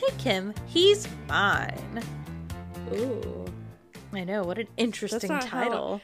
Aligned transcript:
Take 0.00 0.20
Him, 0.20 0.54
He's 0.66 1.06
Mine. 1.28 2.02
Ooh, 2.94 3.44
I 4.12 4.24
know, 4.24 4.42
what 4.42 4.58
an 4.58 4.68
interesting 4.76 5.30
how- 5.30 5.40
title. 5.40 6.00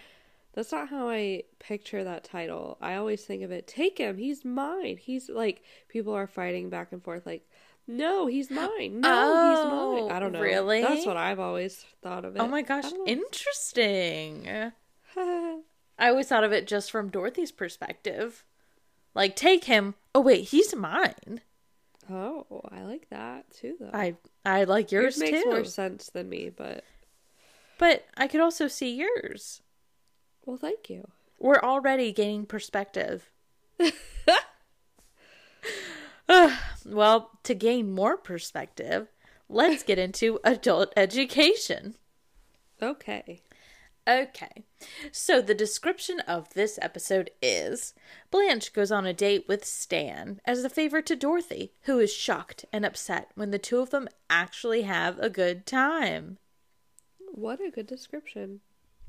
that's 0.53 0.71
not 0.71 0.89
how 0.89 1.09
I 1.09 1.45
picture 1.59 2.05
that 2.05 2.23
title. 2.25 2.77
I 2.81 2.97
always 2.97 3.25
think 3.25 3.43
of 3.43 3.51
it, 3.51 3.67
take 3.67 3.99
him, 3.99 4.19
he's 4.19 4.45
mine. 4.45 4.99
He's 4.99 5.29
like, 5.29 5.63
people 5.89 6.13
are 6.15 6.27
fighting 6.27 6.69
back 6.71 6.93
and 6.93 7.03
forth, 7.03 7.25
like, 7.27 7.49
no, 7.87 8.27
he's 8.27 8.51
mine. 8.51 9.01
No, 9.01 9.49
he's 9.51 9.59
Oh, 9.73 10.01
mine. 10.09 10.13
I 10.13 10.19
don't 10.21 10.33
know. 10.33 10.41
really? 10.41 10.83
That's 10.83 11.07
what 11.07 11.17
I've 11.17 11.41
always 11.41 11.85
thought 12.03 12.25
of 12.25 12.37
it. 12.37 12.41
Oh 12.41 12.49
my 12.49 12.63
gosh, 12.63 12.85
interesting. 13.07 14.49
I 15.17 15.61
always 16.11 16.29
thought 16.29 16.45
of 16.45 16.53
it 16.53 16.67
just 16.67 16.91
from 16.91 17.09
Dorothy's 17.09 17.53
perspective. 17.53 18.45
Like, 19.15 19.35
take 19.37 19.65
him. 19.65 19.95
Oh, 20.15 20.21
wait, 20.21 20.49
he's 20.49 20.75
mine. 20.75 21.41
Oh, 22.11 22.61
I 22.71 22.83
like 22.83 23.09
that 23.11 23.51
too, 23.51 23.77
though. 23.81 23.91
I 23.93 24.17
I 24.45 24.65
like 24.65 24.93
yours 24.93 25.19
Yours 25.19 25.19
makes 25.19 25.43
too. 25.45 25.51
more 25.51 25.65
sense 25.65 26.11
than 26.11 26.29
me, 26.29 26.51
but 26.51 26.85
But 27.79 28.05
I 28.17 28.27
could 28.29 28.41
also 28.41 28.69
see 28.69 28.95
yours. 28.95 29.63
well, 30.45 30.57
thank 30.57 30.89
you. 30.91 31.09
We're 31.39 31.61
already 31.61 32.13
gaining 32.13 32.47
perspective. 32.47 33.31
Ugh, 36.29 36.59
well, 36.85 37.31
to 37.45 37.55
gain 37.55 37.93
more 37.93 38.17
perspective, 38.17 39.09
let's 39.49 39.83
get 39.83 39.99
into 39.99 40.41
adult 40.45 40.93
education. 40.97 41.95
Okay. 42.83 43.43
Okay, 44.09 44.66
so 45.13 45.41
the 45.41 45.55
description 45.55 46.21
of 46.21 46.53
this 46.55 46.79
episode 46.83 47.31
is 47.41 47.95
Blanche 48.31 48.73
goes 48.73 48.93
on 48.93 49.07
a 49.07 49.13
date 49.15 49.47
with 49.49 49.65
Stan 49.65 50.41
as 50.45 50.65
a 50.65 50.71
favor 50.71 51.01
to 51.03 51.17
Dorothy, 51.17 51.73
who 51.83 51.99
is 51.99 52.13
shocked 52.13 52.65
and 52.73 52.85
upset 52.85 53.31
when 53.35 53.51
the 53.51 53.59
two 53.59 53.79
of 53.79 53.91
them 53.91 54.09
actually 54.29 54.83
have 54.83 55.19
a 55.19 55.31
good 55.31 55.67
time. 55.67 56.39
What 57.33 57.61
a 57.61 57.71
good 57.71 57.87
description. 57.87 58.61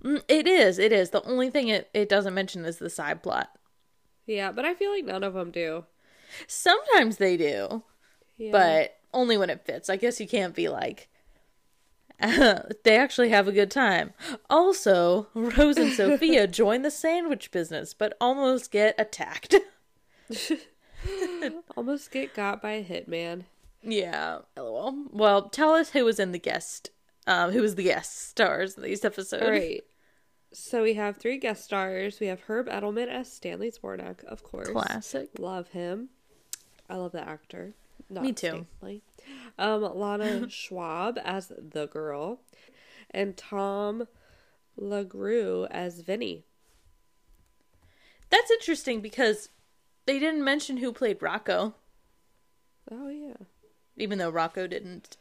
Mm, 0.04 0.24
It 0.28 0.48
is, 0.48 0.80
it 0.80 0.92
is. 0.92 1.10
The 1.10 1.24
only 1.24 1.50
thing 1.50 1.68
it, 1.70 1.90
it 1.94 2.08
doesn't 2.10 2.34
mention 2.34 2.66
is 2.66 2.78
the 2.78 2.90
side 2.90 3.24
plot. 3.24 3.50
Yeah, 4.26 4.52
but 4.52 4.66
I 4.66 4.74
feel 4.74 4.92
like 4.92 5.06
none 5.06 5.24
of 5.24 5.34
them 5.34 5.52
do. 5.52 5.86
Sometimes 6.48 7.18
they 7.18 7.38
do, 7.38 7.84
Yeah. 8.38 8.52
but 8.52 8.98
only 9.14 9.38
when 9.38 9.50
it 9.50 9.66
fits. 9.66 9.90
I 9.90 9.96
guess 9.96 10.20
you 10.20 10.28
can't 10.28 10.54
be 10.54 10.68
like, 10.70 11.08
they 12.84 12.98
actually 12.98 13.30
have 13.30 13.48
a 13.48 13.52
good 13.52 13.70
time. 13.70 14.14
Also, 14.50 15.28
Rose 15.36 15.78
and 15.78 15.94
Sophia 15.94 16.48
join 16.48 16.82
the 16.82 16.92
sandwich 16.92 17.52
business, 17.52 17.94
but 17.94 18.18
almost 18.20 18.72
get 18.72 18.96
attacked. 18.98 19.56
almost 21.78 22.12
get 22.12 22.34
got 22.34 22.62
by 22.62 22.72
a 22.72 22.84
hitman. 22.84 23.44
yeah, 23.84 24.40
lol. 24.58 25.06
Well, 25.12 25.50
tell 25.50 25.74
us 25.74 25.92
who 25.92 26.06
was 26.06 26.20
in 26.20 26.32
the 26.32 26.40
guest, 26.40 26.90
um, 27.28 27.52
who 27.52 27.62
was 27.62 27.76
the 27.76 27.84
guest 27.84 28.30
stars 28.30 28.76
in 28.76 28.84
these 28.84 29.06
episodes. 29.06 29.44
All 29.44 29.52
right. 29.52 29.84
So 30.54 30.82
we 30.82 30.96
have 30.96 31.18
three 31.18 31.38
guest 31.38 31.66
stars. 31.66 32.20
We 32.20 32.28
have 32.28 32.42
Herb 32.42 32.68
Edelman 32.68 33.10
as 33.10 33.32
Stanley 33.32 33.70
Zbornak, 33.70 34.24
of 34.24 34.44
course. 34.44 34.70
Classic. 34.70 35.30
Love 35.38 35.68
him. 35.70 36.10
I 36.90 36.96
love 36.96 37.12
the 37.12 37.28
actor. 37.28 37.76
Not 38.10 38.24
Me 38.24 38.32
too. 38.32 38.66
Stanley. 38.80 39.04
Um, 39.58 39.82
Lana 39.82 40.50
Schwab 40.50 41.18
as 41.24 41.52
the 41.58 41.88
girl, 41.88 42.42
and 43.12 43.36
Tom 43.36 44.08
La 44.76 45.04
Grua 45.04 45.68
as 45.72 46.02
Vinny. 46.02 46.44
That's 48.30 48.52
interesting 48.52 49.02
because 49.02 49.50
they 50.06 50.20
didn't 50.20 50.44
mention 50.44 50.78
who 50.78 50.92
played 50.92 51.22
Rocco, 51.22 51.76
Oh 52.92 53.10
yeah. 53.10 53.46
even 53.96 54.18
though 54.18 54.30
Rocco 54.30 54.68
didn't 54.68 55.18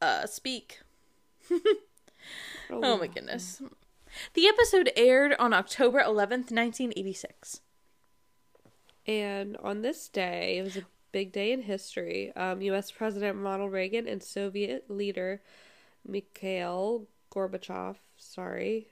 uh, 0.00 0.26
speak. 0.26 0.80
Oh 2.70 2.96
my 2.98 3.06
goodness. 3.06 3.62
The 4.34 4.46
episode 4.46 4.90
aired 4.96 5.34
on 5.38 5.52
October 5.52 5.98
11th, 6.00 6.50
1986. 6.50 7.60
And 9.06 9.56
on 9.58 9.82
this 9.82 10.08
day, 10.08 10.58
it 10.58 10.62
was 10.62 10.76
a 10.78 10.86
big 11.16 11.32
day 11.32 11.50
in 11.50 11.62
history. 11.62 12.30
Um, 12.36 12.60
U.S. 12.60 12.90
President 12.90 13.38
Ronald 13.38 13.72
Reagan 13.72 14.06
and 14.06 14.22
Soviet 14.22 14.90
leader 14.90 15.40
Mikhail 16.06 17.06
Gorbachev, 17.34 17.96
sorry, 18.18 18.88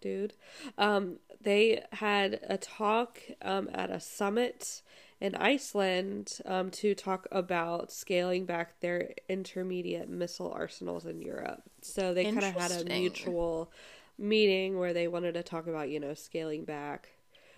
dude, 0.00 0.32
um, 0.78 1.18
they 1.38 1.82
had 1.92 2.40
a 2.48 2.56
talk 2.56 3.20
um, 3.42 3.68
at 3.74 3.90
a 3.90 4.00
summit 4.00 4.80
in 5.20 5.34
Iceland 5.34 6.38
um, 6.46 6.70
to 6.70 6.94
talk 6.94 7.28
about 7.30 7.92
scaling 7.92 8.46
back 8.46 8.80
their 8.80 9.10
intermediate 9.28 10.08
missile 10.08 10.50
arsenals 10.50 11.04
in 11.04 11.20
Europe. 11.20 11.60
So 11.82 12.14
they 12.14 12.24
kind 12.24 12.38
of 12.38 12.54
had 12.54 12.70
a 12.70 12.84
mutual 12.86 13.70
meeting 14.16 14.78
where 14.78 14.94
they 14.94 15.08
wanted 15.08 15.34
to 15.34 15.42
talk 15.42 15.66
about, 15.66 15.90
you 15.90 16.00
know, 16.00 16.14
scaling 16.14 16.64
back 16.64 17.10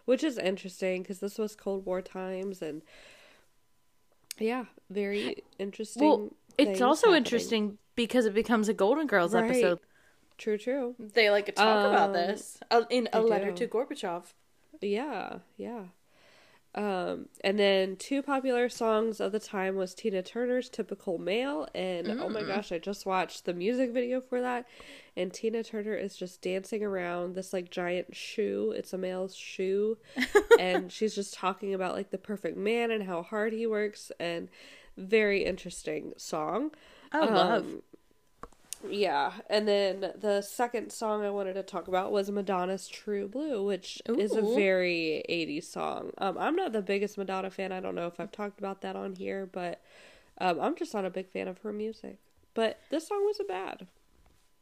which 0.05 0.25
is 0.25 0.37
interesting 0.37 1.03
because 1.03 1.21
this 1.21 1.39
was 1.39 1.55
Cold 1.55 1.87
War 1.87 2.03
times 2.03 2.61
and 2.61 2.83
yeah, 4.39 4.65
very 4.91 5.43
interesting. 5.59 6.03
Well, 6.03 6.31
it's 6.59 6.81
also 6.81 7.09
happening. 7.09 7.19
interesting 7.19 7.79
because 7.95 8.27
it 8.27 8.35
becomes 8.35 8.69
a 8.69 8.75
Golden 8.75 9.07
Girls 9.07 9.35
Right. 9.35 9.45
episode. 9.51 9.79
True, 10.39 10.59
true. 10.59 10.95
They 10.99 11.31
like 11.31 11.47
to 11.47 11.53
talk 11.53 11.87
about 11.87 12.09
Um, 12.09 12.13
this 12.15 12.59
uh, 12.71 12.85
in 12.91 13.09
a 13.13 13.21
letter 13.21 13.51
do. 13.53 13.67
to 13.67 13.69
Gorbachev. 13.69 14.25
Yeah, 14.81 15.39
yeah. 15.57 15.85
Um, 16.75 17.27
and 17.45 17.59
then 17.59 17.97
two 17.97 18.23
popular 18.23 18.71
songs 18.71 19.21
of 19.21 19.31
the 19.33 19.39
time 19.39 19.77
was 19.77 19.95
Tina 19.95 20.23
Turner's 20.23 20.71
"Typical 20.71 21.19
Male" 21.19 21.69
and 21.75 22.09
oh 22.09 22.29
Mm. 22.29 22.33
my 22.33 22.43
gosh, 22.45 22.73
I 22.73 22.79
just 22.79 23.05
watched 23.05 23.45
the 23.45 23.53
music 23.53 23.91
video 23.93 24.23
for 24.23 24.41
that, 24.41 24.67
and 25.15 25.31
Tina 25.35 25.63
Turner 25.63 25.95
is 25.95 26.17
just 26.17 26.41
dancing 26.41 26.83
around 26.83 27.35
this 27.35 27.53
like 27.53 27.71
giant 27.71 28.17
shoe. 28.17 28.73
It's 28.75 28.95
a 28.95 28.99
male's 28.99 29.35
shoe, 29.37 29.99
and 30.59 30.91
she's 30.91 31.15
just 31.15 31.35
talking 31.35 31.75
about 31.75 31.95
like 31.95 32.11
the 32.11 32.17
perfect 32.17 32.57
man 32.57 32.91
and 32.91 33.05
how 33.05 33.23
hard 33.23 33.53
he 33.53 33.67
works, 33.67 34.11
and 34.19 34.49
very 34.97 35.45
interesting 35.45 36.15
song. 36.17 36.71
I 37.13 37.27
love. 37.27 37.67
Yeah, 38.89 39.33
and 39.49 39.67
then 39.69 40.13
the 40.19 40.43
second 40.43 40.91
song 40.91 41.25
I 41.25 41.31
wanted 41.31 41.55
to 41.55 41.63
talk 41.63 41.89
about 41.89 42.11
was 42.11 42.31
Madonna's 42.31 42.89
"True 42.89 43.29
Blue," 43.29 43.65
which 43.65 44.03
is 44.07 44.35
a 44.35 44.43
very 44.43 45.25
'80s 45.29 45.65
song. 45.65 46.11
Um, 46.19 46.37
I'm 46.39 46.57
not 46.57 46.73
the 46.73 46.83
biggest 46.83 47.17
Madonna 47.17 47.51
fan. 47.51 47.73
I 47.73 47.81
don't 47.81 47.95
know 47.95 48.07
if 48.07 48.19
I've 48.19 48.33
talked 48.33 48.59
about 48.59 48.81
that 48.83 48.97
on 48.97 49.15
here, 49.15 49.47
but 49.47 49.81
um, 50.39 50.61
I'm 50.61 50.75
just 50.75 50.95
not 50.95 51.05
a 51.05 51.11
big 51.11 51.31
fan 51.31 51.49
of 51.49 51.59
her 51.59 51.73
music. 51.73 52.19
But 52.55 52.81
this 52.91 53.09
song 53.09 53.25
wasn't 53.25 53.49
bad. 53.49 53.87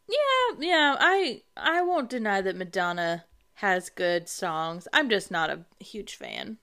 Yeah, 0.08 0.56
yeah. 0.60 0.96
I 0.98 1.42
I 1.56 1.82
won't 1.82 2.10
deny 2.10 2.40
that 2.40 2.56
Madonna 2.56 3.24
has 3.54 3.90
good 3.90 4.28
songs. 4.28 4.86
I'm 4.92 5.08
just 5.08 5.30
not 5.30 5.50
a 5.50 5.64
huge 5.82 6.14
fan. 6.16 6.58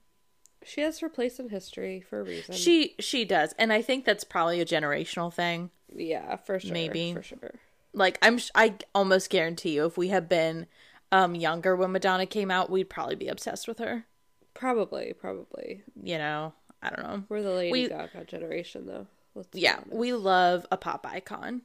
She 0.68 0.82
has 0.82 1.00
her 1.00 1.10
place 1.10 1.40
in 1.40 1.50
history 1.50 2.02
for 2.02 2.20
a 2.20 2.24
reason. 2.24 2.54
She 2.56 2.96
she 3.00 3.24
does, 3.26 3.54
and 3.58 3.72
I 3.74 3.82
think 3.82 4.06
that's 4.06 4.24
probably 4.24 4.60
a 4.62 4.66
generational 4.66 5.34
thing. 5.34 5.70
yeah, 5.96 6.36
for 6.36 6.60
sure, 6.60 6.72
Maybe. 6.74 7.14
for 7.14 7.24
sure. 7.24 7.56
Like 7.94 8.20
I'm, 8.22 8.38
sh- 8.38 8.52
I 8.54 8.76
almost 8.94 9.30
guarantee 9.30 9.76
you, 9.76 9.86
if 9.86 9.98
we 9.98 10.10
had 10.10 10.28
been 10.30 10.68
um 11.12 11.34
younger 11.36 11.76
when 11.76 11.92
Madonna 11.94 12.26
came 12.26 12.52
out, 12.52 12.70
we'd 12.70 12.90
probably 12.90 13.16
be 13.16 13.28
obsessed 13.30 13.68
with 13.68 13.80
her. 13.80 14.06
Probably, 14.54 15.14
probably. 15.14 15.84
You 16.04 16.18
know, 16.18 16.54
I 16.82 16.90
don't 16.90 17.04
know. 17.04 17.24
We're 17.30 17.44
the 17.44 17.52
Lady 17.52 17.72
We- 17.72 17.88
Gaga 17.90 18.26
generation, 18.26 18.86
though. 18.88 19.08
Let's 19.36 19.50
Yeah, 19.54 19.76
honest. 19.78 19.92
we 19.94 20.14
love 20.14 20.66
a 20.72 20.78
pop 20.78 21.06
icon. 21.10 21.62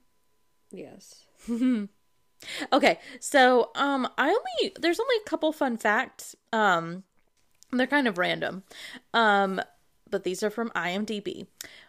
yes. 0.70 1.24
Okay, 2.72 2.98
so 3.20 3.70
um 3.76 4.08
I 4.18 4.26
only 4.28 4.72
there's 4.80 4.98
only 4.98 5.14
a 5.24 5.28
couple 5.30 5.52
fun 5.52 5.76
facts. 5.76 6.34
Um 6.52 7.04
they're 7.72 7.86
kind 7.86 8.08
of 8.08 8.18
random. 8.18 8.62
Um 9.14 9.60
but 10.10 10.24
these 10.24 10.42
are 10.42 10.50
from 10.50 10.70
IMDb. 10.76 11.46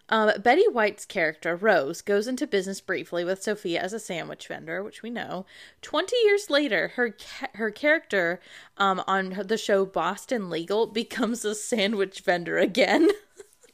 Um, 0.10 0.32
Betty 0.42 0.66
White's 0.70 1.06
character, 1.06 1.56
Rose, 1.58 2.02
goes 2.02 2.26
into 2.28 2.48
business 2.48 2.80
briefly 2.82 3.24
with 3.24 3.44
Sophia 3.44 3.82
as 3.82 3.94
a 3.94 4.00
sandwich 4.00 4.48
vendor, 4.48 4.82
which 4.82 5.04
we 5.04 5.10
know. 5.10 5.46
20 5.82 6.16
years 6.24 6.50
later, 6.50 6.94
her 6.96 7.12
ca- 7.12 7.50
her 7.56 7.70
character 7.70 8.40
um, 8.78 9.04
on 9.08 9.44
the 9.46 9.58
show 9.58 9.86
Boston 9.86 10.50
Legal 10.50 10.88
becomes 11.02 11.44
a 11.46 11.54
sandwich 11.54 12.22
vendor 12.22 12.58
again. 12.58 13.10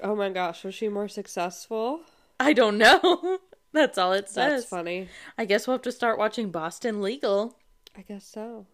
Oh 0.02 0.16
my 0.16 0.30
gosh, 0.30 0.64
was 0.64 0.74
she 0.74 0.88
more 0.88 1.10
successful? 1.10 2.00
I 2.40 2.54
don't 2.54 2.78
know. 2.78 3.40
That's 3.74 3.98
all 3.98 4.14
it 4.14 4.30
says. 4.30 4.62
That's 4.62 4.66
funny. 4.70 5.10
I 5.38 5.44
guess 5.44 5.68
we'll 5.68 5.74
have 5.74 5.82
to 5.82 5.92
start 5.92 6.18
watching 6.18 6.52
Boston 6.52 7.02
Legal. 7.02 7.58
I 7.98 8.04
guess 8.04 8.24
so. 8.24 8.66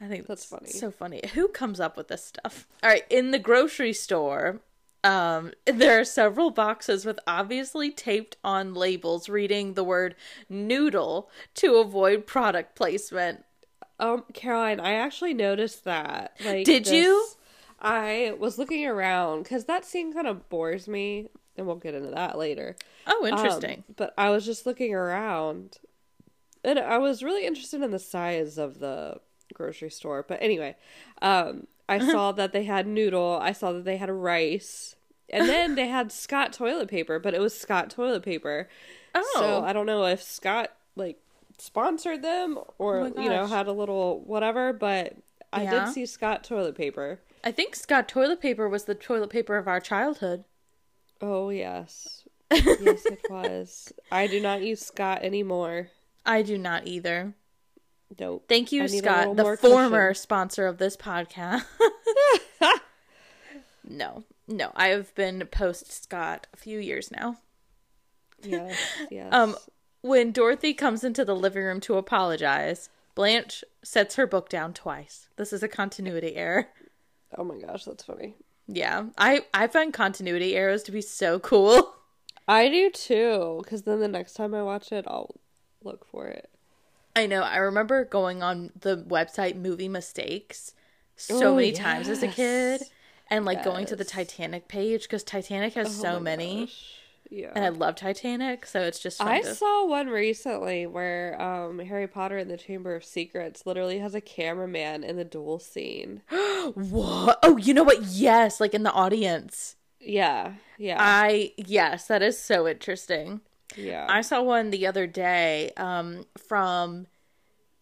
I 0.00 0.08
think 0.08 0.26
That's 0.26 0.46
that's, 0.46 0.60
funny. 0.62 0.70
So 0.72 0.90
funny. 0.90 1.20
Who 1.34 1.48
comes 1.48 1.80
up 1.80 1.96
with 1.96 2.08
this 2.08 2.24
stuff? 2.24 2.66
All 2.82 2.90
right, 2.90 3.04
in 3.10 3.30
the 3.30 3.38
grocery 3.38 3.92
store, 3.92 4.60
um, 5.02 5.52
there 5.66 6.00
are 6.00 6.04
several 6.04 6.50
boxes 6.50 7.04
with 7.06 7.18
obviously 7.26 7.90
taped 7.90 8.36
on 8.44 8.74
labels 8.74 9.28
reading 9.28 9.74
the 9.74 9.84
word 9.84 10.14
noodle 10.48 11.30
to 11.54 11.76
avoid 11.76 12.26
product 12.26 12.74
placement. 12.74 13.44
Um, 14.00 14.24
Caroline, 14.34 14.80
I 14.80 14.94
actually 14.94 15.34
noticed 15.34 15.84
that. 15.84 16.36
Like, 16.44 16.64
Did 16.66 16.88
you? 16.88 17.26
I 17.80 18.34
was 18.38 18.58
looking 18.58 18.84
around 18.86 19.44
because 19.44 19.66
that 19.66 19.84
scene 19.84 20.12
kind 20.12 20.26
of 20.26 20.48
bores 20.48 20.88
me, 20.88 21.28
and 21.56 21.66
we'll 21.66 21.76
get 21.76 21.94
into 21.94 22.10
that 22.10 22.36
later. 22.36 22.76
Oh, 23.06 23.26
Um, 23.26 23.38
interesting. 23.38 23.84
but 23.94 24.12
I 24.18 24.30
was 24.30 24.44
just 24.44 24.66
looking 24.66 24.94
around, 24.94 25.78
and 26.64 26.78
I 26.78 26.98
was 26.98 27.22
really 27.22 27.46
interested 27.46 27.82
in 27.82 27.90
the 27.92 27.98
size 27.98 28.58
of 28.58 28.80
the 28.80 29.20
grocery 29.54 29.90
store. 29.90 30.24
But 30.26 30.42
anyway, 30.42 30.76
um, 31.22 31.66
I 31.88 31.98
saw 31.98 32.32
that 32.32 32.52
they 32.52 32.64
had 32.64 32.86
noodle. 32.86 33.38
I 33.40 33.52
saw 33.52 33.72
that 33.72 33.84
they 33.84 33.96
had 33.96 34.10
rice, 34.10 34.96
and 35.30 35.48
then 35.48 35.74
they 35.74 35.86
had 35.88 36.12
Scott 36.12 36.52
toilet 36.52 36.88
paper. 36.88 37.18
But 37.18 37.34
it 37.34 37.40
was 37.40 37.58
Scott 37.58 37.90
toilet 37.90 38.22
paper. 38.22 38.68
oh, 39.14 39.32
So 39.36 39.64
I 39.64 39.72
don't 39.72 39.86
know 39.86 40.04
if 40.06 40.22
Scott 40.22 40.70
like 40.96 41.18
sponsored 41.58 42.20
them 42.22 42.58
or 42.78 43.12
Oh 43.16 43.22
you 43.22 43.28
know 43.28 43.46
had 43.46 43.66
a 43.68 43.72
little 43.72 44.20
whatever, 44.20 44.72
but 44.72 45.14
I 45.52 45.62
Yeah. 45.62 45.84
did 45.84 45.92
see 45.94 46.06
Scott 46.06 46.42
toilet 46.44 46.74
paper. 46.74 47.20
I 47.44 47.52
think 47.52 47.76
Scott 47.76 48.08
toilet 48.08 48.40
paper 48.40 48.68
was 48.68 48.84
the 48.84 48.94
toilet 48.94 49.30
paper 49.30 49.56
of 49.56 49.68
our 49.68 49.80
childhood. 49.80 50.44
Oh 51.20 51.50
yes. 51.50 52.24
yes 52.50 53.06
it 53.06 53.20
was. 53.30 53.92
I 54.10 54.26
do 54.26 54.40
not 54.40 54.62
use 54.62 54.80
Scott 54.84 55.22
anymore. 55.22 55.88
I 56.26 56.42
do 56.42 56.56
not 56.58 56.86
either. 56.86 57.34
Nope. 58.18 58.44
Thank 58.48 58.72
you, 58.72 58.82
I 58.82 58.86
need 58.86 58.98
a 58.98 58.98
Scott, 58.98 59.36
the 59.36 59.56
former 59.56 60.08
cushion. 60.08 60.22
sponsor 60.22 60.66
of 60.66 60.78
this 60.78 60.96
podcast. 60.96 61.64
no, 63.88 64.24
no, 64.46 64.72
I 64.74 64.88
have 64.88 65.14
been 65.14 65.46
post 65.50 65.90
Scott 65.90 66.46
a 66.52 66.56
few 66.56 66.78
years 66.78 67.10
now. 67.10 67.38
Yes, 68.42 68.78
yes. 69.10 69.32
Um, 69.32 69.56
when 70.02 70.32
Dorothy 70.32 70.74
comes 70.74 71.02
into 71.02 71.24
the 71.24 71.34
living 71.34 71.64
room 71.64 71.80
to 71.80 71.96
apologize, 71.96 72.88
Blanche 73.14 73.64
sets 73.82 74.16
her 74.16 74.26
book 74.26 74.48
down 74.48 74.74
twice. 74.74 75.28
This 75.36 75.52
is 75.52 75.62
a 75.62 75.68
continuity 75.68 76.36
error. 76.36 76.68
oh 77.36 77.44
my 77.44 77.56
gosh, 77.58 77.84
that's 77.84 78.04
funny. 78.04 78.34
Yeah, 78.66 79.06
I 79.18 79.44
I 79.52 79.66
find 79.66 79.92
continuity 79.92 80.56
errors 80.56 80.82
to 80.84 80.92
be 80.92 81.00
so 81.00 81.38
cool. 81.38 81.94
I 82.48 82.68
do 82.68 82.90
too, 82.90 83.60
because 83.62 83.82
then 83.82 84.00
the 84.00 84.08
next 84.08 84.34
time 84.34 84.54
I 84.54 84.62
watch 84.62 84.92
it, 84.92 85.06
I'll 85.08 85.34
look 85.82 86.06
for 86.06 86.26
it. 86.26 86.50
I 87.16 87.26
know. 87.26 87.42
I 87.42 87.56
remember 87.58 88.04
going 88.04 88.42
on 88.42 88.70
the 88.80 88.96
website 88.96 89.56
Movie 89.56 89.88
Mistakes 89.88 90.72
so 91.16 91.52
Oh, 91.52 91.56
many 91.56 91.72
times 91.72 92.08
as 92.08 92.22
a 92.22 92.28
kid, 92.28 92.82
and 93.30 93.44
like 93.44 93.62
going 93.62 93.86
to 93.86 93.96
the 93.96 94.04
Titanic 94.04 94.66
page 94.68 95.02
because 95.02 95.22
Titanic 95.22 95.74
has 95.74 95.86
Oh 95.98 96.02
so 96.02 96.20
many, 96.20 96.62
gosh. 96.66 96.94
Yeah. 97.30 97.52
and 97.54 97.64
I 97.64 97.68
love 97.68 97.94
Titanic, 97.94 98.66
so 98.66 98.80
it's 98.82 98.98
just 98.98 99.18
fun 99.18 99.28
I 99.28 99.40
to- 99.42 99.54
saw 99.54 99.86
one 99.86 100.08
recently 100.08 100.86
where 100.88 101.40
um, 101.40 101.78
Harry 101.78 102.08
Potter 102.08 102.36
and 102.38 102.50
the 102.50 102.56
Chamber 102.56 102.96
of 102.96 103.04
Secrets 103.04 103.64
literally 103.64 103.98
has 104.00 104.14
a 104.16 104.20
cameraman 104.20 105.04
in 105.04 105.16
the 105.16 105.24
duel 105.24 105.60
scene. 105.60 106.22
what? 106.74 107.38
Oh, 107.44 107.56
you 107.56 107.74
know 107.74 107.84
what? 107.84 108.02
Yes, 108.02 108.60
like 108.60 108.74
in 108.74 108.82
the 108.82 108.92
audience. 108.92 109.76
Yeah, 110.00 110.54
yeah, 110.76 110.96
I 110.98 111.52
yes, 111.56 112.08
that 112.08 112.22
is 112.22 112.36
so 112.38 112.66
interesting. 112.68 113.40
Yeah. 113.76 114.06
I 114.08 114.20
saw 114.22 114.42
one 114.42 114.70
the 114.70 114.86
other 114.86 115.06
day 115.06 115.72
um 115.76 116.24
from 116.48 117.06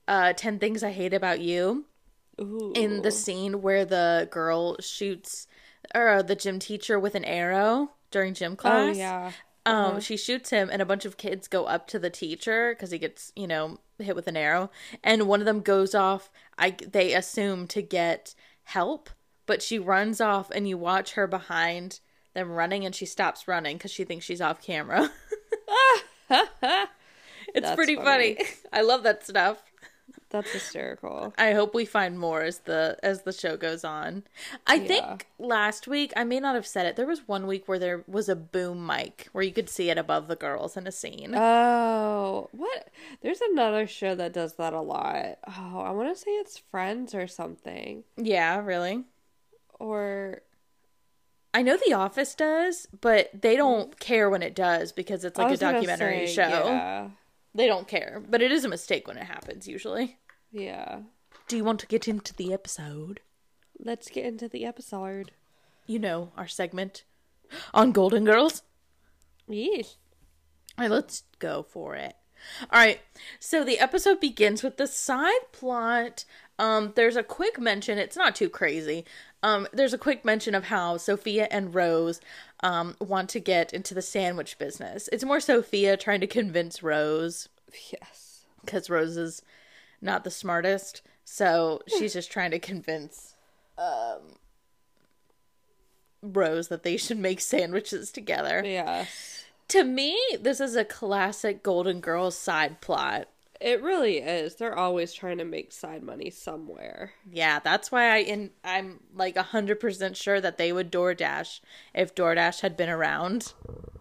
uh 0.09 0.33
10 0.35 0.59
Things 0.59 0.83
I 0.83 0.91
Hate 0.93 1.15
About 1.15 1.41
You 1.41 1.85
Ooh. 2.41 2.73
in 2.75 3.03
the 3.03 3.11
scene 3.11 3.63
where 3.63 3.85
the 3.85 4.29
girl 4.31 4.77
shoots 4.81 5.47
or 5.95 6.23
the 6.23 6.35
gym 6.37 6.59
teacher 6.59 6.99
with 6.99 7.15
an 7.15 7.25
arrow 7.25 7.91
during 8.11 8.35
gym 8.35 8.57
class. 8.57 8.73
oh 8.73 8.85
class. 8.95 8.97
yeah, 8.97 9.33
Um 9.67 10.01
she 10.01 10.17
shoots 10.17 10.51
him 10.51 10.69
and 10.73 10.83
a 10.83 10.87
bunch 10.87 11.05
of 11.05 11.17
kids 11.17 11.47
go 11.49 11.65
up 11.67 11.87
to 11.89 11.99
the 11.99 12.11
teacher 12.11 12.75
cuz 12.75 12.91
he 12.91 12.99
gets, 12.99 13.33
you 13.37 13.47
know, 13.47 13.79
hit 13.99 14.17
with 14.17 14.27
an 14.27 14.37
arrow 14.37 14.71
and 15.05 15.29
one 15.29 15.41
of 15.41 15.47
them 15.47 15.61
goes 15.61 15.95
off 15.95 16.31
I 16.59 16.71
they 16.71 17.15
assume 17.15 17.67
to 17.69 17.83
get 17.83 18.35
help, 18.65 19.11
but 19.47 19.63
she 19.63 19.79
runs 19.79 20.21
off 20.21 20.51
and 20.51 20.69
you 20.69 20.77
watch 20.79 21.13
her 21.13 21.27
behind 21.27 22.01
them 22.35 22.51
running 22.51 22.85
and 22.87 22.95
she 22.95 23.07
stops 23.07 23.47
running 23.47 23.79
cuz 23.79 23.91
she 23.93 24.05
thinks 24.05 24.25
she's 24.25 24.41
off 24.41 24.61
camera. 24.63 25.11
It's 27.55 27.67
That's 27.67 27.77
pretty 27.77 27.97
funny. 27.97 28.35
funny. 28.37 28.49
I 28.73 28.81
love 28.83 29.03
that 29.03 29.27
stuff. 29.27 29.63
that's 30.31 30.51
hysterical. 30.53 31.35
I 31.37 31.53
hope 31.53 31.75
we 31.75 31.85
find 31.85 32.19
more 32.19 32.41
as 32.43 32.61
the 32.61 32.97
as 33.03 33.23
the 33.23 33.33
show 33.33 33.57
goes 33.59 33.85
on. 33.85 34.23
I 34.67 34.77
Yeah. 34.77 34.87
think 34.87 35.27
last 35.39 35.87
week 35.87 36.13
I 36.17 36.25
may 36.25 36.41
not 36.41 36.55
have 36.55 36.67
said 36.67 36.87
it. 36.87 36.97
There 36.97 37.07
was 37.07 37.27
one 37.29 37.47
week 37.47 37.69
where 37.69 37.79
there 37.79 38.05
was 38.07 38.29
a 38.31 38.37
boom 38.37 38.87
mic 38.87 39.29
where 39.33 39.45
you 39.45 39.53
could 39.53 39.69
see 39.69 39.91
it 39.91 39.99
above 39.99 40.29
the 40.29 40.37
girls 40.37 40.77
in 40.77 40.87
a 40.87 40.93
scene. 40.93 41.35
Oh, 41.37 42.49
what? 42.53 42.89
There's 43.21 43.41
another 43.43 43.87
show 43.87 44.15
that 44.15 44.33
does 44.33 44.55
that 44.55 44.73
a 44.73 44.81
lot. 44.81 45.39
Oh, 45.47 45.81
I 45.81 45.91
want 45.91 46.15
to 46.15 46.19
say 46.19 46.31
it's 46.31 46.57
Friends 46.71 47.15
or 47.15 47.27
something, 47.27 48.05
yeah, 48.17 48.61
really. 48.65 49.05
or 49.79 50.41
I 51.55 51.63
know 51.63 51.77
The 51.77 51.93
Office 51.93 52.35
does, 52.35 52.87
but 53.01 53.31
they 53.39 53.57
don't 53.57 53.99
care 54.01 54.31
when 54.31 54.43
it 54.43 54.55
does 54.55 54.93
because 54.93 55.25
it's 55.25 55.39
like 55.39 55.53
a 55.53 55.57
documentary 55.57 56.27
say, 56.27 56.35
show. 56.35 56.49
Yeah, 56.49 57.09
They 57.55 57.67
don't 57.67 57.87
care, 57.87 58.23
but 58.29 58.41
it 58.41 58.51
is 58.51 58.65
a 58.65 58.69
mistake 58.69 59.07
when 59.07 59.19
it 59.19 59.25
happens 59.25 59.69
usually. 59.69 60.19
yeah. 60.51 61.01
Do 61.49 61.57
you 61.57 61.65
want 61.65 61.81
to 61.81 61.87
get 61.87 62.09
into 62.09 62.35
the 62.35 62.53
episode? 62.53 63.21
Let's 63.79 64.09
get 64.09 64.25
into 64.25 64.49
the 64.49 64.65
episode. 64.65 65.33
You 65.87 65.99
know, 65.99 66.33
our 66.37 66.47
segment 66.47 67.05
on 67.75 67.93
Golden 67.93 68.25
Girls. 68.25 68.63
Yes. 69.49 69.97
All 70.79 70.85
right, 70.85 70.91
let's 70.91 71.25
go 71.41 71.63
for 71.63 71.95
it. 71.97 72.15
All 72.71 72.79
right, 72.79 73.01
so 73.39 73.65
the 73.65 73.79
episode 73.79 74.19
begins 74.19 74.63
with 74.63 74.77
the 74.77 74.87
side 74.87 75.53
plot. 75.53 76.25
Um, 76.59 76.93
there's 76.95 77.17
a 77.17 77.23
quick 77.23 77.59
mention. 77.59 77.99
It's 77.99 78.17
not 78.17 78.35
too 78.37 78.49
crazy. 78.49 79.05
Um, 79.43 79.67
there's 79.73 79.95
a 79.95 79.99
quick 79.99 80.25
mention 80.25 80.55
of 80.55 80.65
how 80.65 80.97
Sophia 80.97 81.49
and 81.51 81.75
Rose 81.75 82.21
um 82.63 82.95
want 83.01 83.29
to 83.31 83.41
get 83.41 83.73
into 83.73 83.93
the 83.95 84.03
sandwich 84.03 84.57
business. 84.59 85.09
It's 85.13 85.25
more 85.25 85.41
Sophia 85.41 85.97
trying 85.97 86.21
to 86.21 86.27
convince 86.29 86.83
Rose 86.83 87.49
Yes. 87.91 88.45
because 88.65 88.89
Rose 88.89 89.17
is 89.17 89.43
not 90.01 90.23
the 90.25 90.31
smartest, 90.31 91.03
so 91.25 91.81
she's 91.89 92.13
just 92.13 92.31
trying 92.31 92.53
to 92.53 92.59
convince 92.61 93.35
um 93.77 94.37
Rose 96.23 96.69
that 96.69 96.85
they 96.85 96.97
should 96.97 97.19
make 97.19 97.41
sandwiches 97.41 98.13
together 98.13 98.63
Yes. 98.65 99.45
to 99.69 99.83
me, 99.83 100.17
this 100.41 100.61
is 100.61 100.77
a 100.77 100.85
classic 100.85 101.63
Golden 101.65 101.99
Girls 102.01 102.37
side 102.39 102.81
plot. 102.81 103.29
It 103.63 103.81
really 103.81 104.19
is. 104.19 104.57
They're 104.57 104.77
always 104.77 105.13
trying 105.13 105.39
to 105.39 105.45
make 105.45 105.71
side 105.71 106.03
money 106.03 106.31
somewhere. 106.31 107.13
Yeah, 107.31 107.61
that's 107.61 107.93
why 107.93 108.13
I 108.13 108.17
in 108.19 108.51
I'm 108.65 108.99
like 109.15 109.37
hundred 109.37 109.79
percent 109.79 110.17
sure 110.17 110.41
that 110.41 110.59
they 110.59 110.73
would 110.73 110.91
DoorDash 110.91 111.61
if 111.95 112.13
DoorDash 112.13 112.63
had 112.63 112.77
been 112.77 112.89
around. 112.89 113.53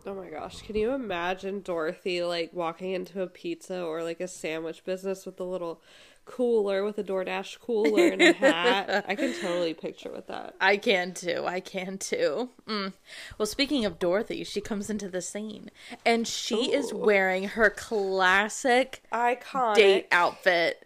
Oh 0.03 0.15
my 0.15 0.29
gosh, 0.29 0.63
can 0.63 0.75
you 0.75 0.93
imagine 0.93 1.61
Dorothy 1.61 2.23
like 2.23 2.51
walking 2.53 2.93
into 2.93 3.21
a 3.21 3.27
pizza 3.27 3.83
or 3.83 4.03
like 4.03 4.19
a 4.19 4.27
sandwich 4.27 4.83
business 4.83 5.27
with 5.27 5.39
a 5.39 5.43
little 5.43 5.79
cooler 6.25 6.83
with 6.83 6.97
a 6.97 7.03
DoorDash 7.03 7.59
cooler 7.59 8.07
and 8.07 8.21
a 8.21 8.33
hat? 8.33 9.05
I 9.07 9.15
can 9.15 9.33
totally 9.33 9.73
picture 9.73 10.11
with 10.11 10.27
that. 10.27 10.55
I 10.61 10.77
can 10.77 11.13
too. 11.13 11.43
I 11.45 11.59
can 11.59 11.97
too. 11.97 12.49
Mm. 12.67 12.93
Well, 13.37 13.45
speaking 13.45 13.85
of 13.85 13.99
Dorothy, 13.99 14.43
she 14.43 14.61
comes 14.61 14.89
into 14.89 15.09
the 15.09 15.21
scene 15.21 15.69
and 16.05 16.27
she 16.27 16.73
is 16.73 16.93
wearing 16.93 17.49
her 17.49 17.69
classic 17.69 19.03
Iconic. 19.11 19.75
date 19.75 20.07
outfit. 20.11 20.85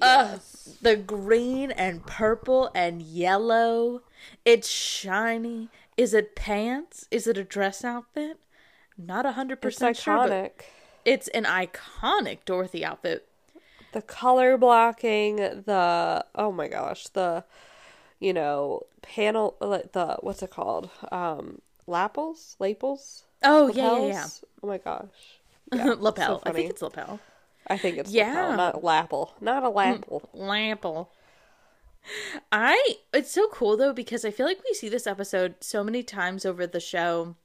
Yes. 0.00 0.76
The 0.82 0.96
green 0.96 1.70
and 1.70 2.04
purple 2.06 2.70
and 2.74 3.00
yellow. 3.00 4.02
It's 4.44 4.68
shiny. 4.68 5.68
Is 5.96 6.12
it 6.12 6.36
pants? 6.36 7.08
Is 7.10 7.26
it 7.26 7.38
a 7.38 7.44
dress 7.44 7.82
outfit? 7.84 8.38
Not 8.98 9.24
a 9.24 9.32
hundred 9.32 9.62
percent 9.62 9.96
sure. 9.96 10.14
Iconic. 10.28 10.50
it's 11.04 11.28
an 11.28 11.44
iconic 11.44 12.40
Dorothy 12.44 12.84
outfit. 12.84 13.26
The 13.96 14.02
color 14.02 14.58
blocking, 14.58 15.36
the 15.36 16.24
oh 16.34 16.52
my 16.52 16.68
gosh, 16.68 17.08
the 17.08 17.44
you 18.20 18.32
know 18.32 18.82
panel, 19.02 19.56
the 19.60 20.18
what's 20.20 20.42
it 20.42 20.50
called? 20.50 20.90
Um, 21.12 21.62
lapels, 21.86 22.56
lapels, 22.60 23.24
Oh 23.42 23.68
yeah, 23.68 23.98
yeah, 23.98 24.28
lapels. 24.28 24.44
Oh 24.62 24.66
my 24.66 24.78
gosh, 24.78 25.40
yeah. 25.72 25.94
lapel. 25.98 26.42
I 26.44 26.50
think 26.50 26.70
it's 26.70 26.82
lapel. 26.82 27.20
I 27.66 27.76
think 27.78 27.98
it's 27.98 28.14
Yeah. 28.14 28.16
lapel, 28.16 28.52
not 28.52 28.82
lapel, 28.82 29.34
not 29.40 29.62
a 29.64 29.68
lapel. 29.70 30.30
lapel. 30.32 31.10
I 32.52 32.96
it's 33.12 33.30
so 33.30 33.48
cool 33.48 33.76
though 33.76 33.92
because 33.92 34.24
I 34.24 34.30
feel 34.30 34.46
like 34.46 34.62
we 34.64 34.74
see 34.74 34.88
this 34.88 35.06
episode 35.06 35.56
so 35.60 35.84
many 35.84 36.02
times 36.02 36.44
over 36.44 36.66
the 36.66 36.80
show. 36.80 37.36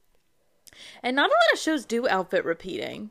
And 1.02 1.14
not 1.14 1.28
a 1.30 1.32
lot 1.32 1.52
of 1.52 1.58
shows 1.60 1.84
do 1.84 2.08
outfit 2.08 2.44
repeating. 2.44 3.10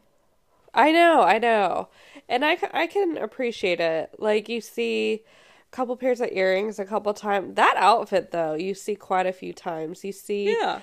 I 0.73 0.91
know, 0.91 1.21
I 1.23 1.37
know. 1.39 1.87
And 2.31 2.45
I, 2.45 2.57
I 2.73 2.87
can 2.87 3.17
appreciate 3.17 3.79
it. 3.79 4.15
Like, 4.17 4.47
you 4.49 4.61
see 4.61 5.23
a 5.71 5.75
couple 5.75 5.95
pairs 5.97 6.21
of 6.21 6.29
earrings 6.31 6.79
a 6.79 6.85
couple 6.85 7.13
times. 7.13 7.55
That 7.55 7.75
outfit, 7.77 8.31
though, 8.31 8.53
you 8.55 8.73
see 8.73 8.95
quite 8.95 9.25
a 9.27 9.33
few 9.33 9.53
times. 9.53 10.03
You 10.03 10.13
see 10.13 10.55
yeah. 10.57 10.79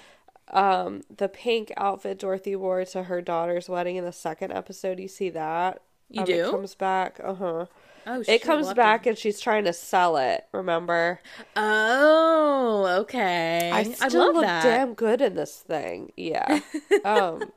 um, 0.53 1.03
the 1.17 1.29
pink 1.29 1.73
outfit 1.77 2.19
Dorothy 2.19 2.55
wore 2.55 2.85
to 2.85 3.05
her 3.05 3.23
daughter's 3.23 3.69
wedding 3.69 3.97
in 3.97 4.05
the 4.05 4.13
second 4.13 4.53
episode. 4.53 5.01
You 5.01 5.09
see 5.09 5.31
that? 5.31 5.81
You 6.11 6.21
Um, 6.21 6.27
do? 6.27 6.47
It 6.49 6.51
comes 6.51 6.75
back. 6.75 7.19
Uh 7.25 7.35
huh. 7.35 7.67
Oh, 8.07 8.25
It 8.27 8.41
comes 8.43 8.73
back 8.73 9.05
and 9.07 9.19
she's 9.19 9.39
trying 9.41 9.65
to 9.65 9.73
sell 9.73 10.17
it. 10.17 10.47
Remember? 10.53 11.21
Oh, 11.57 12.87
okay. 13.01 13.71
I 13.73 13.83
still 13.85 14.27
love 14.27 14.35
look 14.37 14.45
that. 14.45 14.63
damn 14.63 14.95
good 14.95 15.21
in 15.21 15.35
this 15.35 15.57
thing. 15.59 16.13
Yeah. 16.17 16.61
um 17.05 17.53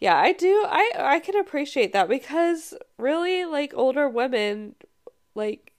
Yeah, 0.00 0.16
I 0.16 0.32
do. 0.32 0.64
I 0.66 0.92
I 0.98 1.20
can 1.20 1.36
appreciate 1.36 1.92
that 1.92 2.08
because 2.08 2.74
really 2.98 3.44
like 3.44 3.72
older 3.74 4.08
women 4.08 4.74
like 5.34 5.70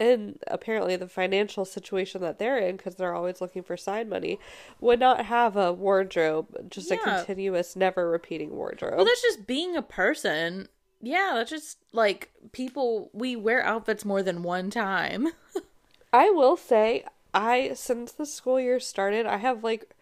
in 0.00 0.38
apparently 0.46 0.96
the 0.96 1.08
financial 1.08 1.64
situation 1.64 2.20
that 2.20 2.38
they're 2.38 2.58
in 2.58 2.76
because 2.76 2.96
they're 2.96 3.14
always 3.14 3.40
looking 3.40 3.62
for 3.62 3.76
side 3.76 4.08
money 4.08 4.38
would 4.80 5.00
not 5.00 5.24
have 5.24 5.56
a 5.56 5.72
wardrobe 5.72 6.70
just 6.70 6.90
a 6.90 6.96
continuous 6.96 7.74
never 7.74 8.08
repeating 8.08 8.50
wardrobe. 8.56 8.94
Well, 8.96 9.04
that's 9.04 9.22
just 9.22 9.46
being 9.46 9.76
a 9.76 9.82
person. 9.82 10.68
Yeah, 11.00 11.32
that's 11.34 11.50
just 11.50 11.78
like 11.92 12.30
people. 12.52 13.10
We 13.12 13.36
wear 13.36 13.64
outfits 13.64 14.04
more 14.04 14.22
than 14.22 14.42
one 14.42 14.70
time. 14.70 15.28
I 16.12 16.30
will 16.30 16.56
say, 16.56 17.04
I 17.32 17.72
since 17.74 18.12
the 18.12 18.26
school 18.26 18.58
year 18.58 18.80
started, 18.80 19.26
I 19.26 19.36
have 19.36 19.62
like 19.62 19.94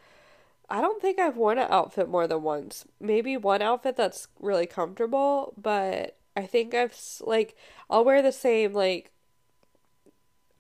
I 0.69 0.81
don't 0.81 1.01
think 1.01 1.19
I've 1.19 1.37
worn 1.37 1.59
an 1.59 1.69
outfit 1.71 2.09
more 2.09 2.27
than 2.27 2.43
once. 2.43 2.85
Maybe 3.01 3.37
one 3.37 3.63
outfit 3.63 3.97
that's 3.97 4.29
really 4.41 4.67
comfortable, 4.67 5.55
but 5.57 6.19
I 6.37 6.47
think 6.47 6.75
I've 6.75 6.97
like 7.21 7.57
I'll 7.89 8.05
wear 8.05 8.23
the 8.23 8.33
same 8.33 8.73
like 8.73 9.13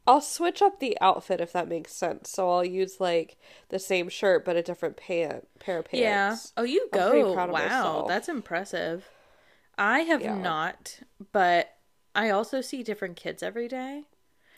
I'll 0.06 0.20
switch 0.20 0.62
up 0.62 0.78
the 0.78 0.96
outfit 1.00 1.40
if 1.40 1.52
that 1.52 1.68
makes 1.68 1.92
sense. 1.92 2.30
So 2.30 2.48
I'll 2.50 2.64
use 2.64 3.00
like 3.00 3.36
the 3.70 3.78
same 3.78 4.08
shirt 4.08 4.44
but 4.44 4.56
a 4.56 4.62
different 4.62 4.96
pant 4.96 5.48
pair 5.58 5.78
of 5.78 5.86
pants. 5.86 6.52
Yeah. 6.56 6.62
Oh, 6.62 6.64
you 6.64 6.88
go. 6.92 7.32
Wow, 7.34 7.46
myself. 7.46 8.08
that's 8.08 8.28
impressive. 8.28 9.08
I 9.76 10.00
have 10.00 10.22
Yeah. 10.22 10.36
not, 10.36 11.00
but 11.32 11.74
I 12.14 12.30
also 12.30 12.60
see 12.60 12.82
different 12.82 13.16
kids 13.16 13.42
every 13.42 13.68
day. 13.68 14.04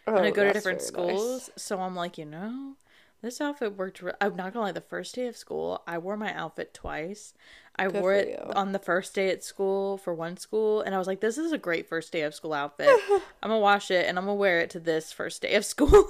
Oh, 0.06 0.16
and 0.16 0.26
I 0.26 0.30
go 0.30 0.44
to 0.44 0.52
different 0.52 0.80
very 0.80 1.06
nice. 1.08 1.20
schools. 1.20 1.50
So 1.56 1.80
I'm 1.80 1.96
like, 1.96 2.18
you 2.18 2.24
know, 2.24 2.76
this 3.22 3.40
outfit 3.40 3.76
worked. 3.76 4.00
Re- 4.02 4.12
I'm 4.20 4.36
not 4.36 4.52
gonna 4.52 4.66
lie. 4.66 4.72
The 4.72 4.80
first 4.80 5.14
day 5.14 5.26
of 5.26 5.36
school, 5.36 5.82
I 5.86 5.98
wore 5.98 6.16
my 6.16 6.32
outfit 6.34 6.72
twice. 6.74 7.34
I 7.76 7.86
Good 7.88 8.00
wore 8.02 8.14
it 8.14 8.28
you. 8.28 8.52
on 8.54 8.72
the 8.72 8.78
first 8.80 9.14
day 9.14 9.30
at 9.30 9.44
school 9.44 9.98
for 9.98 10.12
one 10.12 10.36
school, 10.36 10.80
and 10.80 10.94
I 10.94 10.98
was 10.98 11.06
like, 11.06 11.20
this 11.20 11.38
is 11.38 11.52
a 11.52 11.58
great 11.58 11.88
first 11.88 12.12
day 12.12 12.22
of 12.22 12.34
school 12.34 12.52
outfit. 12.52 12.88
I'm 13.42 13.50
gonna 13.50 13.58
wash 13.58 13.90
it 13.90 14.06
and 14.06 14.18
I'm 14.18 14.24
gonna 14.24 14.34
wear 14.34 14.60
it 14.60 14.70
to 14.70 14.80
this 14.80 15.12
first 15.12 15.42
day 15.42 15.54
of 15.54 15.64
school. 15.64 16.04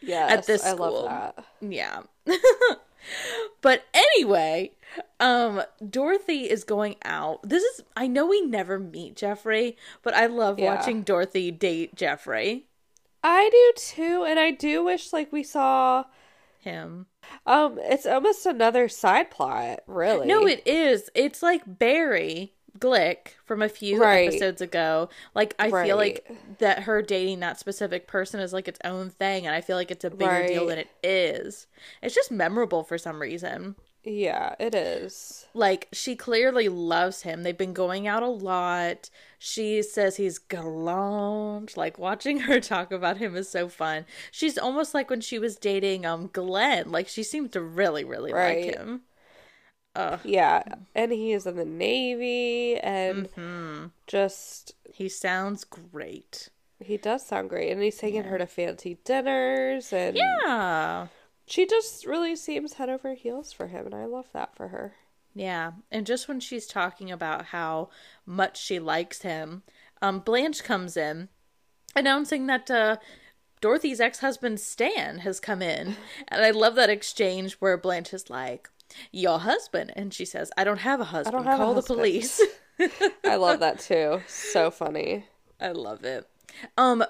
yeah, 0.00 0.26
at 0.30 0.46
this 0.46 0.64
I 0.64 0.70
school. 0.74 1.04
love 1.04 1.34
that. 1.36 1.44
yeah. 1.60 2.02
but 3.60 3.84
anyway, 3.92 4.72
um, 5.20 5.62
Dorothy 5.88 6.50
is 6.50 6.64
going 6.64 6.96
out. 7.04 7.40
This 7.48 7.62
is 7.62 7.82
I 7.96 8.06
know 8.06 8.26
we 8.26 8.40
never 8.42 8.78
meet 8.78 9.16
Jeffrey, 9.16 9.76
but 10.02 10.14
I 10.14 10.26
love 10.26 10.58
Yeah. 10.58 10.74
watching 10.74 11.02
Dorothy 11.02 11.50
date 11.50 11.94
Jeffrey. 11.94 12.66
I 13.24 13.48
do 13.50 13.72
too, 13.80 14.24
and 14.26 14.38
I 14.38 14.50
do 14.50 14.84
wish 14.84 15.12
like 15.12 15.32
we 15.32 15.42
saw 15.42 16.04
Him. 16.62 17.06
Um, 17.44 17.76
it's 17.82 18.06
almost 18.06 18.46
another 18.46 18.88
side 18.88 19.30
plot, 19.32 19.80
really. 19.88 20.28
No, 20.28 20.46
it 20.46 20.62
is. 20.64 21.10
It's 21.12 21.42
like 21.42 21.62
Barry 21.66 22.52
Glick 22.78 23.30
from 23.44 23.62
a 23.62 23.68
few 23.68 24.00
Right. 24.00 24.28
episodes 24.28 24.60
ago. 24.62 25.08
Like 25.34 25.54
I 25.58 25.70
feel 25.70 25.96
like 25.96 26.30
that 26.58 26.84
her 26.84 27.02
dating 27.02 27.40
that 27.40 27.58
specific 27.58 28.06
person 28.06 28.38
is 28.38 28.52
like 28.52 28.68
its 28.68 28.78
own 28.84 29.10
thing, 29.10 29.44
and 29.44 29.54
I 29.56 29.60
feel 29.60 29.76
like 29.76 29.90
it's 29.90 30.04
a 30.04 30.10
bigger 30.10 30.46
deal 30.46 30.66
than 30.68 30.78
it 30.78 30.88
is. 31.02 31.66
It's 32.00 32.14
just 32.14 32.30
memorable 32.30 32.84
for 32.84 32.96
some 32.96 33.20
reason. 33.20 33.74
Yeah, 34.04 34.54
it 34.58 34.74
is. 34.74 35.46
Like 35.54 35.88
she 35.92 36.16
clearly 36.16 36.68
loves 36.68 37.22
him. 37.22 37.42
They've 37.42 37.56
been 37.56 37.72
going 37.74 38.06
out 38.08 38.22
a 38.22 38.28
lot. 38.28 39.10
She 39.38 39.82
says 39.82 40.16
he's 40.16 40.38
gallant. 40.38 41.76
Like 41.76 41.98
watching 41.98 42.40
her 42.48 42.58
talk 42.60 42.90
about 42.90 43.18
him 43.18 43.36
is 43.36 43.48
so 43.48 43.68
fun. 43.68 44.06
She's 44.30 44.58
almost 44.58 44.94
like 44.94 45.10
when 45.10 45.20
she 45.20 45.38
was 45.38 45.56
dating 45.56 46.04
um 46.06 46.28
Glenn. 46.32 46.90
Like 46.90 47.08
she 47.08 47.22
seemed 47.22 47.52
to 47.52 47.60
really, 47.60 48.04
really 48.04 48.32
Right. 48.32 48.64
like 48.66 48.76
him. 48.76 49.02
Uh, 49.94 50.18
Yeah, 50.24 50.62
and 50.94 51.12
he 51.12 51.32
is 51.32 51.46
in 51.46 51.56
the 51.56 51.64
Navy, 51.64 52.76
and 52.78 53.28
hmm 53.28 53.86
just 54.06 54.74
He 54.92 55.08
sounds 55.08 55.64
great. 55.64 56.48
he 56.80 56.96
does 56.96 57.24
sound 57.26 57.48
great, 57.50 57.70
and 57.70 57.82
he's 57.82 57.98
taking 57.98 58.24
her 58.24 58.38
to 58.38 58.46
fancy 58.46 58.98
dinners, 59.04 59.92
and 59.92 60.16
Yeah. 60.16 61.08
She 61.46 61.66
just 61.66 62.06
really 62.06 62.36
seems 62.36 62.74
head 62.74 62.88
over 62.88 63.14
heels 63.14 63.52
for 63.52 63.66
him, 63.68 63.86
and 63.86 63.94
I 63.94 64.04
love 64.04 64.26
that 64.32 64.54
for 64.56 64.68
her. 64.68 64.94
Yeah. 65.34 65.72
And 65.90 66.06
just 66.06 66.28
when 66.28 66.40
she's 66.40 66.66
talking 66.66 67.10
about 67.10 67.46
how 67.46 67.88
much 68.26 68.60
she 68.62 68.78
likes 68.78 69.22
him, 69.22 69.62
um, 70.02 70.20
Blanche 70.20 70.62
comes 70.62 70.96
in 70.96 71.28
announcing 71.96 72.46
that 72.48 72.70
uh, 72.70 72.96
Dorothy's 73.60 74.00
ex 74.00 74.18
husband 74.20 74.60
Stan 74.60 75.18
has 75.18 75.40
come 75.40 75.62
in. 75.62 75.96
And 76.28 76.42
I 76.42 76.50
love 76.50 76.74
that 76.74 76.90
exchange 76.90 77.54
where 77.54 77.76
Blanche 77.78 78.12
is 78.12 78.28
like, 78.28 78.68
Your 79.10 79.38
husband. 79.40 79.92
And 79.96 80.12
she 80.12 80.24
says, 80.24 80.50
I 80.56 80.64
don't 80.64 80.78
have 80.80 81.00
a 81.00 81.04
husband. 81.04 81.44
have 81.44 81.54
a 81.60 81.62
Call 81.62 81.74
the 81.74 81.80
husband." 81.80 81.98
police. 81.98 82.40
I 83.24 83.36
love 83.36 83.60
that 83.60 83.78
too. 83.80 84.20
So 84.28 84.70
funny. 84.70 85.26
I 85.60 85.70
love 85.72 86.04
it. 86.04 86.28
Um, 86.76 87.04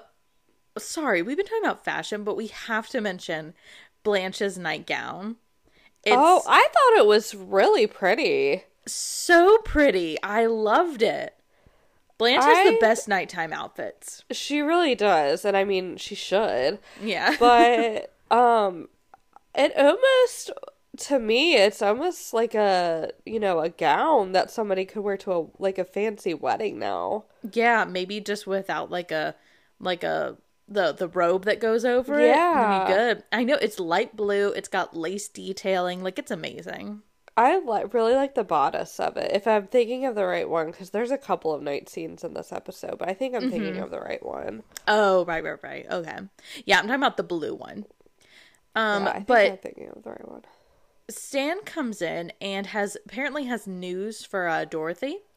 sorry, 0.77 1.21
we've 1.21 1.37
been 1.37 1.45
talking 1.45 1.63
about 1.63 1.83
fashion, 1.83 2.23
but 2.23 2.37
we 2.37 2.47
have 2.47 2.87
to 2.89 3.01
mention 3.01 3.53
Blanche's 4.03 4.57
nightgown. 4.57 5.37
It's 6.03 6.15
oh, 6.17 6.43
I 6.47 6.67
thought 6.73 6.99
it 6.99 7.07
was 7.07 7.33
really 7.33 7.87
pretty. 7.87 8.63
so 8.85 9.57
pretty. 9.59 10.21
I 10.21 10.45
loved 10.45 11.01
it. 11.01 11.35
Blanche 12.17 12.43
has 12.43 12.69
the 12.69 12.77
best 12.79 13.07
nighttime 13.07 13.51
outfits. 13.51 14.23
She 14.31 14.61
really 14.61 14.95
does, 14.95 15.45
and 15.45 15.57
I 15.57 15.63
mean, 15.63 15.97
she 15.97 16.15
should. 16.15 16.79
Yeah. 17.01 17.35
but 17.39 18.13
um 18.31 18.89
it 19.55 19.71
almost 19.77 20.51
to 20.97 21.19
me 21.19 21.55
it's 21.55 21.81
almost 21.81 22.33
like 22.33 22.55
a 22.55 23.11
you 23.25 23.39
know 23.39 23.59
a 23.59 23.69
gown 23.69 24.31
that 24.31 24.49
somebody 24.49 24.85
could 24.85 25.01
wear 25.01 25.17
to 25.17 25.31
a 25.31 25.45
like 25.59 25.77
a 25.77 25.83
fancy 25.83 26.33
wedding 26.33 26.79
now 26.79 27.25
yeah, 27.51 27.83
maybe 27.85 28.19
just 28.19 28.47
without 28.47 28.89
like 28.89 29.11
a 29.11 29.35
like 29.79 30.03
a 30.03 30.37
the 30.67 30.91
the 30.93 31.07
robe 31.07 31.45
that 31.45 31.59
goes 31.59 31.83
over 31.85 32.19
it. 32.19 32.27
Yeah. 32.27 32.87
Good. 32.87 33.23
I 33.31 33.43
know 33.43 33.55
it's 33.55 33.79
light 33.79 34.15
blue. 34.15 34.49
It's 34.53 34.69
got 34.69 34.95
lace 34.95 35.27
detailing. 35.27 36.03
Like 36.03 36.17
it's 36.19 36.31
amazing. 36.31 37.01
i 37.35 37.57
like 37.59 37.93
really 37.95 38.13
like 38.13 38.35
the 38.35 38.43
bodice 38.43 38.99
of 38.99 39.17
it 39.17 39.31
if 39.33 39.47
i'm 39.47 39.65
thinking 39.65 40.05
of 40.05 40.13
the 40.13 40.23
right 40.23 40.47
one 40.47 40.67
because 40.69 40.91
there's 40.91 41.09
a 41.09 41.17
couple 41.17 41.51
of 41.51 41.63
night 41.63 41.89
scenes 41.89 42.23
in 42.23 42.35
this 42.35 42.51
episode 42.51 42.95
but 42.99 43.09
i 43.09 43.13
think 43.15 43.33
i'm 43.33 43.49
thinking 43.49 43.73
Mm-hmm. 43.73 43.83
of 43.83 43.89
the 43.89 43.99
right 43.99 44.23
one 44.23 44.61
Oh, 44.87 45.25
right, 45.25 45.43
right, 45.43 45.57
right. 45.63 45.85
Okay. 45.89 46.17
Yeah, 46.65 46.77
I'm 46.77 46.85
talking 46.85 47.01
about 47.01 47.17
the 47.17 47.23
blue 47.23 47.55
one. 47.55 47.85
Um, 48.75 49.05
Yeah, 49.05 49.09
I 49.09 49.13
think 49.15 49.27
but 49.27 49.51
i'm 49.51 49.57
thinking 49.57 49.89
of 49.95 50.03
the 50.03 50.11
right 50.11 50.27
one 50.29 50.43
Stan 51.09 51.61
comes 51.63 52.01
in 52.03 52.31
and 52.39 52.67
has 52.67 52.95
apparently 53.05 53.45
has 53.45 53.65
news 53.67 54.23
for 54.23 54.47
uh, 54.47 54.65
Dorothy. 54.65 55.17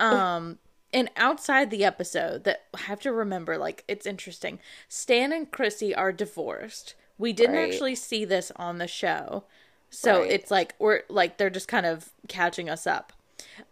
Um, 0.00 0.58
and 0.92 1.10
outside 1.16 1.70
the 1.70 1.84
episode, 1.84 2.44
that 2.44 2.66
I 2.74 2.80
have 2.82 3.00
to 3.00 3.12
remember, 3.12 3.58
like 3.58 3.84
it's 3.88 4.06
interesting. 4.06 4.58
Stan 4.88 5.32
and 5.32 5.50
Chrissy 5.50 5.94
are 5.94 6.12
divorced. 6.12 6.94
We 7.18 7.32
didn't 7.32 7.56
Right. 7.56 7.64
actually 7.72 7.94
see 7.96 8.24
this 8.24 8.52
on 8.56 8.78
the 8.78 8.86
show, 8.88 9.44
so 9.90 10.20
Right. 10.22 10.30
it's 10.32 10.50
like 10.50 10.74
we're 10.78 11.02
like 11.08 11.36
they're 11.38 11.50
just 11.50 11.68
kind 11.68 11.86
of 11.86 12.10
catching 12.28 12.68
us 12.70 12.86
up. 12.86 13.12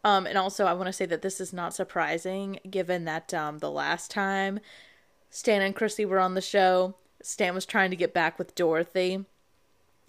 Um, 0.04 0.26
and 0.26 0.36
also 0.38 0.66
I 0.66 0.72
want 0.74 0.86
to 0.88 0.92
say 0.92 1.06
that 1.06 1.22
this 1.22 1.40
is 1.40 1.52
not 1.52 1.74
surprising, 1.74 2.58
given 2.70 3.04
that 3.04 3.32
um 3.34 3.58
the 3.58 3.70
last 3.70 4.10
time 4.10 4.60
Stan 5.30 5.62
and 5.62 5.74
Chrissy 5.76 6.04
were 6.04 6.18
on 6.20 6.34
the 6.34 6.40
show, 6.40 6.96
Stan 7.22 7.54
was 7.54 7.66
trying 7.66 7.90
to 7.90 7.96
get 7.96 8.12
back 8.14 8.38
with 8.38 8.54
Dorothy. 8.54 9.24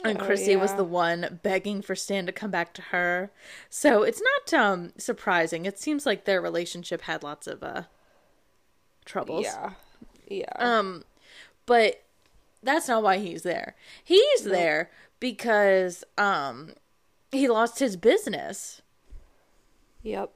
And 0.04 0.22
Oh, 0.22 0.26
Chrissy 0.26 0.56
was 0.56 0.74
the 0.76 0.84
one 0.84 1.40
begging 1.44 1.82
for 1.82 1.96
Stan 1.96 2.26
to 2.28 2.32
come 2.32 2.52
back 2.52 2.74
to 2.76 2.82
her. 2.84 3.32
So 3.70 4.04
it's 4.04 4.22
not 4.22 4.54
um 4.54 4.94
surprising. 4.98 5.66
It 5.66 5.80
seems 5.80 6.06
like 6.06 6.26
their 6.26 6.42
relationship 6.42 7.02
had 7.04 7.24
lots 7.24 7.48
of 7.48 7.64
uh 7.64 7.84
troubles. 9.06 9.44
yeah 9.46 9.72
yeah 10.28 10.52
Um 10.60 11.04
but 11.66 12.04
that's 12.64 12.88
not 12.88 13.04
why 13.04 13.18
he's 13.18 13.44
there. 13.44 13.76
He's 14.04 14.44
there 14.44 14.92
because 15.20 16.04
um 16.18 16.74
he 17.32 17.48
lost 17.48 17.80
his 17.80 17.98
business. 17.98 18.82
yep 20.02 20.32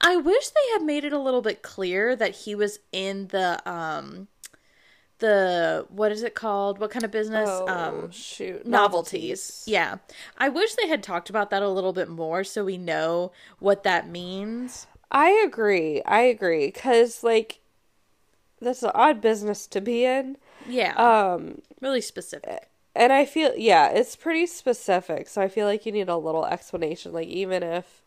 I 0.00 0.16
wish 0.16 0.48
they 0.50 0.72
had 0.72 0.82
made 0.82 1.04
it 1.04 1.12
a 1.14 1.18
little 1.18 1.40
bit 1.42 1.62
clear 1.62 2.14
that 2.16 2.34
he 2.36 2.54
was 2.54 2.78
in 2.92 3.28
the 3.28 3.60
um 3.68 4.28
the 5.22 5.86
what 5.88 6.12
is 6.12 6.22
it 6.22 6.34
called? 6.34 6.78
What 6.78 6.90
kind 6.90 7.04
of 7.04 7.10
business? 7.10 7.48
Oh, 7.50 7.66
um 7.66 8.10
shoot. 8.10 8.66
novelties. 8.66 9.64
Yeah. 9.66 9.96
I 10.36 10.50
wish 10.50 10.74
they 10.74 10.88
had 10.88 11.02
talked 11.02 11.30
about 11.30 11.48
that 11.50 11.62
a 11.62 11.68
little 11.70 11.94
bit 11.94 12.10
more 12.10 12.44
so 12.44 12.64
we 12.66 12.76
know 12.76 13.32
what 13.58 13.82
that 13.84 14.10
means. 14.10 14.86
I 15.10 15.30
agree. 15.46 16.02
I 16.04 16.20
agree. 16.22 16.66
Because, 16.66 17.22
like, 17.22 17.60
that's 18.60 18.82
an 18.82 18.92
odd 18.94 19.20
business 19.20 19.66
to 19.68 19.80
be 19.80 20.04
in. 20.04 20.36
Yeah. 20.66 20.94
Um, 20.94 21.60
really 21.80 22.00
specific. 22.00 22.68
and 22.94 23.12
I 23.12 23.24
feel, 23.24 23.52
yeah, 23.56 23.88
it's 23.90 24.16
pretty 24.16 24.46
specific. 24.46 25.28
So 25.28 25.42
I 25.42 25.48
feel 25.48 25.66
like 25.66 25.84
you 25.84 25.92
need 25.92 26.08
a 26.08 26.16
little 26.16 26.46
explanation. 26.46 27.12
Like, 27.12 27.28
even 27.28 27.62
if, 27.62 28.02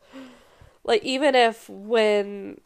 like, 0.83 1.03
even 1.03 1.35
if 1.35 1.69
when, 1.69 2.59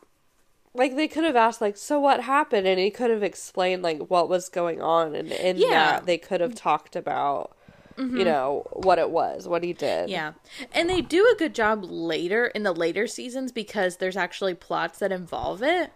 like, 0.73 0.95
they 0.95 1.07
could 1.07 1.23
have 1.23 1.35
asked, 1.35 1.61
like, 1.61 1.77
so 1.77 1.99
what 1.99 2.23
happened? 2.23 2.67
And 2.67 2.79
he 2.79 2.91
could 2.91 3.09
have 3.09 3.23
explained, 3.23 3.81
like, 3.83 3.99
what 4.09 4.29
was 4.29 4.49
going 4.49 4.81
on. 4.81 5.15
And 5.15 5.31
in 5.31 5.57
Yeah. 5.57 5.69
that, 5.69 6.05
they 6.05 6.17
could 6.17 6.41
have 6.41 6.55
talked 6.55 6.95
about, 6.95 7.55
you 7.97 8.05
mm-hmm. 8.05 8.23
know, 8.23 8.67
what 8.73 8.99
it 8.99 9.09
was, 9.09 9.47
what 9.47 9.63
he 9.63 9.73
did. 9.73 10.09
Yeah. 10.09 10.33
And 10.71 10.89
they 10.89 11.01
do 11.01 11.27
a 11.33 11.37
good 11.37 11.55
job 11.55 11.83
later 11.83 12.47
in 12.47 12.63
the 12.63 12.71
later 12.73 13.07
seasons 13.07 13.51
because 13.51 13.97
there's 13.97 14.17
actually 14.17 14.53
plots 14.53 14.99
that 14.99 15.11
involve 15.11 15.63
it. 15.63 15.91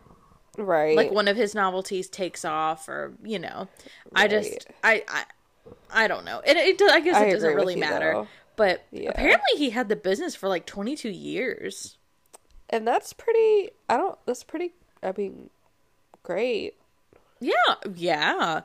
Right. 0.58 0.96
Like 0.96 1.12
one 1.12 1.28
of 1.28 1.36
his 1.38 1.56
novelties 1.56 2.10
takes 2.10 2.46
off 2.46 2.88
or, 2.88 3.14
you 3.24 3.40
know. 3.40 3.68
I 4.16 4.28
just 4.28 4.68
I 4.84 5.04
I 5.08 5.24
I 5.90 6.08
don't 6.08 6.26
know. 6.26 6.42
It, 6.46 6.58
it 6.58 6.82
I 6.92 7.00
guess 7.00 7.16
I 7.16 7.26
it 7.26 7.32
doesn't 7.32 7.56
really 7.56 7.74
you, 7.76 7.80
matter. 7.80 8.14
though. 8.14 8.28
But 8.56 8.84
Yeah. 8.92 9.10
apparently 9.10 9.58
he 9.58 9.72
had 9.72 9.90
the 9.90 9.96
business 9.96 10.36
for 10.36 10.48
like 10.48 10.66
22 10.66 11.10
years. 11.10 11.98
And 12.74 12.88
that's 12.88 13.14
pretty, 13.14 13.70
I 13.90 13.98
don't, 13.98 14.18
that's 14.26 14.44
pretty, 14.44 14.74
I 15.02 15.14
mean, 15.16 15.50
great. 16.24 16.74
Yeah, 17.40 17.76
yeah. 17.94 18.62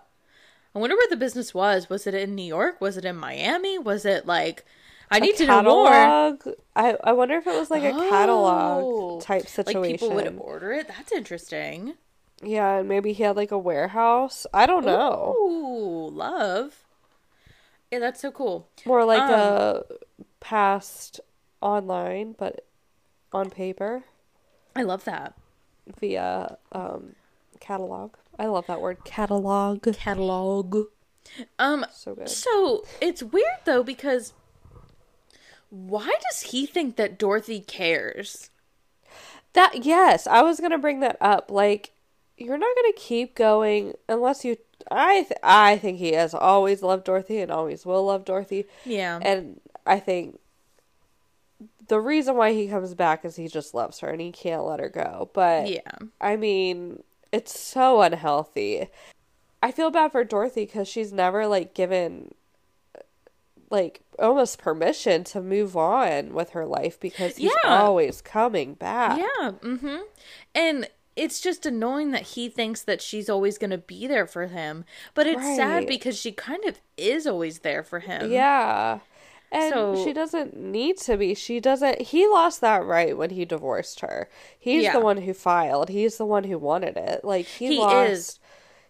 I 0.74 0.78
wonder 0.78 0.96
where 0.96 1.08
the 1.10 1.16
business 1.16 1.52
was. 1.52 1.88
Was 1.90 2.06
it 2.06 2.14
in 2.14 2.34
New 2.34 2.44
York? 2.44 2.80
Was 2.80 2.96
it 2.96 3.04
in 3.04 3.16
Miami? 3.16 3.78
Was 3.78 4.04
it 4.04 4.26
like 4.26 4.64
I 5.10 5.18
need 5.18 5.36
to 5.36 5.46
know 5.46 5.62
more. 5.62 5.88
I 6.76 6.96
I 7.02 7.12
wonder 7.12 7.34
if 7.36 7.46
it 7.46 7.58
was 7.58 7.70
like 7.70 7.82
a 7.82 7.92
Oh. 7.94 8.08
catalog 8.10 9.22
type 9.22 9.40
Like 9.42 9.48
situation. 9.48 9.92
people 9.98 10.10
would 10.14 10.36
order 10.38 10.72
it. 10.72 10.86
That's 10.86 11.10
interesting. 11.12 11.94
yeah, 12.42 12.76
and 12.78 12.88
maybe 12.88 13.12
he 13.14 13.22
had 13.24 13.34
like 13.34 13.50
a 13.50 13.58
warehouse. 13.58 14.46
I 14.54 14.66
don't 14.66 14.84
know. 14.84 15.34
Ooh, 15.40 16.10
love. 16.10 16.84
Yeah, 17.90 17.98
that's 18.00 18.20
so 18.20 18.30
cool. 18.30 18.68
More 18.84 19.04
like 19.04 19.22
Um, 19.22 19.32
a 19.32 19.82
past 20.40 21.20
online, 21.62 22.36
but 22.38 22.64
on 23.32 23.50
paper 23.50 24.04
I 24.76 24.82
love 24.82 25.04
that. 25.04 25.34
via 26.00 26.56
um 26.72 27.14
catalog. 27.60 28.14
I 28.38 28.46
love 28.46 28.66
that 28.68 28.80
word 28.80 29.04
catalog. 29.04 29.82
Catalog. 29.94 30.84
Um 31.58 31.84
So 31.92 32.14
good. 32.14 32.28
so 32.28 32.84
it's 33.00 33.22
weird 33.22 33.60
though 33.64 33.82
because 33.82 34.32
why 35.70 36.10
does 36.30 36.50
he 36.52 36.64
think 36.66 36.96
that 36.96 37.18
Dorothy 37.18 37.60
cares? 37.60 38.50
That 39.52 39.84
yes, 39.84 40.26
I 40.26 40.42
was 40.42 40.60
gonna 40.60 40.78
bring 40.78 41.00
that 41.00 41.16
up. 41.20 41.50
Like, 41.50 41.92
you're 42.36 42.56
not 42.58 42.74
gonna 42.76 42.92
keep 42.96 43.34
going 43.34 43.94
unless 44.08 44.44
you. 44.44 44.56
I 44.90 45.22
th- 45.22 45.40
I 45.42 45.76
think 45.76 45.98
he 45.98 46.12
has 46.12 46.32
always 46.32 46.82
loved 46.82 47.04
Dorothy 47.04 47.40
and 47.40 47.50
always 47.50 47.84
will 47.84 48.04
love 48.06 48.24
Dorothy. 48.24 48.64
Yeah. 48.86 49.18
And 49.20 49.60
I 49.84 49.98
think 50.00 50.38
the 51.88 52.00
reason 52.00 52.36
why 52.36 52.52
he 52.52 52.68
comes 52.68 52.94
back 52.94 53.24
is 53.24 53.36
he 53.36 53.48
just 53.48 53.74
loves 53.74 54.00
her 54.00 54.08
and 54.08 54.20
he 54.20 54.30
can't 54.30 54.64
let 54.64 54.80
her 54.80 54.88
go. 54.88 55.30
But 55.32 55.68
yeah. 55.68 55.90
I 56.20 56.36
mean, 56.36 57.02
it's 57.32 57.58
so 57.58 58.02
unhealthy. 58.02 58.88
I 59.62 59.72
feel 59.72 59.90
bad 59.90 60.12
for 60.12 60.22
Dorothy 60.24 60.66
because 60.66 60.86
she's 60.86 61.12
never 61.12 61.46
like 61.46 61.74
given 61.74 62.34
like 63.70 64.00
almost 64.18 64.58
permission 64.58 65.24
to 65.24 65.40
move 65.42 65.76
on 65.76 66.32
with 66.32 66.50
her 66.50 66.64
life 66.66 66.98
because 66.98 67.36
he's 67.36 67.52
Yeah. 67.64 67.78
always 67.82 68.20
coming 68.22 68.74
back. 68.74 69.18
Yeah. 69.18 69.50
Mm-hmm. 69.62 69.98
And 70.54 70.88
it's 71.16 71.40
just 71.40 71.66
annoying 71.66 72.12
that 72.12 72.22
he 72.22 72.48
thinks 72.48 72.82
that 72.82 73.02
she's 73.02 73.28
always 73.28 73.58
going 73.58 73.70
to 73.70 73.78
be 73.78 74.06
there 74.06 74.26
for 74.26 74.46
him. 74.46 74.84
But 75.14 75.26
it's 75.26 75.42
sad 75.42 75.86
because 75.86 76.16
she 76.16 76.32
kind 76.32 76.64
of 76.64 76.80
is 76.96 77.26
always 77.26 77.58
there 77.60 77.82
for 77.82 77.98
him. 78.00 78.30
Yeah. 78.30 79.00
And 79.50 79.72
So- 79.72 80.04
she 80.04 80.12
doesn't 80.12 80.56
need 80.56 80.98
to 80.98 81.16
be. 81.16 81.34
She 81.34 81.58
doesn't. 81.60 82.02
He 82.02 82.26
lost 82.26 82.60
that 82.60 82.84
right 82.84 83.16
when 83.16 83.30
he 83.30 83.44
divorced 83.44 84.00
her. 84.00 84.28
He's 84.58 84.82
Yeah. 84.84 84.92
the 84.92 85.00
one 85.00 85.18
who 85.18 85.32
filed. 85.32 85.88
He's 85.88 86.18
the 86.18 86.26
one 86.26 86.44
who 86.44 86.58
wanted 86.58 86.96
it. 86.96 87.24
Like 87.24 87.46
he, 87.46 87.68
He 87.68 87.78
lost. 87.78 88.10
is. 88.10 88.40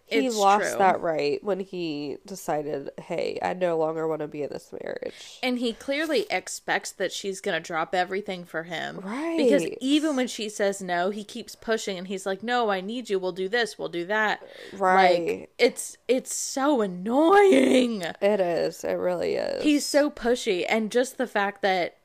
He 0.09 0.25
It's 0.25 0.35
lost 0.35 0.69
true. 0.69 0.79
that 0.79 1.01
right 1.01 1.43
when 1.43 1.59
he 1.59 2.17
decided, 2.25 2.89
"Hey, 2.99 3.37
I 3.41 3.53
no 3.53 3.77
longer 3.77 4.07
want 4.07 4.21
to 4.21 4.27
be 4.27 4.41
in 4.41 4.49
this 4.49 4.71
marriage." 4.71 5.39
And 5.43 5.59
he 5.59 5.73
clearly 5.73 6.25
expects 6.31 6.91
that 6.93 7.11
she's 7.11 7.41
going 7.41 7.61
to 7.61 7.65
drop 7.65 7.93
everything 7.93 8.43
for 8.43 8.63
him. 8.63 9.01
Right. 9.03 9.37
Because 9.37 9.65
even 9.79 10.15
when 10.15 10.27
she 10.27 10.49
says 10.49 10.81
no, 10.81 11.11
he 11.11 11.23
keeps 11.23 11.55
pushing 11.55 11.97
and 11.97 12.07
he's 12.07 12.25
like, 12.25 12.41
"No, 12.41 12.69
I 12.69 12.81
need 12.81 13.09
you. 13.09 13.19
We'll 13.19 13.31
do 13.31 13.47
this. 13.47 13.77
We'll 13.77 13.89
do 13.89 14.05
that." 14.07 14.41
Right. 14.73 15.27
Like 15.27 15.49
it's 15.59 15.97
it's 16.07 16.33
so 16.33 16.81
annoying. 16.81 18.01
It 18.21 18.39
is. 18.39 18.83
It 18.83 18.93
really 18.93 19.35
is. 19.35 19.63
He's 19.63 19.85
so 19.85 20.09
pushy 20.09 20.65
and 20.67 20.91
just 20.91 21.17
the 21.17 21.27
fact 21.27 21.61
that 21.61 21.95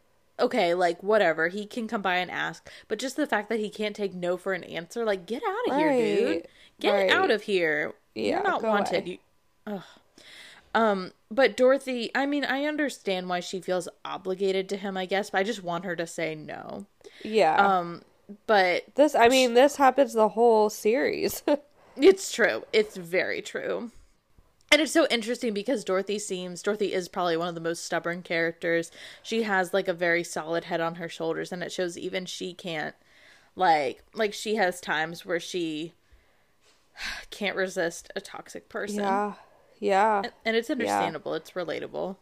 okay, 0.40 0.74
like 0.74 1.02
whatever, 1.02 1.48
he 1.48 1.64
can 1.64 1.86
come 1.86 2.02
by 2.02 2.16
and 2.16 2.30
ask, 2.30 2.68
but 2.88 2.98
just 2.98 3.16
the 3.16 3.26
fact 3.26 3.48
that 3.48 3.60
he 3.60 3.70
can't 3.70 3.94
take 3.94 4.12
no 4.14 4.36
for 4.36 4.52
an 4.52 4.64
answer, 4.64 5.04
like 5.04 5.26
get 5.26 5.42
out 5.46 5.72
of 5.72 5.78
here, 5.78 5.92
dude. 6.34 6.48
Get 6.80 6.92
Right. 6.92 7.10
out 7.10 7.30
of 7.30 7.42
here. 7.42 7.94
Yeah, 8.14 8.36
You're 8.36 8.42
not 8.42 8.62
wanted. 8.62 9.06
You, 9.08 9.18
ugh. 9.66 9.82
Um, 10.74 11.12
but 11.30 11.56
Dorothy, 11.56 12.10
I 12.14 12.26
mean, 12.26 12.44
I 12.44 12.64
understand 12.64 13.28
why 13.28 13.40
she 13.40 13.60
feels 13.60 13.88
obligated 14.04 14.68
to 14.70 14.76
him, 14.76 14.96
I 14.96 15.06
guess, 15.06 15.30
but 15.30 15.38
I 15.38 15.42
just 15.44 15.62
want 15.62 15.84
her 15.84 15.94
to 15.96 16.06
say 16.06 16.34
no. 16.34 16.86
yeah. 17.22 17.54
Um, 17.56 18.02
but 18.46 18.84
this. 18.96 19.14
I 19.14 19.28
mean, 19.28 19.54
this 19.54 19.76
happens 19.76 20.12
the 20.14 20.30
whole 20.30 20.70
series. 20.70 21.42
It's 21.96 22.32
true. 22.32 22.64
It's 22.72 22.96
very 22.96 23.40
true. 23.40 23.92
And 24.72 24.82
it's 24.82 24.90
so 24.90 25.06
interesting 25.12 25.54
because 25.54 25.84
Dorothy 25.84 26.18
seems 26.18 26.60
Dorothy 26.60 26.92
is 26.92 27.08
probably 27.08 27.36
one 27.36 27.46
of 27.46 27.54
the 27.54 27.60
most 27.60 27.84
stubborn 27.84 28.22
characters. 28.22 28.90
She 29.22 29.44
has 29.44 29.72
like 29.72 29.86
a 29.86 29.92
very 29.92 30.24
solid 30.24 30.64
head 30.64 30.80
on 30.80 30.96
her 30.96 31.08
shoulders 31.08 31.52
and 31.52 31.62
it 31.62 31.70
shows 31.70 31.96
even 31.96 32.26
she 32.26 32.52
can't 32.52 32.96
like 33.54 34.02
like 34.12 34.32
she 34.34 34.56
has 34.56 34.80
times 34.80 35.24
where 35.24 35.38
she 35.38 35.92
can't 37.30 37.56
resist 37.56 38.10
a 38.16 38.20
toxic 38.20 38.68
person. 38.68 39.00
yeah. 39.00 39.34
Yeah. 39.80 40.22
And 40.44 40.56
it's 40.56 40.70
understandable. 40.70 41.34
It's 41.34 41.50
relatable. 41.50 42.16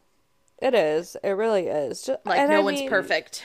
It 0.61 0.75
is. 0.75 1.17
It 1.23 1.31
really 1.31 1.67
is. 1.67 2.03
Just, 2.03 2.25
Like 2.25 2.49
no 2.49 2.57
I 2.57 2.61
one's 2.61 2.81
mean, 2.81 2.89
perfect. 2.89 3.45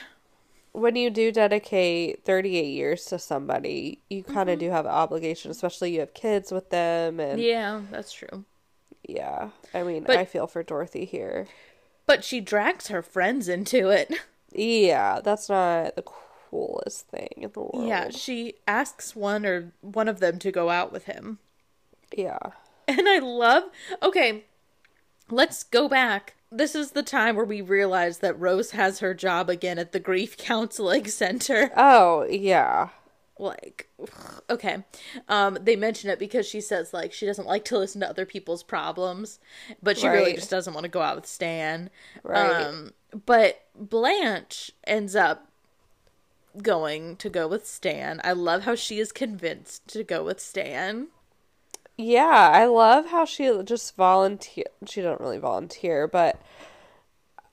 when 0.72 0.96
you 0.96 1.10
do 1.10 1.30
dedicate 1.30 2.24
38 2.24 2.64
years 2.64 3.04
to 3.06 3.18
somebody, 3.18 4.00
you 4.08 4.24
kind 4.24 4.48
of 4.48 4.58
mm-hmm. 4.58 4.68
do 4.68 4.70
have 4.70 4.86
an 4.86 4.92
obligation, 4.92 5.50
especially 5.50 5.92
you 5.92 6.00
have 6.00 6.14
kids 6.14 6.50
with 6.50 6.70
them. 6.70 7.20
And 7.20 7.40
yeah, 7.40 7.48
Yeah, 7.48 7.80
that's 7.90 8.12
true. 8.12 8.44
Yeah. 9.06 9.50
I 9.74 9.82
mean, 9.82 10.04
But- 10.04 10.16
I 10.16 10.24
feel 10.24 10.46
for 10.46 10.62
Dorothy 10.62 11.04
here. 11.04 11.46
But 12.06 12.24
she 12.24 12.40
drags 12.40 12.88
her 12.88 13.02
friends 13.02 13.48
into 13.48 13.90
it. 13.90 14.12
Yeah, 14.50 15.20
that's 15.22 15.50
not 15.50 15.94
the 15.94 16.02
coolest 16.48 17.08
thing 17.08 17.28
in 17.36 17.50
the 17.52 17.60
world. 17.60 17.86
Yeah, 17.86 18.10
she 18.10 18.54
asks 18.66 19.14
one 19.14 19.44
or 19.44 19.72
one 19.80 20.08
of 20.08 20.20
them 20.20 20.38
to 20.40 20.50
go 20.50 20.70
out 20.70 20.92
with 20.92 21.04
him. 21.04 21.38
Yeah. 22.16 22.38
And 22.86 23.08
I 23.08 23.18
love. 23.18 23.64
Okay, 24.02 24.44
let's 25.30 25.62
go 25.62 25.88
back. 25.88 26.34
This 26.50 26.74
is 26.74 26.92
the 26.92 27.02
time 27.02 27.36
where 27.36 27.44
we 27.44 27.60
realize 27.60 28.18
that 28.18 28.38
Rose 28.38 28.70
has 28.70 29.00
her 29.00 29.12
job 29.12 29.50
again 29.50 29.78
at 29.78 29.92
the 29.92 30.00
grief 30.00 30.36
counseling 30.38 31.06
center. 31.06 31.70
Oh, 31.76 32.24
yeah. 32.24 32.88
Like, 33.38 33.88
okay. 34.50 34.84
Um, 35.28 35.58
they 35.60 35.76
mention 35.76 36.10
it 36.10 36.18
because 36.18 36.46
she 36.46 36.60
says 36.60 36.94
like 36.94 37.12
she 37.12 37.26
doesn't 37.26 37.46
like 37.46 37.64
to 37.66 37.78
listen 37.78 38.00
to 38.00 38.08
other 38.08 38.24
people's 38.24 38.62
problems, 38.62 39.38
but 39.82 39.98
she 39.98 40.08
really 40.08 40.32
just 40.32 40.50
doesn't 40.50 40.74
want 40.74 40.84
to 40.84 40.90
go 40.90 41.02
out 41.02 41.16
with 41.16 41.26
Stan. 41.26 41.90
Right. 42.22 42.62
Um, 42.62 42.92
but 43.26 43.66
Blanche 43.74 44.72
ends 44.84 45.14
up 45.14 45.47
going 46.58 47.16
to 47.16 47.30
go 47.30 47.48
with 47.48 47.66
Stan. 47.66 48.20
I 48.24 48.32
love 48.32 48.62
how 48.62 48.74
she 48.74 48.98
is 48.98 49.12
convinced 49.12 49.86
to 49.88 50.04
go 50.04 50.24
with 50.24 50.40
Stan. 50.40 51.08
Yeah, 51.96 52.50
I 52.52 52.66
love 52.66 53.06
how 53.06 53.24
she 53.24 53.50
just 53.64 53.96
volunteer. 53.96 54.66
She 54.86 55.00
don't 55.00 55.20
really 55.20 55.38
volunteer, 55.38 56.06
but 56.06 56.40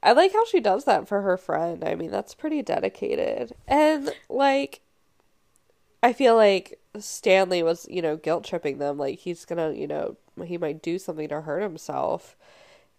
I 0.04 0.12
like 0.12 0.34
how 0.34 0.46
she 0.46 0.60
does 0.60 0.84
that 0.86 1.08
for 1.08 1.22
her 1.24 1.36
friend. 1.38 1.84
I 1.84 1.96
mean, 1.96 2.12
that's 2.12 2.36
pretty 2.36 2.62
dedicated. 2.62 3.54
And 3.68 4.14
like 4.30 4.82
I 6.04 6.14
feel 6.14 6.36
like 6.36 6.80
Stanley 7.00 7.64
was, 7.64 7.88
you 7.90 8.02
know, 8.04 8.16
guilt 8.16 8.44
tripping 8.44 8.78
them 8.78 9.00
like 9.00 9.18
he's 9.20 9.46
going 9.46 9.58
to, 9.58 9.78
you 9.80 9.88
know, 9.88 10.18
he 10.46 10.58
might 10.60 10.84
do 10.84 11.00
something 11.00 11.28
to 11.30 11.42
hurt 11.42 11.64
himself. 11.64 12.36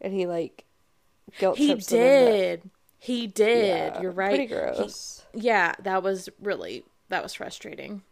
And 0.00 0.12
he 0.12 0.26
like 0.26 0.64
guilt 1.38 1.58
He 1.58 1.68
trips 1.68 1.86
them 1.86 2.00
into- 2.00 2.30
did. 2.32 2.70
He 2.98 3.26
did. 3.26 3.94
Yeah, 3.94 4.02
You're 4.02 4.10
right. 4.10 4.48
Pretty 4.48 4.82
He- 4.82 4.90
yeah, 5.40 5.74
that 5.82 6.02
was 6.02 6.28
really 6.40 6.84
that 7.08 7.22
was 7.22 7.34
frustrating. 7.34 8.02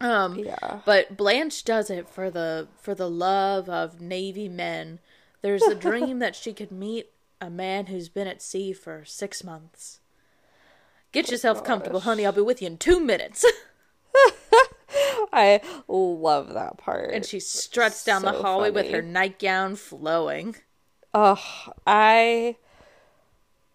Um, 0.00 0.36
Yeah. 0.38 0.80
but 0.84 1.16
Blanche 1.16 1.64
does 1.64 1.88
it 1.90 2.08
for 2.08 2.30
the 2.30 2.68
for 2.76 2.94
the 2.94 3.08
love 3.08 3.68
of 3.70 4.00
Navy 4.00 4.48
men. 4.48 4.98
There's 5.42 5.62
a 5.62 5.74
dream 5.74 6.18
that 6.20 6.34
she 6.34 6.52
could 6.52 6.72
meet 6.72 7.10
a 7.40 7.48
man 7.50 7.86
who's 7.86 8.08
been 8.08 8.26
at 8.26 8.42
sea 8.42 8.72
for 8.72 9.04
six 9.04 9.44
months. 9.44 10.00
Get 11.12 11.30
yourself 11.30 11.62
comfortable, 11.62 12.00
honey. 12.00 12.26
I'll 12.26 12.32
be 12.32 12.40
with 12.40 12.60
you 12.60 12.66
in 12.66 12.76
two 12.78 12.98
minutes. 12.98 13.44
I 15.32 15.60
love 15.88 16.54
that 16.54 16.76
part. 16.78 17.10
and 17.12 17.24
she 17.24 17.40
struts 17.40 18.04
down 18.04 18.22
the 18.22 18.32
So 18.32 18.42
hallway 18.42 18.70
with 18.70 18.90
her 18.90 19.02
nightgown 19.02 19.76
flowing. 19.76 20.56
Oh, 21.12 21.40
I, 21.86 22.56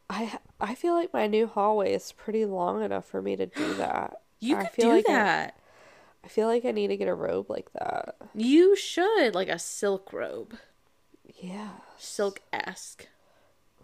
I, 0.09 0.39
I 0.59 0.75
feel 0.75 0.93
like 0.93 1.13
my 1.13 1.27
new 1.27 1.47
hallway 1.47 1.93
is 1.93 2.11
pretty 2.11 2.45
long 2.45 2.81
enough 2.83 3.05
for 3.05 3.21
me 3.21 3.35
to 3.35 3.45
do 3.45 3.73
that. 3.75 4.21
You 4.39 4.55
I 4.55 4.63
could 4.63 4.71
feel 4.71 4.89
do 4.89 4.95
like 4.95 5.09
I- 5.09 5.13
that. 5.13 5.55
I 6.23 6.27
feel 6.27 6.47
like 6.47 6.65
I 6.65 6.71
need 6.71 6.87
to 6.89 6.97
get 6.97 7.07
a 7.07 7.13
robe 7.13 7.49
like 7.49 7.71
that. 7.73 8.15
You 8.35 8.75
should 8.75 9.33
like 9.35 9.49
a 9.49 9.59
silk 9.59 10.11
robe, 10.11 10.55
Yeah, 11.41 11.69
silk 11.97 12.41
esque. 12.51 13.07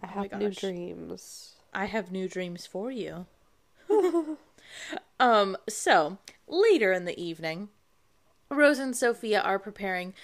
I 0.02 0.06
my 0.06 0.12
have 0.22 0.32
new 0.32 0.50
dreams. 0.50 1.54
I 1.72 1.86
have 1.86 2.10
new 2.12 2.28
dreams 2.28 2.66
for 2.66 2.90
you. 2.90 3.26
um, 5.20 5.56
so 5.68 6.18
later 6.48 6.92
in 6.92 7.04
the 7.04 7.18
evening, 7.20 7.68
Rose 8.50 8.78
and 8.78 8.96
Sophia 8.96 9.40
are 9.40 9.58
preparing 9.58 10.14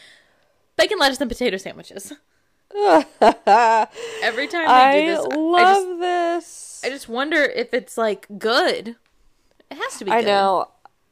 bacon, 0.77 0.99
lettuce, 0.99 1.21
and 1.21 1.31
potato 1.31 1.57
sandwiches. 1.57 2.13
Every 4.23 4.49
time 4.49 4.67
I 4.69 5.01
do 5.01 5.07
this, 5.07 5.27
I 5.31 5.37
love 5.37 5.85
just, 5.85 6.01
this. 6.01 6.81
I 6.85 6.89
just 6.89 7.09
wonder 7.09 7.43
if 7.43 7.75
it's 7.75 7.99
like 7.99 8.27
good. 8.39 8.97
It 9.71 9.77
has 9.77 9.99
to 9.99 10.05
be. 10.05 10.11
I 10.11 10.21
good. 10.21 10.27
know. 10.27 10.69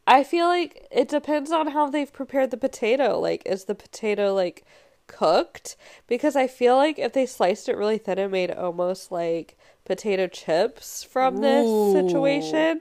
I 0.06 0.24
feel 0.24 0.46
like 0.46 0.88
it 0.90 1.08
depends 1.08 1.52
on 1.52 1.68
how 1.68 1.90
they've 1.90 2.12
prepared 2.12 2.50
the 2.50 2.56
potato. 2.56 3.18
Like, 3.18 3.42
is 3.46 3.64
the 3.64 3.74
potato 3.74 4.34
like 4.34 4.64
cooked? 5.06 5.76
Because 6.06 6.34
I 6.34 6.46
feel 6.46 6.76
like 6.76 6.98
if 6.98 7.12
they 7.12 7.26
sliced 7.26 7.68
it 7.68 7.76
really 7.76 7.98
thin 7.98 8.18
and 8.18 8.32
made 8.32 8.50
almost 8.50 9.12
like 9.12 9.56
potato 9.84 10.26
chips 10.26 11.02
from 11.02 11.38
this 11.38 11.66
situation, 11.92 12.80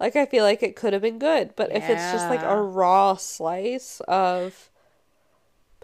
like 0.00 0.16
I 0.16 0.26
feel 0.26 0.44
like 0.44 0.62
it 0.62 0.76
could 0.76 0.92
have 0.92 1.02
been 1.02 1.18
good. 1.18 1.54
But 1.56 1.72
if 1.72 1.88
it's 1.88 2.12
just 2.12 2.28
like 2.28 2.42
a 2.42 2.60
raw 2.60 3.16
slice 3.16 4.00
of 4.08 4.70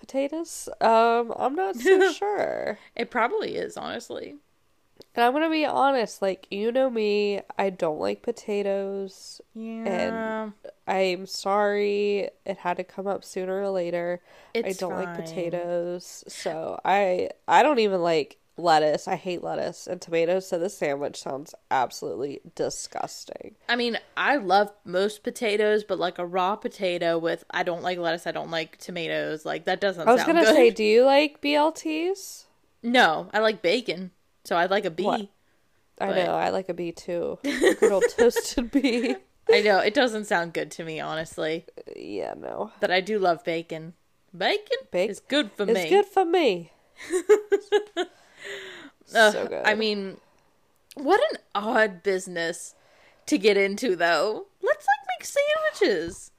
potatoes, 0.01 0.69
um, 0.81 1.33
I'm 1.37 1.55
not 1.55 1.77
so 1.77 2.13
sure. 2.13 2.79
It 2.97 3.11
probably 3.11 3.57
is, 3.57 3.77
honestly. 3.77 4.37
And 5.15 5.25
I'm 5.25 5.33
gonna 5.33 5.51
be 5.51 5.65
honest, 5.67 6.23
like 6.23 6.47
you 6.51 6.71
know 6.71 6.89
me, 6.89 7.41
I 7.59 7.71
don't 7.71 7.99
like 7.99 8.23
potatoes. 8.23 9.41
Yeah. 9.55 10.51
I'm 10.87 11.27
sorry 11.27 12.31
it 12.45 12.59
had 12.59 12.77
to 12.77 12.85
come 12.85 13.07
up 13.07 13.25
sooner 13.25 13.61
or 13.61 13.71
later. 13.71 14.21
It's 14.55 14.69
I 14.69 14.81
don't 14.81 14.95
like 14.95 15.15
potatoes. 15.15 16.25
So 16.29 16.81
I 16.85 17.31
I 17.49 17.63
don't 17.63 17.79
even 17.81 18.03
like 18.03 18.39
lettuce. 18.61 19.09
I 19.09 19.17
hate 19.17 19.43
lettuce 19.43 19.87
and 19.87 20.01
tomatoes, 20.01 20.49
so 20.49 20.59
this 20.59 20.77
sandwich 20.77 21.21
sounds 21.21 21.55
absolutely 21.71 22.41
disgusting. 22.55 23.57
I 23.69 23.77
mean, 23.77 23.99
I 24.17 24.37
love 24.37 24.73
most 24.85 25.23
potatoes, 25.23 25.85
but 25.85 25.99
like 25.99 26.19
a 26.19 26.27
raw 26.27 26.57
potato 26.57 27.19
with 27.19 27.45
I 27.51 27.63
don't 27.63 27.83
like 27.83 27.99
lettuce, 27.99 28.27
I 28.27 28.33
don't 28.33 28.51
like 28.51 28.77
tomatoes. 28.79 29.45
Like 29.45 29.65
that 29.67 29.81
doesn't. 29.81 30.07
I 30.09 30.13
was 30.13 30.23
sound 30.23 30.35
gonna 30.35 30.47
good. 30.47 30.55
say, 30.55 30.71
do 30.71 30.85
you 30.85 31.05
like 31.05 31.41
BLTs? 31.41 32.45
no. 32.83 33.29
I 33.33 33.41
like 33.41 33.63
bacon, 33.63 34.11
so 34.45 34.57
I'd 34.57 34.71
like 34.71 34.85
a 34.85 34.91
bee. 34.91 35.05
What? 35.05 35.29
I 36.01 36.07
But- 36.07 36.17
know, 36.25 36.33
I 36.35 36.49
like 36.51 36.69
a 36.69 36.75
bee 36.75 36.93
too. 36.93 37.39
Good 37.43 37.83
old 37.93 38.05
toasted 38.17 38.71
bee. 38.71 39.17
I 39.53 39.63
know 39.63 39.79
it 39.81 39.95
doesn't 39.95 40.27
sound 40.27 40.53
good 40.55 40.71
to 40.73 40.85
me, 40.85 41.01
honestly, 41.01 41.67
uh, 41.77 41.93
Yeah, 41.97 42.35
no. 42.39 42.71
but 42.81 42.91
I 42.93 43.01
do 43.01 43.19
love 43.19 43.43
bacon. 43.45 43.95
Bacon 44.37 44.79
bacon 44.93 45.11
is 45.11 45.19
good 45.21 45.51
for 45.53 45.65
It's 45.65 45.73
me. 45.73 45.81
It's 45.81 45.91
good 45.91 46.07
for 46.07 46.25
me. 46.25 46.71
So 49.07 49.47
good. 49.47 49.63
I 49.65 49.75
mean, 49.75 50.19
what 50.95 51.21
an 51.33 51.39
odd 51.55 52.03
business 52.03 52.75
to 53.27 53.39
get 53.39 53.57
into, 53.57 53.97
though. 53.97 54.47
Let's 54.63 54.87
like 54.87 55.19
make 55.19 55.25
sandwiches. 55.25 56.31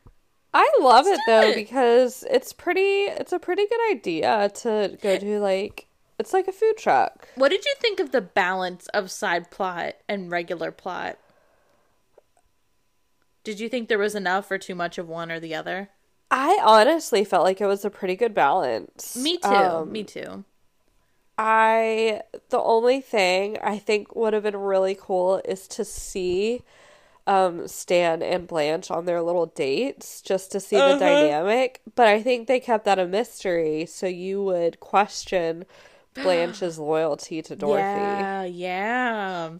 I 0.53 0.69
love 0.81 1.07
it 1.07 1.19
though 1.27 1.49
it. 1.49 1.55
because 1.55 2.25
it's 2.29 2.51
pretty 2.51 3.03
it's 3.05 3.31
a 3.31 3.39
pretty 3.39 3.65
good 3.67 3.91
idea 3.91 4.49
to 4.55 4.97
go 5.01 5.17
to 5.17 5.39
like 5.39 5.87
it's 6.19 6.33
like 6.33 6.47
a 6.47 6.51
food 6.51 6.77
truck. 6.77 7.29
What 7.35 7.49
did 7.49 7.65
you 7.65 7.73
think 7.79 7.99
of 7.99 8.11
the 8.11 8.21
balance 8.21 8.87
of 8.87 9.09
side 9.09 9.49
plot 9.49 9.95
and 10.09 10.29
regular 10.29 10.71
plot? 10.71 11.17
Did 13.43 13.59
you 13.59 13.69
think 13.69 13.87
there 13.87 13.97
was 13.97 14.13
enough 14.13 14.51
or 14.51 14.57
too 14.57 14.75
much 14.75 14.97
of 14.97 15.07
one 15.07 15.31
or 15.31 15.39
the 15.39 15.55
other? 15.55 15.89
I 16.29 16.59
honestly 16.63 17.23
felt 17.23 17.43
like 17.43 17.59
it 17.59 17.65
was 17.65 17.83
a 17.83 17.89
pretty 17.89 18.15
good 18.15 18.33
balance. 18.33 19.15
Me 19.15 19.37
too. 19.37 19.49
Um, 19.49 19.91
me 19.91 20.03
too. 20.03 20.45
I 21.43 22.21
the 22.49 22.59
only 22.61 23.01
thing 23.01 23.57
I 23.61 23.77
think 23.79 24.15
would 24.15 24.33
have 24.33 24.43
been 24.43 24.55
really 24.57 24.95
cool 24.95 25.41
is 25.45 25.67
to 25.69 25.83
see 25.85 26.61
um 27.27 27.67
Stan 27.67 28.23
and 28.23 28.47
Blanche 28.47 28.91
on 28.91 29.05
their 29.05 29.21
little 29.21 29.47
dates 29.47 30.21
just 30.21 30.51
to 30.53 30.59
see 30.61 30.81
Uh-huh. 30.81 30.81
the 30.81 30.95
dynamic, 30.95 31.81
but 31.95 32.07
I 32.07 32.21
think 32.23 32.47
they 32.47 32.59
kept 32.61 32.85
that 32.85 32.99
a 32.99 33.07
mystery 33.07 33.85
so 33.87 34.07
you 34.07 34.43
would 34.43 34.79
question 34.81 35.65
Blanche's 36.21 36.79
loyalty 36.79 37.41
to 37.43 37.55
Dorothy. 37.57 38.29
Yeah, 38.29 38.43
yeah. 38.45 39.57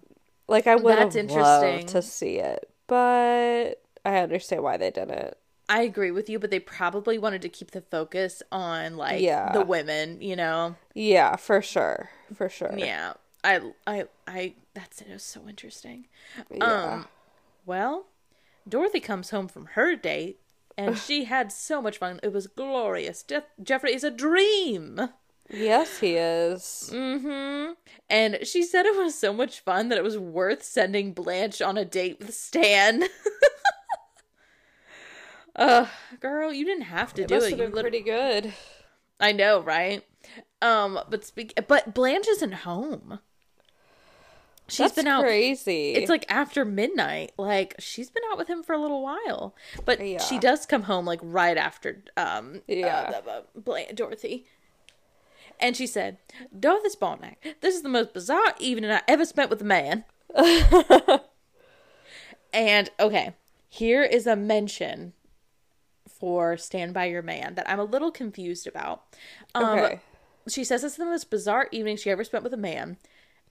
Like 0.48 0.67
I 0.67 0.76
would 0.76 0.98
That's 0.98 1.15
have 1.15 1.15
interesting. 1.15 1.26
loved 1.26 1.88
to 1.89 2.02
see 2.02 2.38
it, 2.39 2.70
but 2.88 3.82
I 4.06 4.17
understand 4.20 4.63
why 4.63 4.78
they 4.78 4.91
didn't. 4.91 5.36
I 5.71 5.84
agree 5.84 6.12
with 6.12 6.29
you, 6.29 6.38
but 6.38 6.51
they 6.51 6.60
probably 6.60 7.17
wanted 7.17 7.41
to 7.43 7.49
keep 7.49 7.71
the 7.71 7.79
focus 7.81 8.43
on 8.51 8.97
like 8.97 9.21
Yeah. 9.21 9.51
the 9.53 9.63
women, 9.63 10.21
you 10.21 10.36
know. 10.36 10.75
Yeah, 10.93 11.38
for 11.38 11.62
sure, 11.62 12.10
for 12.36 12.49
sure. 12.49 12.73
Yeah. 12.77 13.13
I 13.43 13.62
I 13.88 14.05
I 14.27 14.53
that's 14.73 15.01
it 15.01 15.10
was 15.10 15.23
so 15.23 15.47
interesting. 15.47 16.07
Yeah. 16.53 16.65
Um 16.93 17.07
well, 17.65 18.07
Dorothy 18.67 18.99
comes 18.99 19.29
home 19.29 19.47
from 19.47 19.65
her 19.73 19.95
date 19.95 20.39
and 20.77 20.97
she 20.97 21.23
had 21.36 21.51
so 21.53 21.81
much 21.81 21.97
fun. 21.97 22.19
It 22.21 22.34
was 22.34 22.47
glorious. 22.47 23.23
Jeff- 23.23 23.45
Jeffrey 23.63 23.93
is 23.95 24.03
a 24.03 24.12
dream. 24.12 24.99
yes, 25.49 25.99
he 25.99 26.15
is. 26.17 26.89
Mhm. 26.93 27.75
And 28.10 28.39
she 28.43 28.63
said 28.63 28.86
it 28.86 28.95
was 28.97 29.17
so 29.17 29.31
much 29.34 29.62
fun 29.62 29.88
that 29.89 29.97
it 29.97 30.03
was 30.03 30.17
worth 30.17 30.63
sending 30.63 31.13
Blanche 31.13 31.62
on 31.62 31.77
a 31.77 31.86
date 31.86 32.19
with 32.19 32.34
Stan. 32.36 33.03
Ugh, 35.62 35.88
girl, 36.19 36.52
you 36.52 36.65
didn't 36.65 36.86
have 36.86 37.13
to 37.13 37.21
It 37.21 37.28
do 37.28 37.36
must 37.36 37.47
it. 37.47 37.50
have 37.52 37.60
been 37.60 37.71
lit- 37.71 37.84
pretty 37.84 38.02
good. 38.02 38.54
I 39.19 39.32
know, 39.32 39.62
right? 39.62 40.04
Um, 40.62 41.00
but 41.10 41.24
speak 41.24 41.54
but 41.67 41.93
Blanche 41.93 42.28
isn't 42.28 42.52
home. 42.54 43.19
She's 44.67 44.78
That's 44.80 44.93
been 44.95 45.08
out 45.08 45.21
crazy. 45.24 45.91
It's 45.93 46.10
like 46.10 46.26
after 46.30 46.63
midnight. 46.65 47.34
Like 47.38 47.76
she's 47.78 48.10
been 48.10 48.24
out 48.32 48.38
with 48.38 48.47
him 48.47 48.63
for 48.63 48.74
a 48.74 48.80
little 48.82 49.04
while, 49.04 49.54
but 49.86 50.00
she 50.21 50.39
does 50.39 50.65
come 50.65 50.84
home 50.84 51.06
like 51.06 51.19
right 51.21 51.58
after 51.58 52.04
um 52.17 52.62
Yeah. 52.67 53.21
uh, 53.26 53.30
uh, 53.30 53.41
Bla- 53.54 53.93
Dorothy. 53.93 54.45
And 55.60 55.76
she 55.78 55.86
said, 55.86 56.17
"Dorothy 56.58 56.89
Zbornak, 56.89 57.36
this 57.62 57.76
is 57.76 57.84
the 57.84 57.89
most 57.89 58.13
bizarre 58.13 58.56
evening 58.58 58.89
I 58.89 59.02
ever 59.08 59.26
spent 59.26 59.50
with 59.52 59.62
a 59.62 59.65
man." 59.65 60.06
and 62.54 62.89
okay, 63.00 63.34
here 63.69 64.04
is 64.04 64.26
a 64.28 64.36
mention 64.36 65.13
for 66.21 66.55
"Stand 66.55 66.93
by 66.93 67.05
Your 67.05 67.21
Man" 67.23 67.55
that 67.55 67.69
I'm 67.69 67.79
a 67.79 67.84
little 67.84 68.12
confused 68.12 68.65
about. 68.67 69.03
Um, 69.55 69.79
okay. 69.79 69.99
she 70.47 70.63
says 70.63 70.84
it's 70.86 70.95
the 70.95 71.05
most 71.05 71.29
bizarre 71.29 71.67
evening 71.71 71.97
she 71.97 72.10
ever 72.12 72.23
spent 72.23 72.43
with 72.45 72.53
a 72.53 72.57
man. 72.57 72.95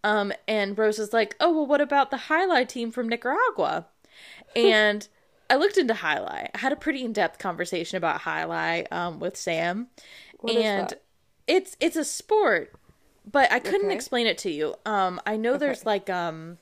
Um, 0.03 0.33
and 0.49 0.79
Rose 0.79 0.99
is 0.99 1.13
like, 1.13 1.37
oh, 1.41 1.53
well, 1.53 1.67
what 1.67 1.83
about 1.83 2.11
the 2.11 2.17
jai 2.17 2.47
alai 2.47 2.67
team 2.67 2.91
from 2.91 3.09
Nicaragua? 3.09 3.87
And 4.57 5.07
I 5.51 5.57
looked 5.57 5.77
into 5.79 5.95
jai 5.95 6.17
alai. 6.17 6.49
I 6.55 6.59
had 6.59 6.73
a 6.73 6.77
pretty 6.77 7.05
in 7.05 7.13
depth 7.13 7.39
conversation 7.39 7.97
about 7.99 8.23
jai 8.23 8.45
alai 8.45 8.91
um, 8.93 9.21
with 9.21 9.37
Sam. 9.37 9.89
What 10.41 10.57
and 10.57 10.95
it's 11.47 11.77
it's 11.81 11.97
a 11.97 12.05
sport, 12.05 12.73
but 13.31 13.51
I 13.53 13.59
couldn't 13.59 13.87
Okay. 13.87 13.95
explain 13.95 14.27
it 14.27 14.39
to 14.39 14.51
you. 14.51 14.75
Um, 14.87 15.21
I 15.27 15.37
know 15.37 15.57
there's 15.59 15.85
like 15.85 16.09
um 16.09 16.59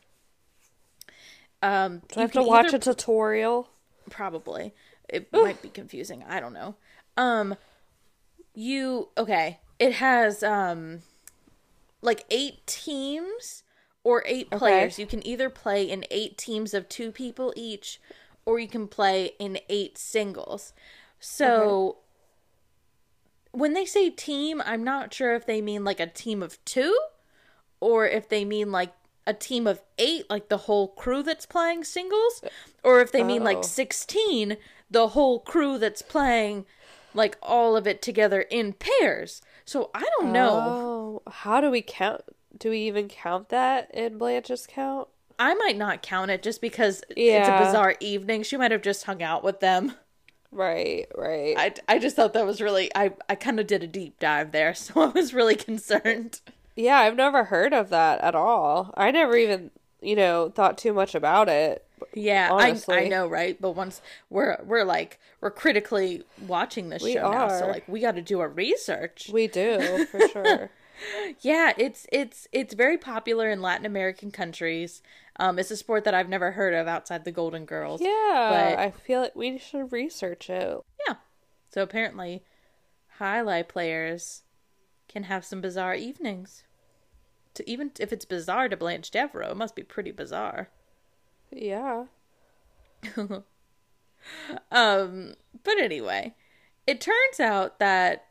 um 1.62 2.03
Do 2.09 2.18
I 2.18 2.23
have 2.23 2.33
to 2.33 2.42
watch 2.42 2.66
either- 2.68 2.77
a 2.77 2.81
tutorial? 2.81 3.68
probably 4.11 4.75
it 5.09 5.33
might 5.33 5.62
be 5.62 5.68
confusing. 5.68 6.25
I 6.29 6.40
don't 6.40 6.53
know. 6.53 6.77
Um 7.16 7.57
you 8.55 9.09
okay 9.16 9.59
it 9.79 9.94
has 9.94 10.42
um 10.42 11.01
like 12.03 12.25
eight 12.31 12.66
teams 12.66 13.62
or 14.05 14.23
eight 14.27 14.51
players. 14.51 14.99
You 14.99 15.07
can 15.07 15.27
either 15.27 15.51
play 15.51 15.85
in 15.85 16.05
eight 16.11 16.38
teams 16.38 16.75
of 16.75 16.88
two 16.88 17.11
people 17.12 17.53
each 17.57 18.01
or 18.47 18.59
you 18.59 18.68
can 18.68 18.88
play 18.88 19.33
in 19.38 19.59
eight 19.68 19.99
singles. 19.99 20.73
So 21.21 21.99
when 23.53 23.73
they 23.73 23.85
say 23.87 24.11
team 24.11 24.62
i'm 24.66 24.85
not 24.85 25.12
sure 25.12 25.35
if 25.35 25.47
they 25.47 25.61
mean 25.62 25.83
like 25.83 25.99
a 25.99 26.07
team 26.07 26.42
of 26.42 26.62
two 26.66 26.97
or 27.81 28.07
if 28.07 28.29
they 28.29 28.44
mean 28.44 28.71
like 28.71 28.92
a 29.27 29.35
team 29.35 29.66
of 29.66 29.83
eight, 29.99 30.25
like 30.31 30.49
the 30.49 30.57
whole 30.57 30.88
crew 30.88 31.23
that's 31.23 31.44
playing 31.44 31.85
singles, 31.85 32.42
or 32.83 33.01
if 33.03 33.12
they 33.12 33.23
mean 33.23 33.42
Oh. 33.42 33.44
like 33.44 33.62
16, 33.62 34.57
the 34.90 35.09
whole 35.09 35.40
crew 35.40 35.79
that's 35.79 36.03
playing 36.03 36.64
like 37.14 37.37
all 37.42 37.77
of 37.77 37.87
it 37.87 38.01
together 38.03 38.42
in 38.42 38.72
pairs. 38.74 39.42
So 39.64 39.90
I 39.94 40.05
don't 40.18 40.33
know. 40.33 41.22
Oh, 41.27 41.31
how 41.31 41.61
do 41.61 41.70
we 41.70 41.83
count? 41.83 42.22
Do 42.59 42.70
we 42.70 42.79
even 42.81 43.09
count 43.09 43.51
that 43.51 43.90
in 43.94 44.18
Blanche's 44.18 44.66
count? 44.66 45.09
I 45.38 45.55
might 45.55 45.77
not 45.77 46.03
count 46.03 46.31
it 46.31 46.42
just 46.42 46.61
because 46.61 47.03
it's 47.11 47.48
a 47.48 47.64
bizarre 47.64 47.94
evening. 48.01 48.42
She 48.42 48.57
might 48.57 48.72
have 48.72 48.83
just 48.83 49.05
hung 49.05 49.22
out 49.22 49.44
with 49.44 49.61
them. 49.61 49.92
Right, 50.51 51.07
right. 51.16 51.55
I, 51.59 51.74
I 51.94 51.98
just 51.98 52.16
thought 52.16 52.33
that 52.33 52.46
was 52.46 52.61
really 52.61 52.90
I 52.94 53.12
I 53.29 53.35
kind 53.35 53.61
of 53.61 53.66
did 53.66 53.83
a 53.83 53.87
deep 53.87 54.18
dive 54.18 54.51
there, 54.53 54.74
so 54.74 55.03
I 55.03 55.07
was 55.09 55.35
really 55.35 55.55
concerned. 55.57 56.40
yeah, 56.74 56.98
I've 56.98 57.16
never 57.16 57.44
heard 57.44 57.72
of 57.74 57.90
that 57.90 58.20
at 58.22 58.35
all. 58.35 58.92
I 58.96 59.11
never 59.11 59.37
even, 59.37 59.70
you 60.01 60.17
know, 60.17 60.51
thought 60.51 60.79
too 60.79 60.93
much 60.93 61.15
about 61.15 61.49
it. 61.49 61.85
Yeah, 62.15 62.51
I 62.53 62.81
I 62.89 63.09
know, 63.09 63.27
right? 63.27 63.61
But 63.61 63.73
once 63.73 64.01
we're 64.31 64.59
we're 64.65 64.85
like 64.85 65.19
we're 65.41 65.51
critically 65.51 66.23
watching 66.47 66.89
this 66.89 67.03
We 67.03 67.15
show 67.15 67.31
now, 67.31 67.49
so 67.49 67.67
like 67.67 67.89
we 67.89 68.01
got 68.01 68.15
to 68.15 68.23
do 68.23 68.41
our 68.41 68.49
research. 68.49 69.31
We 69.33 69.47
do, 69.49 70.07
for 70.07 70.29
sure. 70.33 70.71
Yeah, 71.41 71.73
it's 71.77 72.07
it's 72.13 72.47
it's 72.53 72.75
very 72.75 72.99
popular 72.99 73.51
in 73.51 73.63
Latin 73.63 73.87
American 73.87 74.31
countries. 74.31 75.03
Um, 75.41 75.59
it's 75.59 75.71
a 75.71 75.77
sport 75.77 76.05
that 76.05 76.15
I've 76.15 76.29
never 76.29 76.53
heard 76.53 76.75
of 76.75 76.89
outside 76.89 77.25
the 77.25 77.31
Golden 77.31 77.65
Girls. 77.65 78.01
Yeah, 78.01 78.73
But- 78.75 78.79
I 78.79 78.91
feel 78.91 79.21
like 79.21 79.37
we 79.37 79.59
should 79.59 79.93
research 79.93 80.51
it. 80.51 80.79
Yeah. 81.07 81.15
So 81.71 81.83
apparently, 81.83 82.43
jai 83.19 83.39
alai 83.39 83.67
players 83.67 84.43
can 85.09 85.25
have 85.25 85.45
some 85.45 85.61
bizarre 85.61 85.95
evenings. 85.95 86.65
To 87.59 87.71
even 87.71 87.92
if 88.01 88.12
it's 88.12 88.25
bizarre 88.25 88.68
to 88.68 88.77
Blanche 88.77 89.11
Devereaux, 89.11 89.51
it 89.51 89.57
must 89.57 89.77
be 89.77 89.83
pretty 89.83 90.11
bizarre. 90.11 90.71
Yeah. 91.51 92.07
Um, 94.71 95.35
but 95.64 95.79
anyway, 95.79 96.35
it 96.87 97.01
turns 97.01 97.40
out 97.40 97.79
that 97.79 98.27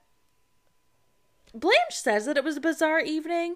Blanche 1.53 1.75
says 1.91 2.25
that 2.25 2.37
it 2.37 2.43
was 2.43 2.57
a 2.57 2.61
bizarre 2.61 2.99
evening, 2.99 3.55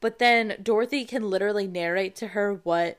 but 0.00 0.18
then 0.18 0.56
Dorothy 0.62 1.04
can 1.04 1.28
literally 1.28 1.66
narrate 1.66 2.16
to 2.16 2.28
her 2.28 2.60
what 2.62 2.98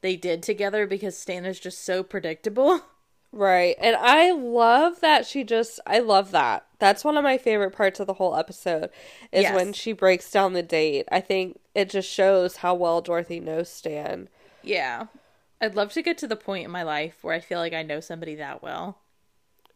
they 0.00 0.16
did 0.16 0.42
together 0.42 0.86
because 0.86 1.18
Stan 1.18 1.44
is 1.44 1.60
just 1.60 1.84
so 1.84 2.02
predictable. 2.02 2.82
Right. 3.32 3.76
And 3.78 3.94
I 3.96 4.32
love 4.32 5.00
that 5.00 5.24
she 5.26 5.44
just 5.44 5.78
I 5.86 6.00
love 6.00 6.32
that. 6.32 6.66
That's 6.78 7.04
one 7.04 7.16
of 7.16 7.22
my 7.24 7.38
favorite 7.38 7.70
parts 7.72 8.00
of 8.00 8.06
the 8.06 8.14
whole 8.14 8.34
episode 8.36 8.90
is 9.30 9.42
Yes. 9.42 9.54
when 9.54 9.72
she 9.72 9.92
breaks 9.92 10.30
down 10.30 10.52
the 10.52 10.62
date. 10.62 11.06
I 11.12 11.20
think 11.20 11.60
it 11.74 11.90
just 11.90 12.08
shows 12.10 12.56
how 12.56 12.74
well 12.74 13.00
Dorothy 13.00 13.38
knows 13.38 13.68
Stan. 13.68 14.28
Yeah. 14.62 15.06
I'd 15.60 15.76
love 15.76 15.92
to 15.92 16.02
get 16.02 16.18
to 16.18 16.26
the 16.26 16.36
point 16.36 16.64
in 16.64 16.70
my 16.70 16.82
life 16.82 17.18
where 17.22 17.34
I 17.34 17.40
feel 17.40 17.58
like 17.58 17.74
I 17.74 17.82
know 17.82 18.00
somebody 18.00 18.34
that 18.36 18.62
well. 18.62 18.98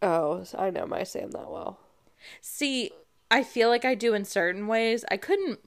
Oh, 0.03 0.45
I 0.57 0.71
know 0.71 0.87
my 0.87 1.05
Sam 1.05 1.31
that 1.31 1.51
well. 1.51 1.79
See, 2.41 2.91
I 3.31 3.43
feel 3.43 3.69
like 3.69 3.85
I 3.85 3.95
do 3.95 4.15
in 4.15 4.25
certain 4.25 4.67
ways. 4.67 5.05
I 5.11 5.17
couldn't 5.17 5.61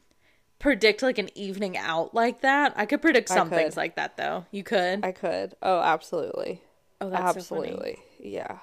predict 0.60 1.04
like 1.04 1.20
an 1.20 1.30
evening 1.36 1.78
out 1.78 2.14
like 2.16 2.42
that. 2.42 2.74
I 2.76 2.86
could 2.88 3.02
predict 3.02 3.30
some 3.30 3.50
could. 3.50 3.58
things 3.58 3.78
like 3.78 3.96
that 3.96 4.18
though. 4.18 4.46
You 4.52 4.64
could. 4.64 5.06
I 5.06 5.12
could. 5.12 5.56
Oh, 5.62 5.80
absolutely. 5.82 6.62
Oh, 7.02 7.10
that's 7.10 7.48
so 7.48 7.56
funny. 7.56 7.70
absolutely. 7.70 8.00
yeah. 8.20 8.60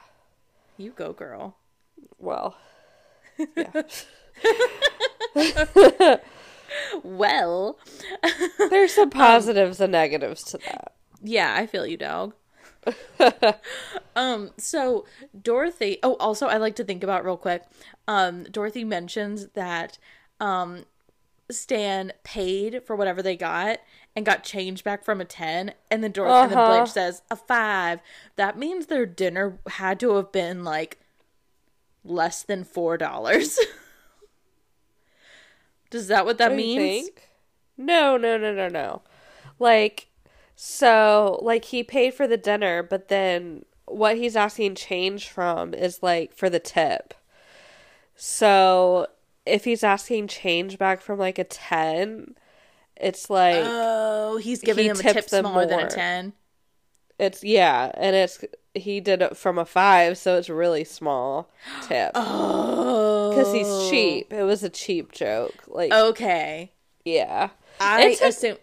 You 0.76 0.90
go, 0.90 1.12
girl. 1.12 1.56
Well. 2.18 2.56
Yeah. 3.56 3.82
Well, 7.02 7.78
There's 8.58 8.92
some 8.92 9.10
positives 9.10 9.80
and 9.80 9.92
negatives 9.92 10.42
to 10.44 10.58
that. 10.58 10.92
yeah, 11.22 11.54
I 11.56 11.66
feel 11.66 11.86
you, 11.86 11.96
dog. 11.96 12.34
um, 14.16 14.50
so 14.58 15.06
Dorothy. 15.40 15.98
Oh, 16.02 16.14
also, 16.16 16.48
I 16.48 16.58
like 16.58 16.76
to 16.76 16.84
think 16.84 17.02
about 17.02 17.24
real 17.24 17.36
quick. 17.36 17.62
Um, 18.06 18.44
Dorothy 18.44 18.84
mentions 18.84 19.48
that 19.54 19.98
um, 20.40 20.84
Stan 21.50 22.12
paid 22.24 22.82
for 22.84 22.96
whatever 22.96 23.22
they 23.22 23.36
got 23.36 23.78
and 24.16 24.24
got 24.26 24.44
change 24.44 24.84
back 24.84 25.04
from 25.04 25.20
a 25.20 25.24
ten, 25.24 25.72
and 25.90 26.02
then 26.04 26.12
Dorothy 26.12 26.34
and 26.42 26.50
then 26.50 26.58
Uh-huh. 26.58 26.58
Blanche 26.58 26.90
says 26.92 27.22
a 27.30 27.36
five. 27.36 28.00
That 28.36 28.58
means 28.58 28.86
their 28.86 29.06
dinner 29.06 29.58
had 29.68 30.00
to 30.00 30.14
have 30.16 30.32
been 30.32 30.64
like 30.64 30.98
less 32.04 32.42
than 32.42 32.64
four 32.64 32.96
dollars. 32.96 33.58
Does 35.90 36.08
that 36.08 36.24
what 36.24 36.38
that 36.38 36.54
means? 36.54 36.78
think? 36.78 37.28
No, 37.76 38.16
no, 38.16 38.36
no, 38.38 38.52
no, 38.52 38.68
no. 38.68 39.02
Like, 39.58 40.08
so, 40.56 41.38
like, 41.42 41.66
he 41.66 41.82
paid 41.82 42.14
for 42.14 42.26
the 42.26 42.36
dinner, 42.36 42.82
but 42.82 43.08
then 43.08 43.64
what 43.86 44.16
he's 44.16 44.36
asking 44.36 44.74
change 44.76 45.28
from 45.28 45.74
is 45.74 46.02
like 46.02 46.34
for 46.34 46.48
the 46.50 46.58
tip. 46.60 47.14
So, 48.16 49.08
if 49.46 49.64
he's 49.64 49.84
asking 49.84 50.28
change 50.28 50.78
back 50.78 51.00
from 51.00 51.18
like 51.18 51.38
a 51.38 51.44
10, 51.44 52.34
it's 52.96 53.28
like, 53.30 53.56
Oh, 53.58 54.36
he's 54.38 54.60
giving 54.60 54.84
he 54.84 54.88
them 54.92 55.00
a 55.00 55.12
tip 55.12 55.26
them 55.26 55.44
smaller 55.44 55.66
than 55.66 55.80
a 55.80 55.90
ten. 55.90 56.32
it's, 57.18 57.42
yeah, 57.44 57.90
and 57.94 58.14
it's, 58.16 58.44
he 58.74 59.00
did 59.00 59.22
it 59.22 59.36
from 59.36 59.58
a 59.58 59.64
5, 59.64 60.18
so 60.18 60.36
it's 60.36 60.48
really 60.48 60.84
small 60.84 61.48
tip. 61.82 62.10
Oh, 62.14 63.30
Because 63.30 63.52
he's 63.52 63.66
oh. 63.68 63.90
cheap. 63.90 64.32
It 64.32 64.42
was 64.44 64.62
a 64.64 64.68
cheap 64.70 65.12
joke. 65.12 65.54
Like, 65.66 65.92
Okay, 65.92 66.72
yeah. 67.04 67.50
I 67.80 68.14
took- 68.14 68.28
assume. 68.28 68.56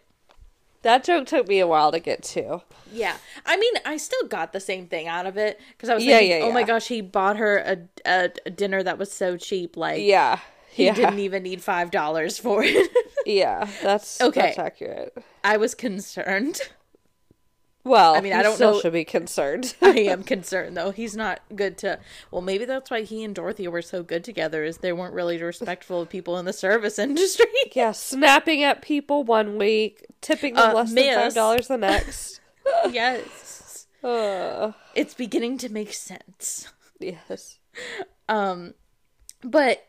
That 0.84 1.04
joke 1.04 1.28
took 1.28 1.48
me 1.48 1.60
a 1.60 1.68
while 1.68 1.92
to 1.92 2.00
get 2.00 2.24
to. 2.24 2.64
Yeah, 2.92 3.16
I 3.46 3.56
mean, 3.56 3.74
I 3.86 3.98
still 3.98 4.28
got 4.28 4.52
the 4.52 4.60
same 4.60 4.88
thing 4.88 5.08
out 5.08 5.28
of 5.28 5.38
it 5.38 5.60
because 5.78 5.90
I 5.90 5.94
was 5.94 6.04
Yeah, 6.04 6.18
thinking, 6.18 6.40
yeah, 6.42 6.46
oh 6.48 6.52
my 6.52 6.64
gosh, 6.64 6.88
he 6.88 7.02
bought 7.02 7.38
her 7.38 7.58
a, 7.60 7.78
a, 8.04 8.32
a 8.48 8.50
dinner 8.50 8.82
that 8.82 8.98
was 8.98 9.12
so 9.12 9.38
cheap, 9.38 9.78
like 9.78 10.02
Yeah. 10.02 10.40
he 10.72 10.86
yeah. 10.88 10.96
didn't 10.96 11.20
even 11.20 11.44
need 11.44 11.62
five 11.62 11.92
dollars 11.92 12.40
for 12.40 12.64
it. 12.66 12.92
Yeah, 13.26 13.68
that's 13.84 14.20
Okay. 14.22 14.42
That's 14.42 14.60
accurate. 14.60 15.18
I 15.44 15.58
was 15.58 15.76
concerned. 15.76 16.62
Well, 17.84 18.14
I 18.16 18.22
mean, 18.22 18.34
I 18.34 18.44
don't 18.44 18.54
still 18.56 18.74
know- 18.74 18.80
Should 18.80 18.94
be 18.94 19.04
concerned. 19.06 19.76
I 19.82 19.90
am 20.02 20.24
concerned 20.24 20.78
though. 20.78 20.92
He's 20.92 21.16
not 21.16 21.42
good 21.56 21.78
to. 21.80 22.00
Well, 22.30 22.42
maybe 22.44 22.66
that's 22.66 22.92
why 22.92 23.02
he 23.02 23.24
and 23.24 23.34
Dorothy 23.34 23.68
were 23.68 23.82
so 23.82 24.04
good 24.04 24.24
together. 24.24 24.64
Is 24.64 24.78
they 24.78 24.94
weren't 24.94 25.16
really 25.16 25.42
respectful 25.42 26.02
of 26.02 26.10
people 26.10 26.38
in 26.38 26.46
the 26.46 26.54
service 26.54 27.00
industry. 27.08 27.46
yeah, 27.76 27.92
snapping 27.92 28.62
at 28.64 28.82
people 28.84 29.24
one 29.24 29.58
week, 29.58 30.06
tipping 30.22 30.54
them 30.54 30.70
Uh, 30.72 30.74
less 30.74 30.92
miss. 30.92 31.06
than 31.06 31.16
five 31.24 31.34
dollars 31.34 31.68
the 31.68 31.78
next. 31.78 32.40
yes, 32.92 33.88
uh, 34.04 34.74
it's 34.94 35.16
beginning 35.16 35.58
to 35.58 35.70
make 35.70 35.94
sense. 35.94 36.72
yes. 37.00 37.58
Um, 38.30 38.76
but 39.44 39.88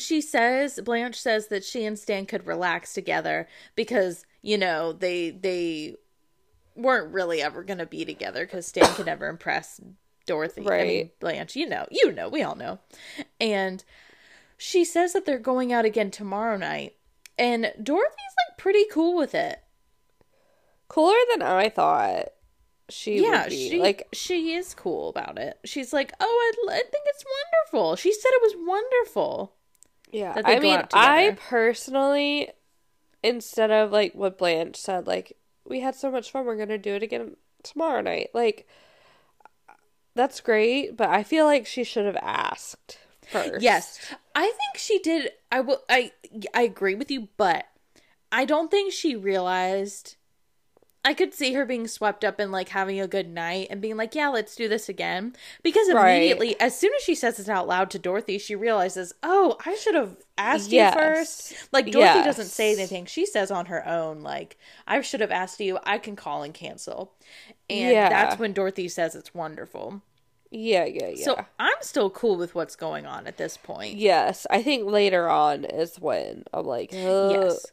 she 0.00 0.20
says 0.20 0.80
Blanche 0.84 1.18
says 1.20 1.48
that 1.48 1.64
she 1.64 1.84
and 1.84 1.98
Stan 1.98 2.26
could 2.26 2.46
relax 2.46 2.92
together 2.94 3.48
because 3.74 4.24
you 4.42 4.58
know 4.58 4.92
they 4.92 5.30
they 5.30 5.96
weren't 6.74 7.12
really 7.12 7.40
ever 7.42 7.62
going 7.62 7.78
to 7.78 7.86
be 7.86 8.04
together 8.04 8.44
because 8.44 8.66
Stan 8.66 8.92
could 8.94 9.06
never 9.06 9.28
impress 9.28 9.80
Dorothy. 10.26 10.60
I 10.60 10.64
mean, 10.64 10.70
Right. 10.70 11.20
Blanche, 11.20 11.56
you 11.56 11.66
know, 11.68 11.86
you 11.90 12.12
know, 12.12 12.28
we 12.28 12.42
all 12.42 12.54
know. 12.54 12.78
And 13.40 13.82
she 14.58 14.84
says 14.84 15.12
that 15.12 15.24
they're 15.26 15.38
going 15.38 15.72
out 15.72 15.84
again 15.84 16.10
tomorrow 16.10 16.56
night, 16.56 16.96
and 17.38 17.72
Dorothy's 17.82 18.34
like 18.48 18.58
pretty 18.58 18.84
cool 18.92 19.16
with 19.16 19.34
it. 19.34 19.62
Cooler 20.88 21.16
than 21.32 21.42
I 21.42 21.68
thought 21.68 22.28
she 22.88 23.22
yeah, 23.22 23.42
would 23.42 23.50
be. 23.50 23.70
she 23.70 23.78
like, 23.80 24.08
she 24.12 24.54
is 24.54 24.74
cool 24.74 25.08
about 25.08 25.38
it. 25.38 25.58
She's 25.64 25.92
like, 25.92 26.12
"Oh, 26.20 26.54
I, 26.68 26.72
I 26.74 26.78
think 26.78 27.04
it's 27.06 27.24
wonderful." 27.72 27.96
She 27.96 28.12
said 28.12 28.30
it 28.32 28.42
was 28.42 28.54
wonderful. 28.66 29.55
Yeah. 30.10 30.40
I 30.44 30.58
mean, 30.58 30.82
I 30.92 31.36
personally, 31.48 32.50
instead 33.22 33.70
of 33.70 33.92
like 33.92 34.14
what 34.14 34.38
Blanche 34.38 34.76
said, 34.76 35.06
like 35.06 35.36
we 35.64 35.80
had 35.80 35.94
so 35.94 36.10
much 36.10 36.30
fun, 36.30 36.44
we're 36.46 36.56
gonna 36.56 36.78
do 36.78 36.94
it 36.94 37.02
again 37.02 37.36
tomorrow 37.62 38.00
night. 38.00 38.30
Like, 38.32 38.68
that's 40.14 40.40
great, 40.40 40.96
but 40.96 41.08
I 41.08 41.22
feel 41.22 41.44
like 41.44 41.66
she 41.66 41.84
should 41.84 42.06
have 42.06 42.18
asked 42.22 42.98
first. 43.30 43.62
Yes, 43.62 43.98
I 44.34 44.44
think 44.44 44.76
she 44.76 44.98
did. 44.98 45.30
I 45.50 45.60
will. 45.60 45.82
I 45.88 46.12
I 46.54 46.62
agree 46.62 46.94
with 46.94 47.10
you, 47.10 47.28
but 47.36 47.66
I 48.30 48.44
don't 48.44 48.70
think 48.70 48.92
she 48.92 49.16
realized. 49.16 50.16
I 51.06 51.14
could 51.14 51.32
see 51.32 51.52
her 51.52 51.64
being 51.64 51.86
swept 51.86 52.24
up 52.24 52.40
and 52.40 52.50
like 52.50 52.70
having 52.70 53.00
a 53.00 53.06
good 53.06 53.28
night 53.28 53.68
and 53.70 53.80
being 53.80 53.96
like, 53.96 54.16
"Yeah, 54.16 54.28
let's 54.28 54.56
do 54.56 54.66
this 54.66 54.88
again." 54.88 55.36
Because 55.62 55.88
Right. 55.92 56.16
immediately, 56.16 56.58
as 56.60 56.76
soon 56.76 56.92
as 56.96 57.02
she 57.04 57.14
says 57.14 57.38
it 57.38 57.48
out 57.48 57.68
loud 57.68 57.90
to 57.92 57.98
Dorothy, 58.00 58.38
she 58.38 58.56
realizes, 58.56 59.14
"Oh, 59.22 59.56
I 59.64 59.76
should 59.76 59.94
have 59.94 60.16
asked 60.36 60.72
Yes. 60.72 60.94
you 60.94 61.00
first. 61.00 61.54
Like 61.72 61.90
Dorothy 61.92 62.24
doesn't 62.24 62.46
say 62.48 62.72
anything; 62.72 63.06
she 63.06 63.24
says 63.24 63.52
on 63.52 63.66
her 63.66 63.86
own, 63.86 64.22
like, 64.22 64.58
"I 64.86 65.00
should 65.00 65.20
have 65.20 65.30
asked 65.30 65.60
you. 65.60 65.78
I 65.84 65.98
can 65.98 66.16
call 66.16 66.42
and 66.42 66.52
cancel." 66.52 67.12
And 67.70 67.92
Yeah. 67.92 68.08
that's 68.08 68.38
when 68.38 68.52
Dorothy 68.52 68.88
says 68.88 69.14
it's 69.14 69.32
wonderful. 69.32 70.02
Yeah, 70.50 70.84
yeah, 70.84 71.08
yeah. 71.08 71.24
So 71.24 71.44
I'm 71.58 71.76
still 71.82 72.10
cool 72.10 72.36
with 72.36 72.54
what's 72.54 72.76
going 72.76 73.04
on 73.06 73.26
at 73.26 73.36
this 73.36 73.56
point. 73.56 73.96
Yes, 73.96 74.46
I 74.50 74.62
think 74.62 74.86
later 74.86 75.28
on 75.28 75.64
is 75.64 75.98
when 76.00 76.44
I'm 76.52 76.66
like, 76.66 76.90
Ugh. 76.92 77.30
Yes. 77.30 77.66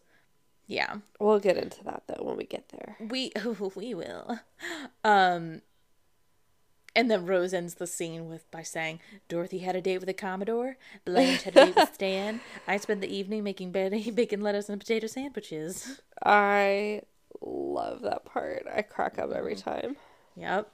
Yeah. 0.67 0.97
We'll 1.19 1.39
get 1.39 1.58
into 1.58 1.84
that 1.84 2.04
though 2.08 2.23
when 2.23 2.38
we 2.38 2.45
get 2.45 2.69
there. 2.69 2.97
We 2.99 3.32
we 3.76 3.93
will. 3.93 4.39
Um 5.04 5.62
and 6.95 7.10
then 7.10 7.26
Rose 7.26 7.56
ends 7.56 7.76
the 7.76 7.88
scene 7.88 8.30
with 8.30 8.49
by 8.52 8.62
saying, 8.62 8.99
"Dorothy 9.28 9.60
had 9.60 9.76
a 9.76 9.82
date 9.82 9.97
with 9.99 10.10
a 10.10 10.13
Commodore. 10.13 10.78
Blanche 11.06 11.41
had 11.41 11.58
a 11.58 11.65
date 11.65 11.76
with 11.76 11.91
Stan. 11.95 12.39
I 12.67 12.78
spent 12.78 13.02
the 13.02 13.12
evening 13.13 13.43
making 13.43 13.71
Betty 13.71 14.12
bacon, 14.15 14.41
lettuce, 14.41 14.69
and 14.69 14.80
potato 14.80 15.08
sandwiches." 15.08 16.02
I 16.23 17.02
love 17.41 18.02
that 18.04 18.26
part. 18.26 18.67
I 18.71 18.84
crack 18.84 19.17
up 19.17 19.32
every 19.32 19.56
Mm-hmm. 19.56 19.69
time. 19.69 19.95
Yep. 20.36 20.71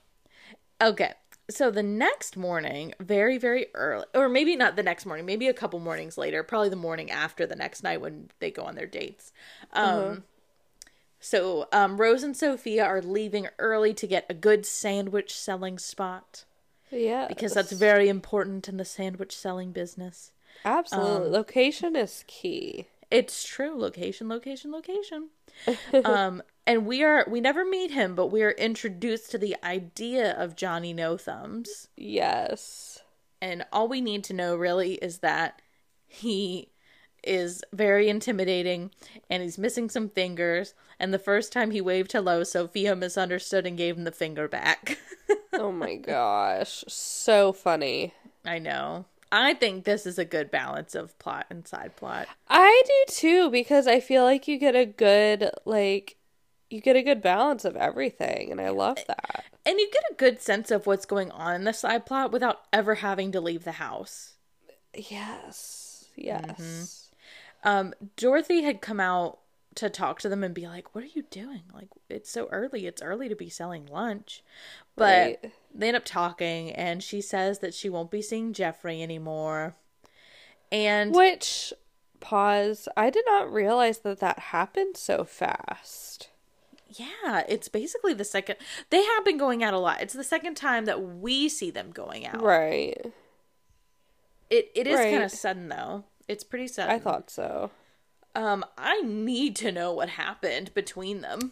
Okay. 0.82 1.14
So 1.50 1.72
the 1.72 1.84
next 1.84 2.38
morning, 2.38 2.94
very, 3.00 3.38
very 3.40 3.68
early, 3.74 4.06
or 4.14 4.30
maybe 4.30 4.56
not 4.56 4.76
the 4.76 4.84
next 4.84 5.06
morning, 5.06 5.26
maybe 5.26 5.48
a 5.48 5.54
couple 5.54 5.80
mornings 5.80 6.18
later, 6.18 6.44
probably 6.44 6.70
the 6.70 6.76
morning 6.76 7.10
after 7.10 7.48
the 7.48 7.56
next 7.56 7.82
night 7.84 8.02
when 8.02 8.30
they 8.40 8.52
go 8.52 8.64
on 8.64 8.76
their 8.76 8.86
dates. 8.86 9.34
Um, 9.74 10.24
So 11.20 11.68
um, 11.74 11.98
Rose 12.00 12.24
and 12.24 12.38
Sophia 12.38 12.86
are 12.86 13.02
leaving 13.02 13.48
early 13.58 13.94
to 13.96 14.08
get 14.08 14.26
a 14.30 14.34
good 14.34 14.66
sandwich 14.66 15.36
selling 15.36 15.78
spot 15.78 16.46
Yeah. 16.92 17.28
because 17.28 17.54
that's 17.54 17.72
very 17.74 18.08
important 18.10 18.70
in 18.70 18.78
the 18.78 18.86
sandwich 18.86 19.36
selling 19.36 19.72
business. 19.72 20.32
absolutely 20.64 21.28
um, 21.28 21.34
location 21.34 21.96
is 21.96 22.24
key. 22.28 22.88
It's 23.12 23.44
true. 23.44 23.78
Location, 23.78 24.30
location, 24.30 24.72
location. 24.72 25.30
um, 26.06 26.44
and 26.68 26.86
we 26.86 27.04
are 27.04 27.26
we 27.28 27.42
never 27.42 27.66
meet 27.66 27.92
him, 27.92 28.16
but 28.16 28.28
we 28.28 28.44
are 28.44 28.52
introduced 28.52 29.32
to 29.32 29.38
the 29.38 29.56
idea 29.64 30.32
of 30.34 30.56
Johnny 30.56 30.94
No 30.94 31.18
Thumbs. 31.18 31.88
Yes. 31.98 33.00
And 33.42 33.66
all 33.72 33.88
we 33.88 34.02
need 34.02 34.24
to 34.26 34.34
know 34.34 34.56
really 34.56 34.96
is 34.96 35.20
that 35.20 35.62
he 36.06 36.70
is 37.24 37.64
very 37.74 38.10
intimidating 38.10 38.92
and 39.30 39.44
he's 39.44 39.58
missing 39.58 39.90
some 39.90 40.10
fingers. 40.10 40.74
And 41.00 41.14
the 41.14 41.20
first 41.20 41.52
time 41.52 41.72
he 41.72 41.82
waved 41.82 42.12
hello, 42.12 42.44
Sophia 42.44 42.96
misunderstood 42.96 43.66
and 43.66 43.78
gave 43.78 43.98
him 43.98 44.04
the 44.04 44.12
finger 44.12 44.48
back. 44.48 44.98
Oh 45.52 45.72
my 45.74 45.96
gosh. 45.96 46.86
So 46.88 47.52
funny. 47.52 48.14
I 48.46 48.60
know. 48.60 49.06
I 49.32 49.54
think 49.54 49.84
this 49.84 50.06
is 50.06 50.18
a 50.18 50.26
good 50.26 50.50
balance 50.50 50.96
of 50.96 51.18
plot 51.20 51.46
and 51.50 51.68
side 51.68 51.96
plot. 51.96 52.28
I 52.48 52.82
do 52.86 53.14
too 53.14 53.50
because 53.52 53.88
I 53.88 54.00
feel 54.00 54.24
like 54.24 54.48
you 54.48 54.58
get 54.58 54.76
a 54.76 54.86
good 54.86 55.52
like 55.66 56.18
you 56.70 56.82
get 56.82 56.96
a 56.96 57.04
good 57.04 57.22
balance 57.22 57.66
of 57.66 57.76
everything 57.76 58.52
and 58.52 58.62
I 58.62 58.70
love 58.70 59.00
that. 59.08 59.46
And 59.66 59.80
you 59.80 59.90
get 59.92 60.04
a 60.12 60.16
good 60.16 60.42
sense 60.42 60.72
of 60.72 60.88
what's 60.88 61.06
going 61.06 61.32
on 61.32 61.56
in 61.56 61.64
the 61.64 61.74
side 61.74 62.06
plot 62.06 62.32
without 62.32 62.62
ever 62.72 62.96
having 62.96 63.32
to 63.34 63.42
leave 63.42 63.64
the 63.64 63.74
house. 63.74 64.34
Yes. 64.94 66.06
Yes. 66.16 67.10
Um, 67.64 67.94
Dorothy 68.16 68.64
had 68.64 68.82
come 68.82 69.00
out 69.00 69.40
to 69.80 69.90
talk 69.90 70.20
to 70.22 70.30
them 70.30 70.44
and 70.44 70.54
be 70.56 70.68
like, 70.68 70.94
"What 70.96 71.04
are 71.04 71.08
you 71.08 71.24
doing? 71.24 71.64
Like, 71.74 71.88
it's 72.10 72.30
so 72.32 72.48
early. 72.52 72.86
It's 72.88 73.02
early 73.02 73.28
to 73.30 73.36
be 73.36 73.50
selling 73.50 73.86
lunch." 73.88 74.44
But 74.96 75.40
Right. 75.44 75.54
they 75.74 75.88
end 75.90 75.98
up 75.98 76.06
talking, 76.06 76.72
and 76.72 77.02
she 77.04 77.22
says 77.22 77.60
that 77.60 77.74
she 77.74 77.90
won't 77.90 78.12
be 78.12 78.22
seeing 78.22 78.54
Jeffrey 78.54 79.02
anymore. 79.04 79.76
And 80.72 81.14
Which 81.16 81.74
pause, 82.20 82.88
I 82.98 83.10
did 83.10 83.26
not 83.26 83.52
realize 83.52 84.00
that 84.00 84.20
that 84.20 84.40
happened 84.40 84.98
so 84.98 85.24
fast. 85.24 86.30
yeah, 86.90 87.44
it's 87.48 87.68
basically 87.70 88.14
the 88.14 88.24
second 88.26 88.58
they 88.90 89.04
have 89.04 89.24
been 89.24 89.38
going 89.38 89.64
out 89.64 89.74
a 89.74 89.80
lot. 89.80 90.02
It's 90.02 90.14
the 90.14 90.24
second 90.24 90.56
time 90.56 90.86
that 90.86 91.02
we 91.02 91.48
see 91.50 91.70
them 91.72 91.92
going 91.92 92.26
out. 92.26 92.42
Right. 92.42 93.14
It 94.50 94.72
it 94.76 94.88
is 94.88 95.00
kind 95.00 95.24
of 95.24 95.32
sudden 95.32 95.70
though. 95.70 96.04
It's 96.28 96.44
pretty 96.44 96.68
sudden. 96.68 96.94
I 96.94 97.00
thought 97.00 97.30
so. 97.30 97.72
Um, 98.36 98.64
I 98.78 99.02
need 99.02 99.56
to 99.58 99.72
know 99.72 99.92
what 99.94 100.10
happened 100.10 100.74
between 100.74 101.22
them. 101.22 101.52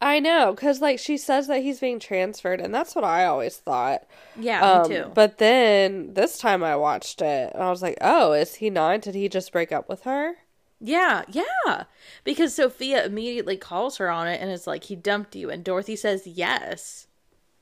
I 0.00 0.20
know, 0.20 0.52
because 0.54 0.80
like 0.80 0.98
she 1.00 1.16
says 1.16 1.48
that 1.48 1.62
he's 1.62 1.80
being 1.80 1.98
transferred, 1.98 2.60
and 2.60 2.72
that's 2.72 2.94
what 2.94 3.04
I 3.04 3.24
always 3.24 3.56
thought. 3.56 4.06
Yeah, 4.38 4.60
Um, 4.62 4.88
me 4.88 4.96
too. 4.96 5.10
But 5.12 5.38
then 5.38 6.14
this 6.14 6.38
time 6.38 6.62
I 6.62 6.76
watched 6.76 7.20
it, 7.20 7.52
and 7.52 7.62
I 7.62 7.70
was 7.70 7.82
like, 7.82 7.98
"Oh, 8.00 8.32
is 8.32 8.56
he 8.56 8.70
not? 8.70 9.02
Did 9.02 9.16
he 9.16 9.28
just 9.28 9.50
break 9.52 9.72
up 9.72 9.88
with 9.88 10.02
her?" 10.02 10.36
Yeah, 10.80 11.24
yeah. 11.28 11.84
Because 12.22 12.54
Sophia 12.54 13.04
immediately 13.04 13.56
calls 13.56 13.96
her 13.96 14.08
on 14.08 14.28
it 14.28 14.40
and 14.40 14.48
is 14.50 14.68
like, 14.68 14.84
he 14.84 14.94
dumped 14.94 15.34
you. 15.34 15.50
And 15.50 15.64
Dorothy 15.64 15.96
says 15.96 16.24
yes. 16.24 17.08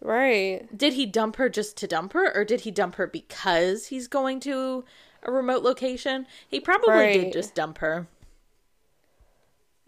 Right. 0.02 0.68
Did 0.76 0.92
he 0.92 1.06
dump 1.06 1.36
her 1.36 1.48
just 1.48 1.78
to 1.78 1.86
dump 1.86 2.12
her? 2.12 2.30
Or 2.36 2.44
did 2.44 2.60
he 2.60 2.70
dump 2.70 2.96
her 2.96 3.06
because 3.06 3.86
he's 3.86 4.06
going 4.06 4.40
to 4.40 4.84
a 5.22 5.32
remote 5.32 5.62
location? 5.62 6.26
He 6.46 6.60
probably 6.60 7.14
did 7.14 7.32
just 7.32 7.54
dump 7.54 7.78
her. 7.78 8.06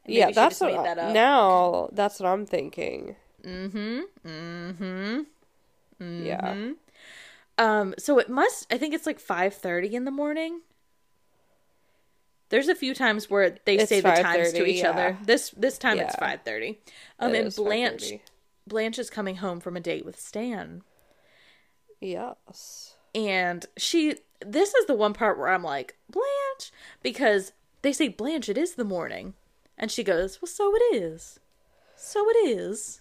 Yeah, 0.09 0.27
maybe 0.27 0.33
she 0.33 0.35
that's 0.35 0.61
what 0.61 0.85
that 0.85 0.99
up. 0.99 1.13
now. 1.13 1.89
That's 1.93 2.21
what 2.21 2.29
I'm 2.29 2.47
thinking. 2.47 3.17
Mm-hmm. 3.45 4.01
Mm-hmm. 4.27 5.21
Yeah. 6.25 6.71
Um, 7.59 7.95
so 7.99 8.19
it 8.19 8.29
must 8.29 8.73
I 8.73 8.79
think 8.79 8.95
it's 8.95 9.07
like 9.07 9.19
five 9.19 9.55
thirty 9.55 9.95
in 9.95 10.05
the 10.05 10.11
morning. 10.11 10.61
There's 12.51 12.69
a 12.69 12.75
few 12.75 12.95
times 12.95 13.29
where 13.29 13.57
they 13.67 13.77
It's 13.77 13.89
say 13.91 14.01
the 14.01 14.11
times 14.11 14.53
to 14.53 14.61
5:30, 14.63 14.67
each 14.69 14.85
other. 14.85 15.19
This 15.25 15.51
this 15.51 15.77
time 15.79 15.99
it's 15.99 16.15
Yeah. 16.15 16.21
five 16.21 16.43
thirty. 16.43 16.81
Um 17.19 17.35
It 17.35 17.45
and 17.45 17.55
Blanche 17.55 18.21
Blanche 18.67 18.99
is 18.99 19.11
coming 19.11 19.37
home 19.37 19.61
from 19.61 19.77
a 19.77 19.81
date 19.81 20.05
with 20.05 20.19
Stan. 20.21 20.83
Yes. 22.01 22.95
And 23.15 23.67
she 23.77 24.17
this 24.41 24.73
is 24.75 24.87
the 24.87 24.95
one 24.95 25.15
part 25.15 25.37
where 25.37 25.49
I'm 25.49 25.65
like, 25.65 25.97
Blanche 26.09 26.73
because 27.03 27.53
they 27.83 27.93
say 27.93 28.09
Blanche, 28.09 28.49
it 28.49 28.57
is 28.59 28.75
the 28.75 28.85
morning. 28.85 29.35
And 29.79 29.91
she 29.91 30.03
goes, 30.05 30.41
Well 30.43 30.49
so 30.49 30.75
it 30.75 30.97
is. 30.97 31.41
So 31.97 32.29
it 32.29 32.49
is. 32.49 33.01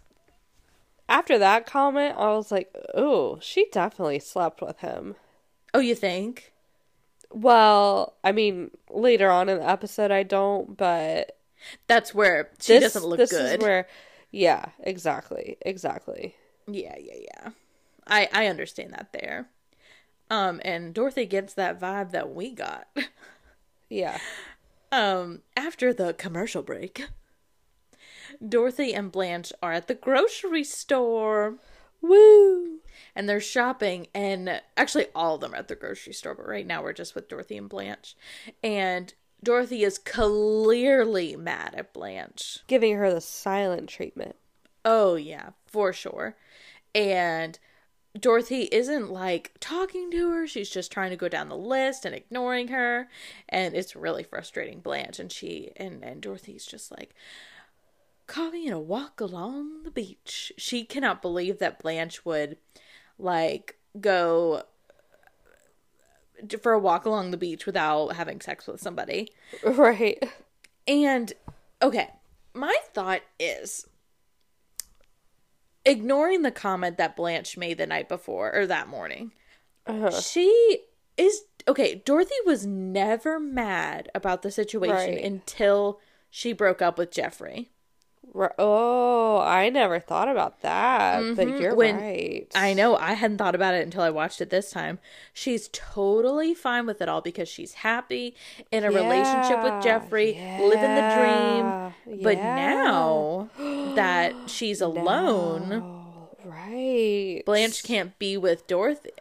After 1.10 1.38
that 1.38 1.66
comment, 1.66 2.16
I 2.18 2.30
was 2.36 2.52
like, 2.52 2.74
"Oh, 2.94 3.40
she 3.42 3.68
definitely 3.72 4.20
slept 4.20 4.62
with 4.62 4.80
him." 4.80 5.16
Oh, 5.74 5.80
you 5.80 5.96
think? 5.96 6.52
Well, 7.32 8.16
I 8.24 8.32
mean, 8.32 8.72
later 8.90 9.30
on 9.30 9.50
in 9.50 9.60
the 9.60 9.70
episode, 9.70 10.12
I 10.12 10.24
don't, 10.24 10.76
but 10.78 11.38
That's 11.88 12.14
where 12.14 12.50
she 12.60 12.74
this, 12.74 12.94
doesn't 12.94 13.08
look 13.10 13.18
this 13.18 13.32
good. 13.32 13.60
is 13.60 13.66
where, 13.66 13.88
yeah, 14.32 14.66
exactly, 14.80 15.58
exactly. 15.62 16.36
Yeah, 16.68 16.96
yeah, 17.00 17.16
yeah. 17.22 17.50
I 18.06 18.28
I 18.34 18.48
understand 18.48 18.94
that 18.94 19.14
there. 19.14 19.50
Um, 20.30 20.60
and 20.66 20.94
Dorothy 20.94 21.26
gets 21.26 21.54
that 21.54 21.80
vibe 21.80 22.12
that 22.12 22.34
we 22.34 22.52
got. 22.54 22.88
Yeah. 23.90 24.18
Um, 24.92 25.42
after 25.56 25.94
the 25.94 26.14
commercial 26.14 26.64
break, 26.64 27.08
Dorothy 28.48 28.94
and 28.94 29.12
Blanche 29.12 29.52
are 29.62 29.74
at 29.74 29.88
the 29.88 29.96
grocery 29.96 30.64
store 30.64 31.58
Woo! 32.02 32.80
and 33.16 33.28
they're 33.28 33.40
shopping 33.42 34.08
and 34.14 34.62
actually 34.76 35.08
all 35.16 35.36
of 35.36 35.42
them 35.42 35.54
are 35.54 35.58
at 35.58 35.68
the 35.68 35.76
grocery 35.76 36.14
store, 36.14 36.36
but 36.36 36.48
right 36.48 36.66
now 36.66 36.84
we're 36.84 36.94
just 36.94 37.16
with 37.16 37.28
Dorothy 37.28 37.58
and 37.58 37.70
Blanche. 37.70 38.16
And 38.64 39.14
Dorothy 39.44 39.84
is 39.84 39.98
clearly 39.98 41.36
mad 41.36 41.74
at 41.76 41.94
Blanche. 41.94 42.60
Giving 42.68 42.96
her 42.96 43.14
the 43.14 43.22
silent 43.22 43.90
treatment. 43.90 44.36
Oh, 44.86 45.16
yeah, 45.16 45.50
for 45.66 45.92
sure. 45.92 46.36
And 46.96 47.60
Dorothy 48.20 48.64
isn't 48.72 49.12
like 49.12 49.54
talking 49.60 50.12
to 50.12 50.32
her. 50.32 50.48
She's 50.48 50.70
just 50.70 50.92
trying 50.92 51.12
to 51.12 51.18
go 51.18 51.28
down 51.28 51.50
the 51.50 51.58
list 51.58 52.06
and 52.06 52.16
ignoring 52.16 52.70
her. 52.70 53.10
And 53.50 53.76
it's 53.76 53.96
really 53.96 54.24
frustrating 54.24 54.80
Blanche. 54.80 55.20
And 55.20 55.32
she 55.32 55.72
and, 55.76 56.04
and 56.04 56.22
Dorothy's 56.22 56.66
just 56.66 56.92
like, 56.92 57.14
call 58.28 58.52
me 58.52 58.68
in 58.68 58.74
a 58.74 58.80
walk 58.80 59.20
along 59.20 59.84
the 59.84 59.92
beach. 59.92 60.52
She 60.58 60.84
cannot 60.84 61.22
believe 61.22 61.60
that 61.60 61.80
Blanche 61.80 62.26
would 62.26 62.58
like 63.18 63.78
go 64.00 64.64
for 66.62 66.74
a 66.74 66.80
walk 66.80 67.06
along 67.06 67.32
the 67.32 67.38
beach 67.38 67.66
without 67.66 68.10
having 68.10 68.42
sex 68.42 68.68
with 68.68 68.82
somebody. 68.82 69.32
Right. 69.64 70.22
And 70.88 71.34
okay, 71.82 72.12
my 72.54 72.76
thought 72.94 73.22
is 73.40 73.88
ignoring 75.88 76.42
the 76.44 76.52
comment 76.52 76.98
that 76.98 77.16
Blanche 77.16 77.58
made 77.58 77.78
the 77.78 77.88
night 77.88 78.08
before 78.10 78.54
or 78.54 78.68
that 78.68 78.88
morning. 78.88 79.32
Uh-huh. 79.86 80.12
She 80.12 80.84
is 81.18 81.42
okay, 81.68 82.02
Dorothy 82.06 82.36
was 82.46 82.66
never 82.66 83.40
mad 83.40 84.10
about 84.14 84.42
the 84.42 84.52
situation 84.52 84.96
Right. 85.16 85.24
until 85.24 86.00
she 86.30 86.54
broke 86.54 86.82
up 86.82 86.98
with 86.98 87.12
Jeffrey. 87.12 87.72
Oh, 88.36 89.40
I 89.40 89.70
never 89.70 90.00
thought 90.00 90.28
about 90.30 90.62
that, 90.62 91.36
but 91.36 91.48
you're 91.48 91.72
Mm-hmm. 91.72 91.78
When- 91.78 91.96
right. 92.00 92.48
I 92.54 92.74
know 92.74 92.96
I 92.96 93.14
hadn't 93.14 93.38
thought 93.38 93.56
about 93.56 93.74
it 93.74 93.84
until 93.84 94.02
I 94.04 94.10
watched 94.10 94.42
it 94.42 94.50
this 94.50 94.70
time. 94.72 95.00
She's 95.34 95.70
totally 95.74 96.54
fine 96.54 96.86
with 96.86 97.02
it 97.02 97.10
all 97.10 97.22
because 97.22 97.50
she's 97.50 97.74
happy 97.76 98.36
in 98.72 98.84
a 98.84 98.92
relationship 98.92 99.64
with 99.64 99.74
Yeah, 99.74 99.82
Jeffrey, 99.82 100.34
living 100.60 100.82
the 100.82 101.02
yeah, 101.02 101.92
dream. 102.06 102.22
But 102.24 102.38
yeah. 102.38 102.56
now 102.56 103.50
that 103.96 104.34
she's 104.48 104.82
alone, 104.90 105.74
Oh, 105.84 106.38
right. 106.46 107.42
Blanche 107.46 107.84
can't 107.84 108.18
be 108.20 108.38
with 108.38 108.68
Dorothy. 108.68 109.12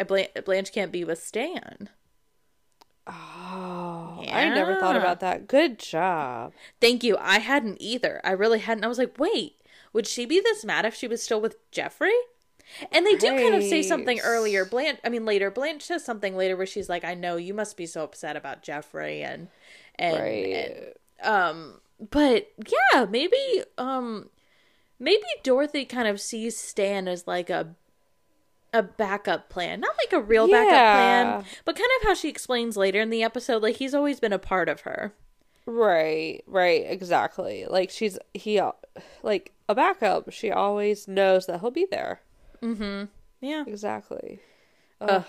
Blanche 0.45 0.73
can't 0.73 0.93
be 0.93 1.05
with 1.05 1.23
Stan. 1.23 1.89
Oh, 3.07 3.13
I 4.37 4.49
never 4.55 4.79
thought 4.79 4.97
about 4.97 5.21
that. 5.21 5.47
Good 5.49 5.79
job. 5.79 6.53
Thank 6.81 7.03
you. 7.05 7.17
I 7.21 7.39
hadn't 7.39 7.79
either. 7.81 8.21
I 8.25 8.31
really 8.33 8.59
hadn't. 8.61 8.85
I 8.85 8.89
was 8.89 8.99
like, 8.99 9.19
wait, 9.19 9.57
would 9.93 10.07
she 10.07 10.27
be 10.27 10.41
this 10.41 10.65
mad 10.65 10.85
if 10.85 10.95
she 10.95 11.09
was 11.09 11.23
still 11.23 11.41
with 11.41 11.57
Jeffrey? 11.71 12.15
And 12.91 13.07
they 13.07 13.15
do 13.15 13.29
kind 13.29 13.55
of 13.55 13.63
say 13.63 13.83
something 13.83 14.19
earlier. 14.21 14.65
Blanche, 14.65 14.99
I 15.05 15.09
mean 15.09 15.25
later, 15.25 15.51
Blanche 15.51 15.83
says 15.85 16.05
something 16.05 16.37
later 16.37 16.57
where 16.57 16.67
she's 16.67 16.89
like, 16.89 17.05
"I 17.05 17.15
know 17.15 17.37
you 17.37 17.55
must 17.55 17.77
be 17.77 17.87
so 17.87 18.03
upset 18.03 18.37
about 18.37 18.63
Jeffrey," 18.65 19.23
and 19.23 19.49
and, 19.95 20.17
Right. 20.19 20.47
and 21.23 21.29
um, 21.33 21.81
but 22.11 22.51
yeah, 22.93 23.07
maybe 23.07 23.63
um, 23.79 24.31
maybe 24.99 25.23
Dorothy 25.45 25.85
kind 25.85 26.09
of 26.09 26.21
sees 26.21 26.57
Stan 26.57 27.07
as 27.07 27.27
like 27.29 27.51
a 27.51 27.75
a 28.77 28.83
backup 28.83 29.49
plan, 29.49 29.81
not 29.81 29.95
like 30.03 30.13
a 30.13 30.21
real 30.25 30.47
backup 30.49 30.69
plan, 30.69 31.45
but 31.65 31.77
kind 31.77 31.89
of 32.01 32.07
how 32.07 32.15
she 32.15 32.29
explains 32.29 32.77
later 32.77 33.01
in 33.01 33.11
the 33.11 33.23
episode, 33.23 33.63
like 33.63 33.77
he's 33.77 33.95
always 33.95 34.21
been 34.21 34.33
a 34.33 34.39
part 34.39 34.69
of 34.69 34.83
her. 34.83 35.13
Right, 35.67 36.43
right, 36.47 36.85
exactly. 36.87 37.67
Like 37.69 37.91
she's 37.91 38.19
he 38.35 38.61
like 39.23 39.53
a 39.69 39.75
backup. 39.75 40.31
She 40.33 40.51
always 40.51 41.09
knows 41.09 41.47
that 41.47 41.61
he'll 41.61 41.71
be 41.73 41.87
there. 41.91 42.21
Mhm. 42.63 43.09
Yeah. 43.41 43.65
Exactly. 43.67 44.41
Ugh. 45.01 45.25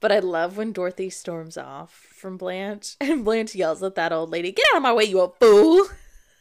But 0.00 0.10
I 0.10 0.18
love 0.18 0.56
when 0.56 0.72
Dorothy 0.72 1.10
storms 1.10 1.56
off 1.56 1.92
from 1.92 2.36
Blanche 2.36 2.96
and 3.00 3.24
Blanche 3.24 3.54
yells 3.54 3.82
at 3.82 3.94
that 3.94 4.12
old 4.12 4.30
lady, 4.30 4.50
Get 4.50 4.66
out 4.72 4.78
of 4.78 4.82
my 4.82 4.92
way, 4.92 5.04
you 5.04 5.20
old 5.20 5.36
fool! 5.38 5.86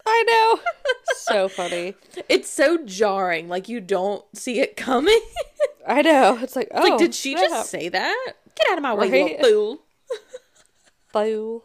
I 0.04 0.24
know. 0.28 0.60
so 1.16 1.48
funny. 1.48 1.94
It's 2.28 2.50
so 2.50 2.84
jarring. 2.84 3.48
Like 3.50 3.70
you 3.70 3.80
don't 3.80 4.26
see 4.36 4.60
it 4.60 4.76
coming. 4.76 5.22
I 5.88 6.02
know. 6.02 6.40
It's 6.42 6.56
like, 6.56 6.70
oh, 6.72 6.82
like, 6.82 6.98
did 6.98 7.16
she 7.16 7.32
snap. 7.32 7.50
just 7.50 7.70
say 7.70 7.90
that? 7.90 8.34
Get 8.56 8.72
out 8.72 8.78
of 8.78 8.84
my 8.84 8.94
way, 8.94 9.32
you 9.32 9.38
fool! 9.42 9.80
Fool. 11.14 11.64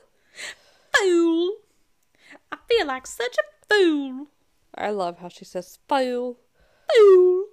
Fool! 0.99 1.53
I 2.51 2.57
feel 2.69 2.87
like 2.87 3.07
such 3.07 3.37
a 3.39 3.75
fool. 3.75 4.27
I 4.75 4.91
love 4.91 5.19
how 5.19 5.29
she 5.29 5.45
says 5.45 5.79
fool. 5.89 6.39
Fool. 6.95 7.45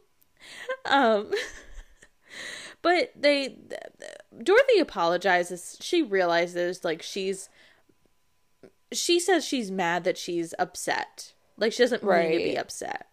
Um, 0.86 1.32
but 2.82 3.12
they, 3.16 3.58
Dorothy 4.42 4.80
apologizes. 4.80 5.78
She 5.82 6.02
realizes 6.02 6.84
like 6.84 7.02
she's, 7.02 7.50
she 8.92 9.20
says 9.20 9.46
she's 9.46 9.70
mad 9.72 10.04
that 10.04 10.18
she's 10.18 10.54
upset. 10.58 11.34
Like 11.58 11.74
she 11.74 11.84
doesn't 11.84 12.04
mean 12.04 12.32
to 12.32 12.38
be 12.38 12.58
upset. 12.58 13.08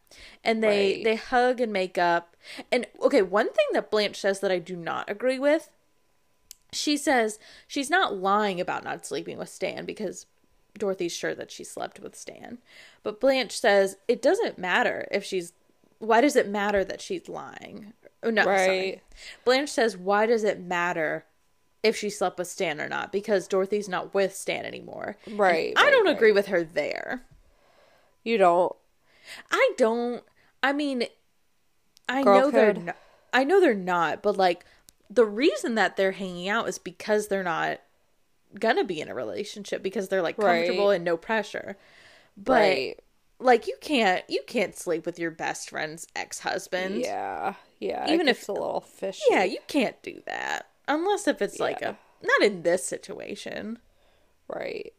And 0.44 0.62
they 0.62 0.94
Right. 0.94 1.04
they 1.04 1.16
hug 1.16 1.60
and 1.60 1.72
make 1.72 1.98
up. 1.98 2.36
And 2.72 2.86
okay, 3.02 3.22
one 3.22 3.46
thing 3.52 3.66
that 3.72 3.90
Blanche 3.90 4.18
says 4.18 4.40
that 4.40 4.50
I 4.50 4.58
do 4.58 4.76
not 4.76 5.08
agree 5.10 5.38
with. 5.38 5.70
She 6.72 6.96
says 6.96 7.38
she's 7.66 7.90
not 7.90 8.16
lying 8.16 8.60
about 8.60 8.84
not 8.84 9.04
sleeping 9.04 9.38
with 9.38 9.48
Stan 9.48 9.84
because 9.84 10.26
Dorothy's 10.78 11.12
sure 11.12 11.34
that 11.34 11.50
she 11.50 11.64
slept 11.64 11.98
with 12.00 12.14
Stan. 12.16 12.58
But 13.02 13.20
Blanche 13.20 13.58
says 13.58 13.96
it 14.06 14.22
doesn't 14.22 14.58
matter 14.58 15.08
if 15.10 15.24
she's 15.24 15.52
why 15.98 16.20
does 16.20 16.36
it 16.36 16.48
matter 16.48 16.84
that 16.84 17.00
she's 17.00 17.28
lying? 17.28 17.92
Oh, 18.22 18.30
no, 18.30 18.44
sorry. 18.44 18.68
Right. 18.68 19.02
Blanche 19.44 19.68
says 19.70 19.96
why 19.96 20.26
does 20.26 20.44
it 20.44 20.60
matter 20.60 21.24
if 21.82 21.96
she 21.96 22.08
slept 22.10 22.38
with 22.38 22.46
Stan 22.48 22.80
or 22.80 22.88
not? 22.88 23.10
Because 23.10 23.48
Dorothy's 23.48 23.88
not 23.88 24.14
with 24.14 24.34
Stan 24.36 24.64
anymore. 24.64 25.16
And 25.26 25.38
Right, 25.38 25.72
I 25.76 25.90
don't 25.90 26.06
right. 26.06 26.14
agree 26.14 26.32
with 26.32 26.46
her 26.46 26.62
there. 26.62 27.22
You 28.22 28.38
don't. 28.38 28.74
I 29.50 29.70
don't. 29.76 30.22
I 30.62 30.72
mean, 30.72 31.04
I 32.08 32.22
Girl 32.22 32.40
know 32.40 32.50
they're. 32.50 32.74
code. 32.74 32.84
Not, 32.86 32.96
I 33.32 33.44
know 33.44 33.60
they're 33.60 33.74
not, 33.74 34.22
but 34.22 34.36
like 34.36 34.64
the 35.08 35.24
reason 35.24 35.74
that 35.76 35.96
they're 35.96 36.12
hanging 36.12 36.48
out 36.48 36.68
is 36.68 36.78
because 36.78 37.28
they're 37.28 37.42
not 37.44 37.80
gonna 38.58 38.84
be 38.84 39.00
in 39.00 39.08
a 39.08 39.14
relationship 39.14 39.82
because 39.82 40.08
they're 40.08 40.22
like 40.22 40.36
comfortable 40.36 40.88
Right. 40.88 40.96
and 40.96 41.04
no 41.04 41.16
pressure. 41.16 41.76
But 42.36 42.52
right. 42.52 43.00
like 43.38 43.66
you 43.68 43.76
can't 43.80 44.24
you 44.28 44.42
can't 44.46 44.76
sleep 44.76 45.06
with 45.06 45.18
your 45.18 45.30
best 45.30 45.70
friend's 45.70 46.06
ex 46.16 46.40
husband. 46.40 46.96
Yeah. 47.00 47.54
Yeah. 47.78 48.10
Even 48.12 48.28
if- 48.28 48.38
it's 48.40 48.48
a 48.48 48.52
little 48.52 48.80
fishy. 48.80 49.22
Yeah, 49.30 49.44
you 49.44 49.58
can't 49.68 50.00
do 50.02 50.20
that 50.26 50.68
unless 50.88 51.28
if 51.28 51.40
it's 51.40 51.60
like 51.60 51.80
a 51.82 51.96
not 52.22 52.42
in 52.42 52.62
this 52.62 52.84
situation, 52.84 53.78
Right. 54.48 54.92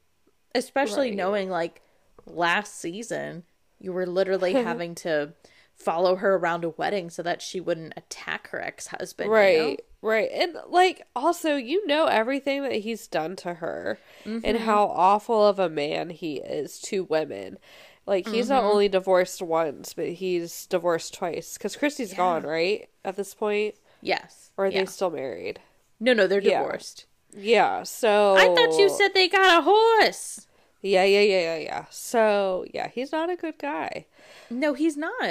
especially 0.56 1.10
Right. 1.10 1.18
knowing 1.18 1.50
like 1.50 1.82
last 2.26 2.80
season 2.80 3.44
you 3.82 3.92
were 3.94 4.06
literally 4.06 4.54
having 4.70 4.96
to 4.96 5.34
follow 5.76 6.16
her 6.18 6.36
around 6.36 6.64
a 6.64 6.70
wedding 6.70 7.10
so 7.10 7.24
that 7.24 7.42
she 7.42 7.60
wouldn't 7.60 7.94
attack 7.98 8.50
her 8.50 8.62
ex-husband 8.62 9.32
Right. 9.32 9.56
you 9.56 9.68
know? 9.72 9.76
Right. 10.04 10.30
And 10.32 10.56
like 10.70 11.02
also 11.16 11.56
you 11.56 11.86
know 11.88 12.06
everything 12.06 12.62
that 12.64 12.74
he's 12.76 13.08
done 13.08 13.36
to 13.38 13.56
her 13.56 13.98
Mm-hmm. 14.26 14.40
and 14.44 14.58
how 14.60 14.86
awful 14.86 15.46
of 15.48 15.58
a 15.58 15.70
man 15.70 16.12
he 16.12 16.36
is 16.38 16.80
to 16.82 17.04
women. 17.06 17.58
Like 18.06 18.28
he's 18.28 18.46
Mm-hmm. 18.46 18.54
not 18.54 18.64
only 18.64 18.90
divorced 18.90 19.42
once, 19.42 19.94
but 19.96 20.08
he's 20.10 20.68
divorced 20.68 21.14
twice 21.16 21.58
cuz 21.58 21.76
Christy's 21.76 22.14
gone, 22.14 22.44
right? 22.44 22.90
At 23.04 23.16
this 23.16 23.34
point, 23.34 23.76
yes 24.02 24.52
or 24.58 24.66
are 24.66 24.70
yeah. 24.70 24.82
they 24.82 24.86
still 24.86 25.10
married? 25.12 25.60
no 26.00 26.14
no 26.14 26.28
they're 26.28 26.42
Yeah. 26.42 26.62
divorced 26.62 27.06
Yeah. 27.36 27.84
So 27.84 28.36
i 28.36 28.46
thought 28.54 28.78
you 28.78 28.90
said 28.90 29.14
they 29.16 29.28
got 29.28 29.60
a 29.60 29.62
horse 29.64 30.46
Yeah, 30.82 31.04
yeah, 31.04 31.22
yeah, 31.22 31.40
yeah, 31.42 31.58
yeah. 31.58 31.86
So, 31.90 32.66
yeah, 32.74 32.88
he's 32.90 33.12
not 33.12 33.30
a 33.30 33.36
good 33.36 33.58
guy. 33.60 34.06
no 34.50 34.74
he's 34.74 34.98
not 34.98 35.22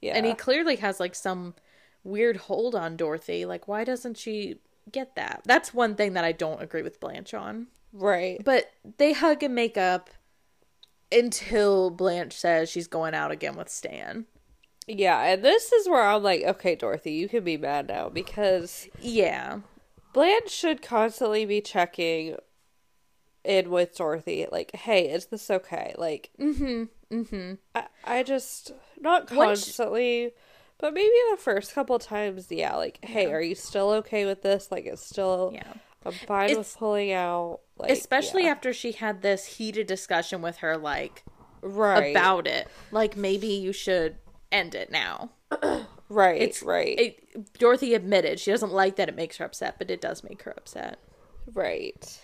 Yeah. 0.00 0.14
and 0.16 0.26
he 0.26 0.34
clearly 0.34 0.76
has 0.76 1.00
like 1.00 1.14
some 1.14 1.54
weird 2.04 2.36
hold 2.36 2.74
on 2.74 2.96
dorothy 2.96 3.44
like 3.44 3.66
why 3.66 3.82
doesn't 3.84 4.16
she 4.16 4.56
get 4.92 5.16
that 5.16 5.42
that's 5.44 5.74
one 5.74 5.96
thing 5.96 6.12
that 6.12 6.22
i 6.24 6.30
don't 6.30 6.62
agree 6.62 6.82
with 6.82 7.00
blanche 7.00 7.34
on 7.34 7.66
right. 7.92 8.40
But 8.44 8.70
they 8.98 9.12
hug 9.12 9.42
and 9.42 9.54
make 9.54 9.76
up 9.76 10.10
until 11.10 11.90
Blanche 11.90 12.34
says 12.34 12.68
she's 12.68 12.86
going 12.88 13.14
out 13.14 13.30
again 13.30 13.56
with 13.56 13.68
Stan. 13.68 14.26
Yeah, 14.86 15.20
and 15.22 15.42
this 15.44 15.72
is 15.72 15.88
where 15.88 16.02
I'm 16.02 16.22
like, 16.22 16.42
okay, 16.42 16.74
Dorothy, 16.76 17.12
you 17.12 17.28
can 17.28 17.42
be 17.44 17.56
mad 17.56 17.88
now 17.88 18.08
because 18.08 18.88
Yeah. 19.00 19.60
Blanche 20.12 20.50
should 20.50 20.82
constantly 20.82 21.44
be 21.46 21.60
checking 21.60 22.36
in 23.46 23.70
with 23.70 23.96
Dorothy, 23.96 24.46
like, 24.50 24.74
hey, 24.74 25.08
is 25.08 25.26
this 25.26 25.50
okay? 25.50 25.94
Like, 25.96 26.30
Mm-hmm. 26.38 26.84
Mm-hmm. 27.14 27.54
I, 27.74 27.86
I 28.04 28.22
just 28.22 28.72
not 29.00 29.26
constantly, 29.28 30.32
but 30.78 30.92
maybe 30.92 31.12
the 31.30 31.36
first 31.36 31.72
couple 31.74 31.98
times, 31.98 32.46
yeah. 32.50 32.74
Like, 32.76 32.98
hey, 33.04 33.32
are 33.32 33.40
you 33.40 33.54
still 33.54 33.90
okay 33.92 34.26
with 34.26 34.42
this? 34.42 34.70
Like, 34.70 34.86
it's 34.86 35.06
still, 35.06 35.52
Yeah. 35.54 35.72
I'm 36.04 36.12
fine 36.12 36.46
It's- 36.50 36.58
with 36.58 36.76
pulling 36.76 37.12
out. 37.12 37.60
Like, 37.78 37.90
Especially 37.90 38.44
yeah. 38.44 38.50
after 38.52 38.72
she 38.72 38.92
had 38.92 39.20
this 39.22 39.44
heated 39.44 39.86
discussion 39.86 40.40
with 40.42 40.58
her, 40.58 40.76
like, 40.78 41.24
right 41.62 42.10
about 42.12 42.46
it. 42.46 42.68
Like, 42.90 43.16
maybe 43.16 43.48
you 43.48 43.72
should 43.72 44.16
end 44.50 44.74
it 44.74 44.90
now. 44.90 45.30
right, 46.08 46.40
It's 46.40 46.62
right, 46.62 46.98
It, 46.98 47.52
Dorothy 47.58 47.92
admitted 47.94 48.40
she 48.40 48.50
doesn't 48.50 48.72
like 48.72 48.96
that 48.96 49.08
it 49.10 49.14
makes 49.16 49.36
her 49.36 49.44
upset, 49.44 49.76
but 49.78 49.90
it 49.90 50.00
does 50.00 50.24
make 50.24 50.42
her 50.42 50.54
upset. 50.56 50.98
right. 51.52 52.20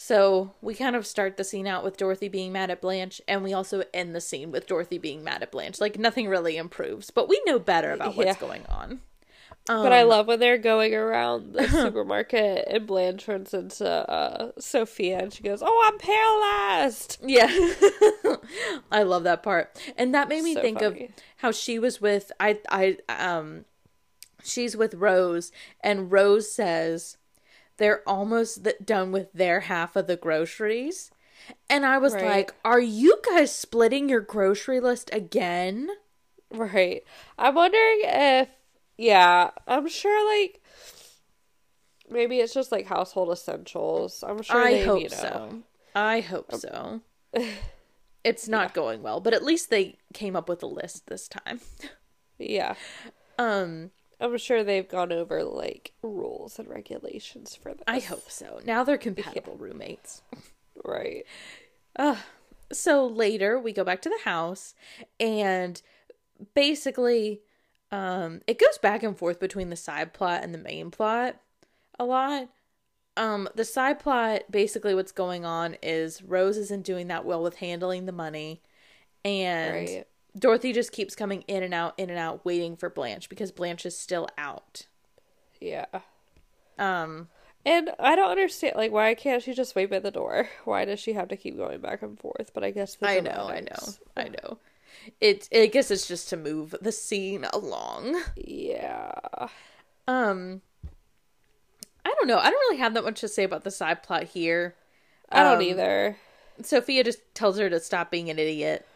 So 0.00 0.54
we 0.62 0.74
kind 0.76 0.94
of 0.94 1.04
start 1.08 1.36
the 1.36 1.42
scene 1.42 1.66
out 1.66 1.82
with 1.82 1.96
Dorothy 1.96 2.28
being 2.28 2.52
mad 2.52 2.70
at 2.70 2.80
Blanche, 2.80 3.20
and 3.26 3.42
we 3.42 3.52
also 3.52 3.82
end 3.92 4.14
the 4.14 4.20
scene 4.20 4.52
with 4.52 4.68
Dorothy 4.68 4.96
being 4.96 5.24
mad 5.24 5.42
at 5.42 5.50
Blanche. 5.50 5.80
Like 5.80 5.98
nothing 5.98 6.28
really 6.28 6.56
improves, 6.56 7.10
but 7.10 7.28
we 7.28 7.42
know 7.46 7.58
better 7.58 7.90
about 7.90 8.16
what's 8.16 8.36
Yeah. 8.36 8.40
going 8.40 8.64
on. 8.66 9.00
But 9.66 9.92
I 9.92 10.02
Um, 10.02 10.08
love 10.08 10.28
when 10.28 10.38
they're 10.38 10.56
going 10.56 10.94
around 10.94 11.52
the 11.52 11.66
supermarket 11.68 12.68
and 12.68 12.86
Blanche 12.86 13.24
turns 13.24 13.52
into 13.52 13.88
uh, 13.88 14.52
Sophia 14.60 15.18
and 15.18 15.32
she 15.32 15.42
goes, 15.42 15.62
"Oh, 15.64 15.82
I'm 15.92 15.98
paralyzed." 15.98 17.18
Yeah. 17.20 17.48
I 18.92 19.02
love 19.02 19.24
that 19.24 19.42
part. 19.42 19.76
And 19.96 20.14
that 20.14 20.28
made 20.28 20.42
me 20.42 20.54
So 20.54 20.60
think 20.62 20.78
funny. 20.78 21.06
of 21.06 21.10
how 21.38 21.50
she 21.50 21.78
was 21.80 22.00
with 22.00 22.30
I 22.38 22.60
I 22.70 22.98
um 23.08 23.64
she's 24.44 24.76
with 24.76 24.94
Rose 24.94 25.52
and 25.82 26.10
Rose 26.12 26.50
says 26.50 27.16
they're 27.78 28.02
almost 28.08 28.64
th- 28.64 28.76
done 28.84 29.12
with 29.12 29.32
their 29.32 29.60
half 29.60 29.96
of 29.96 30.06
the 30.06 30.16
groceries. 30.16 31.10
And 31.70 31.86
I 31.86 31.98
was 31.98 32.14
Right. 32.14 32.24
like, 32.24 32.54
"Are 32.64 32.80
you 32.80 33.20
guys 33.28 33.54
splitting 33.54 34.08
your 34.08 34.20
grocery 34.20 34.80
list 34.80 35.10
again?" 35.12 35.88
Right. 36.52 37.04
I'm 37.38 37.54
wondering 37.54 38.00
if, 38.04 38.48
yeah, 38.96 39.50
I'm 39.66 39.88
sure 39.88 40.26
like 40.38 40.62
maybe 42.10 42.40
it's 42.40 42.54
just 42.54 42.72
like 42.72 42.86
household 42.86 43.30
essentials. 43.30 44.22
I'm 44.26 44.42
sure 44.42 44.60
I 44.60 44.70
they, 44.70 44.84
hope 44.84 45.02
you 45.02 45.08
know, 45.10 45.16
so. 45.16 45.62
I 45.94 46.20
hope 46.20 46.52
so. 46.52 47.00
It's 48.24 48.48
not 48.48 48.74
going 48.74 49.02
well, 49.02 49.20
but 49.20 49.32
at 49.32 49.44
least 49.44 49.70
they 49.70 49.96
came 50.12 50.36
up 50.36 50.48
with 50.48 50.62
a 50.62 50.66
list 50.66 51.06
this 51.06 51.28
time. 51.28 51.60
Yeah, 52.40 52.74
Um, 53.36 53.90
I'm 54.20 54.36
sure 54.38 54.64
they've 54.64 54.88
gone 54.88 55.12
over 55.12 55.44
like 55.44 55.92
rules 56.02 56.58
and 56.58 56.68
regulations 56.68 57.54
for 57.54 57.72
this. 57.72 57.84
I 57.86 58.00
hope 58.00 58.30
so. 58.30 58.60
Now 58.64 58.82
they're 58.84 58.98
compatible 58.98 59.56
roommates. 59.56 60.22
Right. 60.84 61.24
so 62.72 63.06
later 63.06 63.58
we 63.58 63.72
go 63.72 63.84
back 63.84 64.02
to 64.02 64.08
the 64.08 64.28
house 64.30 64.74
and 65.18 65.80
basically 66.54 67.40
um 67.90 68.40
it 68.46 68.58
goes 68.58 68.78
back 68.78 69.02
and 69.02 69.16
forth 69.16 69.40
between 69.40 69.70
the 69.70 69.76
side 69.76 70.12
plot 70.12 70.42
and 70.42 70.54
the 70.54 70.58
main 70.58 70.90
plot 70.90 71.36
a 71.98 72.04
lot 72.04 72.48
um 73.16 73.48
the 73.54 73.64
side 73.64 73.98
plot 73.98 74.42
basically 74.50 74.94
what's 74.94 75.10
going 75.10 75.44
on 75.44 75.76
is 75.82 76.22
rose 76.22 76.56
isn't 76.56 76.84
doing 76.84 77.08
that 77.08 77.24
well 77.24 77.42
with 77.42 77.56
handling 77.56 78.06
the 78.06 78.12
money 78.12 78.60
and 79.24 79.74
Right. 79.88 80.06
Dorothy 80.38 80.72
just 80.72 80.92
keeps 80.92 81.14
coming 81.14 81.42
in 81.48 81.62
and 81.62 81.74
out, 81.74 81.94
in 81.98 82.10
and 82.10 82.18
out, 82.18 82.44
waiting 82.44 82.76
for 82.76 82.88
Blanche 82.90 83.28
because 83.28 83.50
Blanche 83.52 83.86
is 83.86 83.96
still 83.98 84.28
out. 84.38 84.86
Yeah. 85.60 85.86
Um, 86.78 87.28
And 87.66 87.90
I 87.98 88.14
don't 88.16 88.30
understand, 88.30 88.76
like, 88.76 88.92
why 88.92 89.14
can't 89.14 89.42
she 89.42 89.52
just 89.52 89.74
wait 89.74 89.90
by 89.90 89.98
the 89.98 90.10
door? 90.10 90.48
Why 90.64 90.84
does 90.84 91.00
she 91.00 91.12
have 91.14 91.28
to 91.28 91.36
keep 91.36 91.56
going 91.56 91.80
back 91.80 92.02
and 92.02 92.18
forth? 92.18 92.52
But 92.54 92.64
I 92.64 92.70
guess 92.70 92.96
I 93.02 93.20
know, 93.20 93.48
I 93.50 93.60
know, 93.60 93.94
I 94.16 94.24
know. 94.28 94.58
It, 95.20 95.48
I 95.54 95.66
guess 95.66 95.90
it's 95.90 96.06
just 96.08 96.28
to 96.30 96.36
move 96.36 96.74
the 96.80 96.92
scene 96.92 97.44
along. 97.52 98.20
Yeah. 98.36 99.12
Um, 100.06 100.62
I 102.04 102.14
don't 102.16 102.26
know. 102.28 102.38
I 102.38 102.44
don't 102.50 102.60
really 102.70 102.78
have 102.78 102.94
that 102.94 103.04
much 103.04 103.20
to 103.20 103.28
say 103.28 103.44
about 103.44 103.64
the 103.64 103.70
side 103.70 104.02
plot 104.02 104.24
here. 104.24 104.74
I 105.30 105.42
don't 105.42 105.56
Um, 105.56 105.62
either. 105.62 106.16
Sophia 106.62 107.04
just 107.04 107.20
tells 107.34 107.58
her 107.58 107.68
to 107.70 107.80
stop 107.80 108.10
being 108.10 108.30
an 108.30 108.38
idiot. 108.38 108.86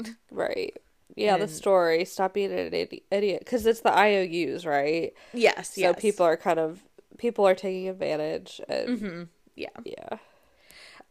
Right. 0.30 0.78
Yeah, 1.14 1.36
the 1.36 1.48
story. 1.48 2.04
Stop 2.04 2.34
being 2.34 2.52
an 2.52 2.72
idiot. 3.10 3.40
Because 3.40 3.66
it's 3.66 3.80
the 3.80 3.92
IOUs, 3.96 4.64
right? 4.64 5.12
Yes, 5.32 5.74
So 5.74 5.80
yes. 5.80 6.00
people 6.00 6.24
are 6.26 6.36
kind 6.36 6.58
of, 6.58 6.82
people 7.18 7.46
are 7.46 7.54
taking 7.54 7.88
advantage. 7.88 8.60
And 8.68 8.88
Mm-hmm. 8.88 9.22
Yeah. 9.54 9.68
yeah. 9.84 10.18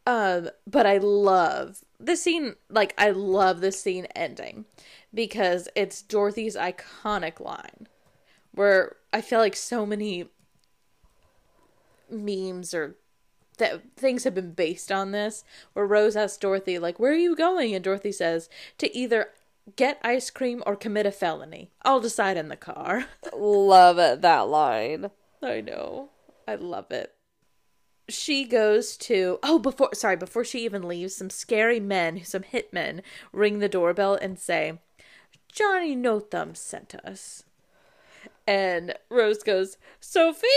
Um, 0.08 0.50
but 0.66 0.88
I 0.88 0.98
love 0.98 1.84
the 2.00 2.16
scene. 2.16 2.56
Like 2.70 2.96
I 2.98 3.12
love 3.12 3.62
the 3.62 3.72
scene 3.72 4.06
ending 4.16 4.66
because 5.14 5.68
it's 5.76 6.02
Dorothy's 6.02 6.56
iconic 6.56 7.40
line, 7.40 7.88
where 8.54 8.96
I 9.14 9.22
feel 9.22 9.38
like 9.38 9.56
so 9.56 9.86
many 9.86 10.26
memes 12.10 12.74
or 12.74 12.96
that 13.58 13.82
things 13.96 14.24
have 14.24 14.34
been 14.34 14.54
based 14.54 14.92
on 14.92 15.12
this. 15.12 15.44
Where 15.74 15.86
Rose 15.86 16.16
asks 16.16 16.38
Dorothy, 16.38 16.80
like, 16.80 17.00
"Where 17.00 17.12
are 17.12 17.16
you 17.16 17.36
going?" 17.36 17.76
and 17.76 17.84
Dorothy 17.84 18.12
says, 18.12 18.50
"To 18.80 18.96
either 18.98 19.30
get 19.76 20.00
ice 20.04 20.30
cream 20.30 20.62
or 20.66 20.76
commit 20.76 21.06
a 21.06 21.12
felony. 21.12 21.72
I'll 21.84 22.00
decide 22.00 22.38
in 22.38 22.50
the 22.50 22.56
car." 22.58 23.06
Love 23.34 24.22
that 24.22 24.48
line. 24.48 25.12
I 25.42 25.62
know. 25.62 26.10
I 26.48 26.56
love 26.56 26.92
it. 26.92 27.14
She 28.10 28.44
goes 28.46 28.98
to 28.98 29.40
oh 29.42 29.58
before 29.60 29.90
sorry 29.94 30.18
before 30.18 30.44
she 30.44 30.66
even 30.66 30.88
leaves 30.88 31.16
some 31.16 31.30
scary 31.30 31.80
men 31.80 32.24
some 32.26 32.44
hitmen 32.44 33.02
ring 33.32 33.60
the 33.60 33.70
doorbell 33.70 34.16
and 34.16 34.38
say 34.38 34.80
Johnny 35.52 35.96
No 35.96 36.20
Thumb 36.20 36.54
sent 36.56 36.94
us 36.96 37.44
and 38.46 38.96
Rose 39.10 39.44
goes 39.44 39.78
Sophia 40.02 40.50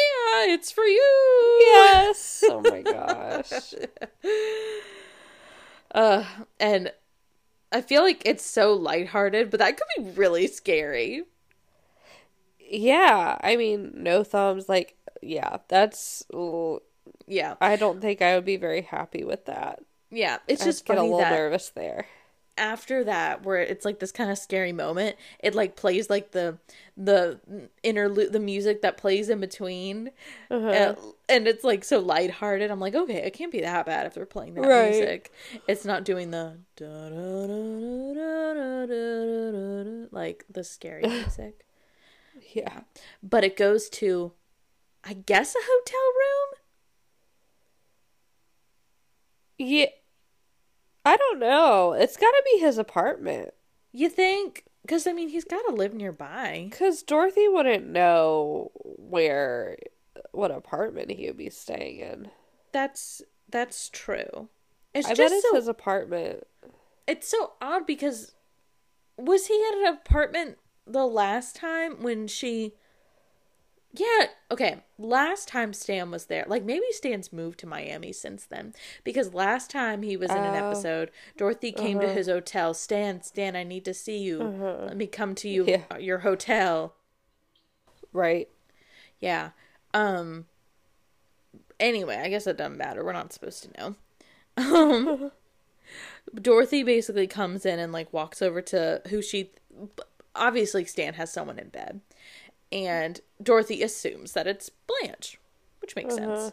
it's 0.48 0.72
for 0.72 0.84
you 0.84 1.58
Yes. 1.60 2.42
oh 2.48 2.60
my 2.60 2.82
gosh. 2.82 3.74
uh 5.94 6.24
and 6.58 6.92
I 7.74 7.82
feel 7.82 8.02
like 8.02 8.22
it's 8.24 8.44
so 8.46 8.72
lighthearted 8.72 9.50
but 9.50 9.60
that 9.60 9.76
could 9.76 10.04
be 10.04 10.10
really 10.12 10.46
scary 10.46 11.24
Yeah. 12.58 13.38
I 13.42 13.56
mean, 13.56 13.92
no 13.94 14.24
thumbs. 14.24 14.68
Like, 14.68 14.96
yeah, 15.22 15.58
that's. 15.68 16.24
yeah 17.26 17.54
I 17.60 17.76
don't 17.76 18.00
think 18.00 18.22
I 18.22 18.34
would 18.36 18.44
be 18.44 18.56
very 18.56 18.82
happy 18.82 19.24
with 19.24 19.46
that. 19.46 19.80
yeah 20.10 20.38
it's 20.48 20.62
I 20.62 20.66
just 20.66 20.84
get 20.86 20.98
a 20.98 21.02
little 21.02 21.18
that 21.18 21.30
nervous 21.30 21.70
there 21.70 22.06
after 22.56 23.02
that 23.04 23.44
where 23.44 23.58
it's 23.58 23.84
like 23.84 23.98
this 23.98 24.12
kind 24.12 24.30
of 24.30 24.38
scary 24.38 24.72
moment 24.72 25.16
it 25.40 25.54
like 25.54 25.74
plays 25.74 26.08
like 26.08 26.30
the 26.30 26.56
the 26.96 27.40
interlude 27.82 28.32
the 28.32 28.38
music 28.38 28.82
that 28.82 28.96
plays 28.96 29.28
in 29.28 29.40
between 29.40 30.10
uh-huh. 30.50 30.68
and, 30.68 30.96
and, 31.28 31.48
it's 31.48 31.64
like 31.64 31.82
so 31.82 31.98
lighthearted 31.98 32.70
i'm 32.70 32.78
like 32.78 32.94
okay 32.94 33.16
it 33.16 33.32
can't 33.32 33.50
be 33.50 33.60
that 33.60 33.86
bad 33.86 34.06
if 34.06 34.14
they're 34.14 34.24
playing 34.24 34.54
that 34.54 34.60
right. 34.60 34.90
music 34.90 35.32
it's 35.66 35.84
not 35.84 36.04
doing 36.04 36.30
the 36.30 36.56
like 40.12 40.44
the 40.48 40.62
scary 40.62 41.02
music 41.02 41.66
yeah 42.54 42.80
but 43.22 43.42
it 43.42 43.56
goes 43.56 43.88
to 43.88 44.32
i 45.02 45.12
guess 45.12 45.56
a 45.56 45.58
hotel 45.60 46.00
room 49.58 49.68
yeah 49.70 49.86
I 51.04 51.16
don't 51.16 51.38
know. 51.38 51.92
It's 51.92 52.16
got 52.16 52.30
to 52.30 52.42
be 52.52 52.60
his 52.60 52.78
apartment. 52.78 53.50
you 53.92 54.08
think 54.08 54.64
because 54.82 55.06
i 55.06 55.12
mean 55.12 55.28
he's 55.30 55.44
got 55.44 55.62
to 55.68 55.74
live 55.74 55.94
nearby 55.94 56.66
Because 56.70 57.02
Dorothy 57.02 57.48
wouldn't 57.48 57.86
know 57.86 58.70
where, 58.74 59.78
what 60.32 60.50
apartment 60.50 61.10
he 61.12 61.26
would 61.26 61.36
be 61.38 61.48
staying 61.50 62.00
in. 62.00 62.30
that's 62.72 63.22
that's 63.48 63.88
true 63.90 64.48
it's 64.94 65.08
I 65.08 65.14
bet 65.14 65.32
it's 65.32 65.42
so 65.48 65.54
his 65.56 65.68
apartment. 65.68 66.44
it's 67.06 67.28
so 67.28 67.52
odd 67.62 67.86
because 67.86 68.32
was 69.16 69.46
he 69.46 69.54
at 69.72 69.78
an 69.78 69.86
apartment 69.94 70.58
the 70.86 71.06
last 71.06 71.56
time 71.56 72.02
when 72.02 72.26
she 72.26 72.74
yeah 73.96 74.26
okay 74.50 74.82
last 74.98 75.46
time 75.48 75.72
stan 75.72 76.10
was 76.10 76.26
there 76.26 76.44
like 76.48 76.64
maybe 76.64 76.84
stan's 76.90 77.32
moved 77.32 77.58
to 77.60 77.66
miami 77.66 78.12
since 78.12 78.44
then 78.44 78.74
because 79.04 79.32
last 79.34 79.70
time 79.70 80.02
he 80.02 80.16
was 80.16 80.30
in 80.32 80.44
an 80.44 80.54
Oh. 80.54 80.58
episode 80.58 81.10
dorothy 81.36 81.70
came 81.70 82.00
to 82.00 82.06
Uh-huh. 82.06 82.14
his 82.16 82.26
hotel 82.26 82.74
stan 82.74 83.22
stan 83.22 83.54
i 83.54 83.62
need 83.62 83.84
to 83.84 83.94
see 83.94 84.18
you 84.18 84.42
Uh-huh. 84.42 84.86
let 84.86 84.96
me 84.96 85.06
come 85.06 85.34
to 85.36 85.48
you 85.48 85.64
Yeah. 85.66 85.82
uh, 85.92 85.96
your 85.98 86.18
hotel 86.18 86.94
Right. 88.12 88.48
yeah 89.20 89.50
um 89.92 90.46
anyway 91.78 92.16
i 92.22 92.28
guess 92.28 92.46
it 92.46 92.56
doesn't 92.56 92.78
matter 92.78 93.04
we're 93.04 93.12
not 93.12 93.32
supposed 93.32 93.62
to 93.64 93.70
know 93.80 93.96
um 94.56 95.30
dorothy 96.34 96.82
basically 96.82 97.26
comes 97.26 97.64
in 97.66 97.78
and 97.78 97.92
like 97.92 98.12
walks 98.12 98.40
over 98.42 98.60
to 98.62 99.02
who 99.08 99.20
she 99.22 99.50
obviously 100.34 100.84
stan 100.84 101.14
has 101.14 101.32
someone 101.32 101.58
in 101.58 101.68
bed 101.68 102.00
and 102.72 103.20
dorothy 103.42 103.82
assumes 103.82 104.32
that 104.32 104.46
it's 104.46 104.70
blanche 104.70 105.38
which 105.80 105.94
makes 105.96 106.16
Uh-huh. 106.16 106.36
sense 106.48 106.52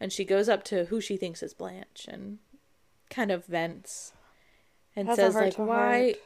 and 0.00 0.12
she 0.12 0.24
goes 0.24 0.48
up 0.48 0.64
to 0.64 0.86
who 0.86 1.00
she 1.00 1.16
thinks 1.16 1.42
is 1.42 1.54
blanche 1.54 2.06
and 2.08 2.38
kind 3.10 3.30
of 3.30 3.46
vents 3.46 4.12
and 4.96 5.08
Has 5.08 5.16
says 5.16 5.34
like 5.34 5.54
why 5.56 6.02
heart. 6.06 6.16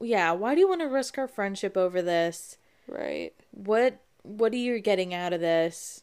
yeah 0.00 0.32
why 0.32 0.54
do 0.54 0.60
you 0.60 0.68
want 0.68 0.80
to 0.80 0.88
risk 0.88 1.16
our 1.18 1.28
friendship 1.28 1.76
over 1.76 2.02
this 2.02 2.58
Right. 2.88 3.32
what 3.52 4.00
what 4.22 4.52
are 4.52 4.56
you 4.56 4.78
getting 4.80 5.14
out 5.14 5.32
of 5.32 5.40
this 5.40 6.02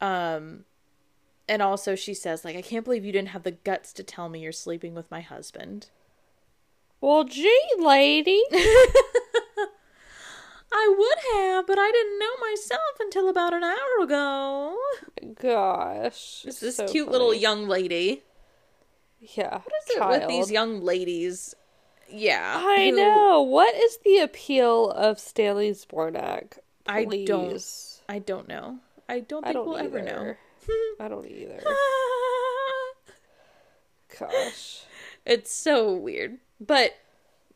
um 0.00 0.64
and 1.48 1.60
also 1.62 1.94
she 1.94 2.14
says 2.14 2.44
like 2.44 2.56
i 2.56 2.62
can't 2.62 2.84
believe 2.84 3.04
you 3.04 3.12
didn't 3.12 3.28
have 3.28 3.42
the 3.42 3.50
guts 3.52 3.92
to 3.94 4.02
tell 4.02 4.28
me 4.28 4.40
you're 4.40 4.52
sleeping 4.52 4.94
with 4.94 5.10
my 5.10 5.20
husband 5.20 5.88
Well, 7.02 7.24
gee, 7.24 7.60
lady. 7.78 8.42
i 10.82 10.94
would 10.98 11.18
have 11.34 11.66
but 11.66 11.78
i 11.78 11.90
didn't 11.92 12.18
know 12.18 12.36
myself 12.48 12.94
until 13.00 13.28
about 13.28 13.52
an 13.52 13.62
hour 13.64 14.02
ago 14.02 14.76
Gosh. 15.40 16.44
it's 16.46 16.60
this 16.60 16.76
so 16.76 16.86
cute 16.88 17.10
little 17.10 17.34
young 17.34 17.68
lady 17.68 18.22
Yeah. 19.20 19.58
what 19.58 19.72
is 19.84 19.96
it 19.96 20.08
with 20.08 20.28
these 20.28 20.50
young 20.50 20.80
ladies 20.80 21.54
yeah 22.08 22.60
I 22.64 22.90
who- 22.90 22.96
know. 22.96 23.42
What 23.42 23.74
is 23.74 23.98
the 24.04 24.18
appeal 24.18 24.90
of 24.90 25.18
Stanley 25.20 25.70
Zbornak? 25.72 26.58
I 26.86 27.04
don't- 27.04 28.00
i 28.08 28.18
don't 28.18 28.48
know 28.48 28.78
i 29.08 29.20
don't 29.20 29.44
I 29.44 29.48
think 29.52 29.54
don't 29.54 29.68
we'll 29.68 29.76
ever 29.78 30.02
know. 30.02 30.34
I 31.00 31.08
don't 31.08 31.26
either. 31.26 31.60
Gosh. 34.18 34.82
It's 35.24 35.50
so 35.52 35.92
weird. 35.94 36.38
But 36.60 36.96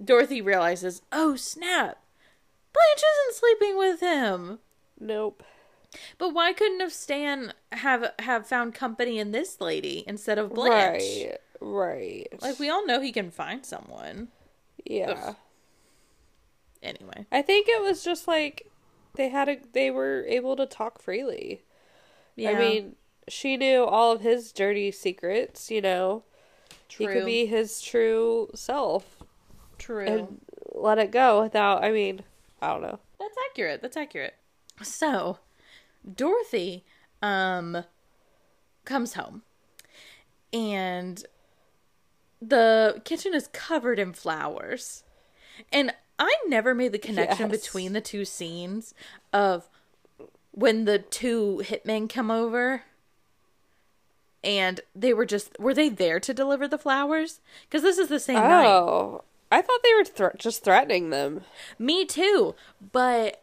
Dorothy 0.03 0.41
realizes, 0.41 1.03
oh 1.12 1.37
snap, 1.37 1.99
Blanche 2.75 3.03
isn't 3.31 3.39
sleeping 3.39 3.79
with 3.79 4.01
him. 4.01 4.59
Nope. 5.01 5.43
But 6.18 6.35
why 6.35 6.53
couldn't 6.53 6.81
have 6.81 6.93
Stan 6.93 7.53
have 7.72 8.12
have 8.18 8.47
found 8.47 8.75
company 8.75 9.18
in 9.18 9.31
this 9.31 9.61
lady 9.61 10.05
instead 10.07 10.39
of 10.39 10.53
Blanche? 10.53 11.03
Right. 11.03 11.39
Right. 11.61 12.29
Like 12.43 12.59
we 12.59 12.68
all 12.68 12.85
know 12.87 13.01
he 13.01 13.12
can 13.12 13.31
find 13.31 13.64
someone. 13.64 14.29
yeah. 14.85 15.14
Ugh. 15.29 15.37
Anyway, 16.83 17.27
I 17.33 17.41
think 17.41 17.66
it 17.68 17.81
was 17.81 18.05
just 18.05 18.29
like 18.29 18.70
they 19.14 19.31
had 19.31 19.49
a 19.49 19.57
they 19.72 19.91
were 19.91 20.25
able 20.29 20.55
to 20.57 20.66
talk 20.66 21.01
freely. 21.01 21.62
yeah, 22.37 22.51
I 22.51 22.59
mean, 22.59 22.97
she 23.27 23.57
knew 23.57 23.85
all 23.85 24.12
of 24.12 24.20
his 24.20 24.53
dirty 24.53 24.91
secrets, 24.91 25.70
you 25.70 25.81
know. 25.81 26.25
true, 26.91 27.07
He 27.07 27.12
could 27.14 27.25
be 27.25 27.47
his 27.47 27.81
true 27.81 28.51
self 28.55 29.22
true. 29.79 30.05
and 30.05 30.41
let 30.75 30.99
it 30.99 31.11
go 31.11 31.41
without 31.43 31.83
I 31.83 31.91
mean, 31.91 32.22
I 32.65 32.73
don't 32.73 32.83
know. 32.83 32.99
That's 33.19 33.37
accurate. 33.51 33.83
That's 33.83 33.97
accurate. 33.97 34.35
So, 34.83 35.39
Dorothy 36.15 36.85
um 37.23 37.85
comes 38.85 39.15
home 39.15 39.43
and 40.53 41.25
the 42.43 43.01
kitchen 43.05 43.35
is 43.35 43.49
covered 43.53 43.99
in 43.99 44.12
flowers. 44.12 45.05
And 45.73 45.95
I 46.19 46.35
never 46.47 46.75
made 46.75 46.93
the 46.93 46.99
connection 46.99 47.51
Yes. 47.51 47.62
between 47.62 47.93
the 47.93 48.01
two 48.01 48.25
scenes 48.25 48.95
of 49.33 49.69
when 50.51 50.85
the 50.85 50.99
two 50.99 51.62
hitmen 51.65 52.09
come 52.09 52.31
over 52.31 52.83
and 54.43 54.81
they 54.95 55.15
were 55.15 55.25
just 55.27 55.59
were 55.59 55.75
they 55.75 55.89
there 55.89 56.21
to 56.21 56.35
deliver 56.35 56.69
the 56.69 56.79
flowers? 56.79 57.41
Cuz 57.71 57.83
this 57.83 57.99
is 57.99 58.09
the 58.09 58.21
same 58.21 58.37
night. 58.37 58.67
Oh. 58.67 59.25
I 59.55 59.62
thought 59.62 59.80
they 59.82 59.94
were 59.94 60.05
thr- 60.05 60.36
just 60.36 60.64
threatening 60.64 61.11
them. 61.11 61.42
Me 61.78 62.05
too. 62.05 62.55
But 62.92 63.42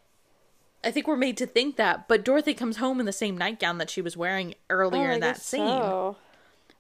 I 0.84 0.92
think 0.92 1.08
we're 1.08 1.16
made 1.16 1.38
to 1.38 1.46
think 1.46 1.76
that. 1.78 2.08
But 2.08 2.26
Dorothy 2.26 2.54
comes 2.54 2.78
home 2.78 3.00
in 3.00 3.06
the 3.06 3.14
same 3.14 3.38
nightgown 3.38 3.78
that 3.78 3.90
she 3.90 4.02
was 4.02 4.18
wearing 4.18 4.56
earlier 4.70 5.10
Oh, 5.12 5.14
in 5.14 5.20
that 5.22 5.38
scene. 5.42 5.60
So, 5.68 6.18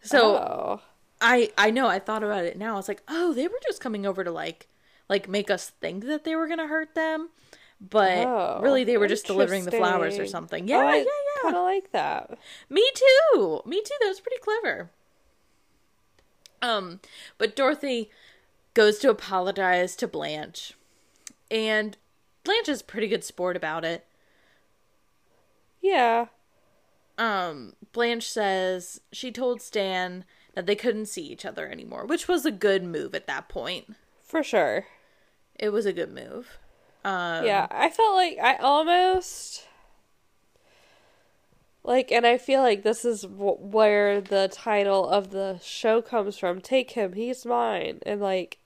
So 0.01 0.35
Oh. 0.37 0.81
I 1.21 1.51
I 1.57 1.69
know 1.71 1.87
I 1.87 1.99
thought 1.99 2.23
about 2.23 2.45
it 2.45 2.57
now. 2.57 2.73
I 2.73 2.77
was 2.77 2.87
like, 2.87 3.03
oh, 3.07 3.33
they 3.33 3.47
were 3.47 3.59
just 3.63 3.79
coming 3.79 4.05
over 4.05 4.23
to 4.23 4.31
like 4.31 4.67
like 5.07 5.29
make 5.29 5.51
us 5.51 5.69
think 5.81 6.05
that 6.05 6.23
they 6.23 6.35
were 6.35 6.47
gonna 6.47 6.67
hurt 6.67 6.95
them, 6.95 7.29
but 7.79 8.25
Oh, 8.25 8.59
really 8.61 8.83
they 8.83 8.97
were 8.97 9.07
just 9.07 9.27
delivering 9.27 9.65
the 9.65 9.71
flowers 9.71 10.17
or 10.17 10.25
something. 10.25 10.67
Yeah, 10.67 10.77
Oh, 10.77 10.87
I 10.87 10.95
yeah, 10.97 11.03
yeah. 11.03 11.41
Kind 11.43 11.55
of 11.57 11.63
like 11.63 11.91
that. 11.91 12.37
Me 12.69 12.83
too. 12.95 13.61
Me 13.65 13.81
too. 13.81 13.95
That 14.01 14.07
was 14.09 14.19
pretty 14.19 14.39
clever. 14.41 14.89
Um, 16.61 16.99
but 17.37 17.55
Dorothy 17.55 18.09
goes 18.73 18.99
to 18.99 19.09
apologize 19.09 19.95
to 19.97 20.07
Blanche, 20.07 20.73
and 21.49 21.97
Blanche 22.43 22.69
is 22.69 22.81
a 22.81 22.85
pretty 22.85 23.07
good 23.07 23.23
sport 23.23 23.55
about 23.55 23.83
it. 23.85 24.05
Yeah. 25.81 26.27
um 27.17 27.73
Blanche 27.91 28.29
says 28.29 29.01
she 29.11 29.31
told 29.31 29.61
Stan 29.61 30.25
that 30.53 30.65
they 30.65 30.75
couldn't 30.75 31.07
see 31.07 31.23
each 31.23 31.45
other 31.45 31.67
anymore, 31.67 32.05
which 32.05 32.27
was 32.27 32.45
a 32.45 32.51
good 32.51 32.83
move 32.83 33.15
at 33.15 33.27
that 33.27 33.49
point. 33.49 33.95
For 34.21 34.43
sure. 34.43 34.85
It 35.59 35.69
was 35.69 35.85
a 35.85 35.93
good 35.93 36.13
move. 36.13 36.57
Um 37.03 37.45
yeah, 37.45 37.67
I 37.71 37.89
felt 37.89 38.15
like 38.15 38.37
I 38.41 38.55
almost 38.57 39.67
like, 41.83 42.11
and 42.11 42.27
I 42.27 42.37
feel 42.37 42.61
like 42.61 42.83
this 42.83 43.03
is 43.03 43.21
w- 43.23 43.57
where 43.57 44.21
the 44.21 44.47
title 44.51 45.09
of 45.09 45.31
the 45.31 45.59
show 45.63 46.01
comes 46.01 46.37
from. 46.37 46.61
Take 46.61 46.91
him, 46.91 47.13
he's 47.13 47.43
mine, 47.45 47.99
and 48.05 48.21
like 48.21 48.59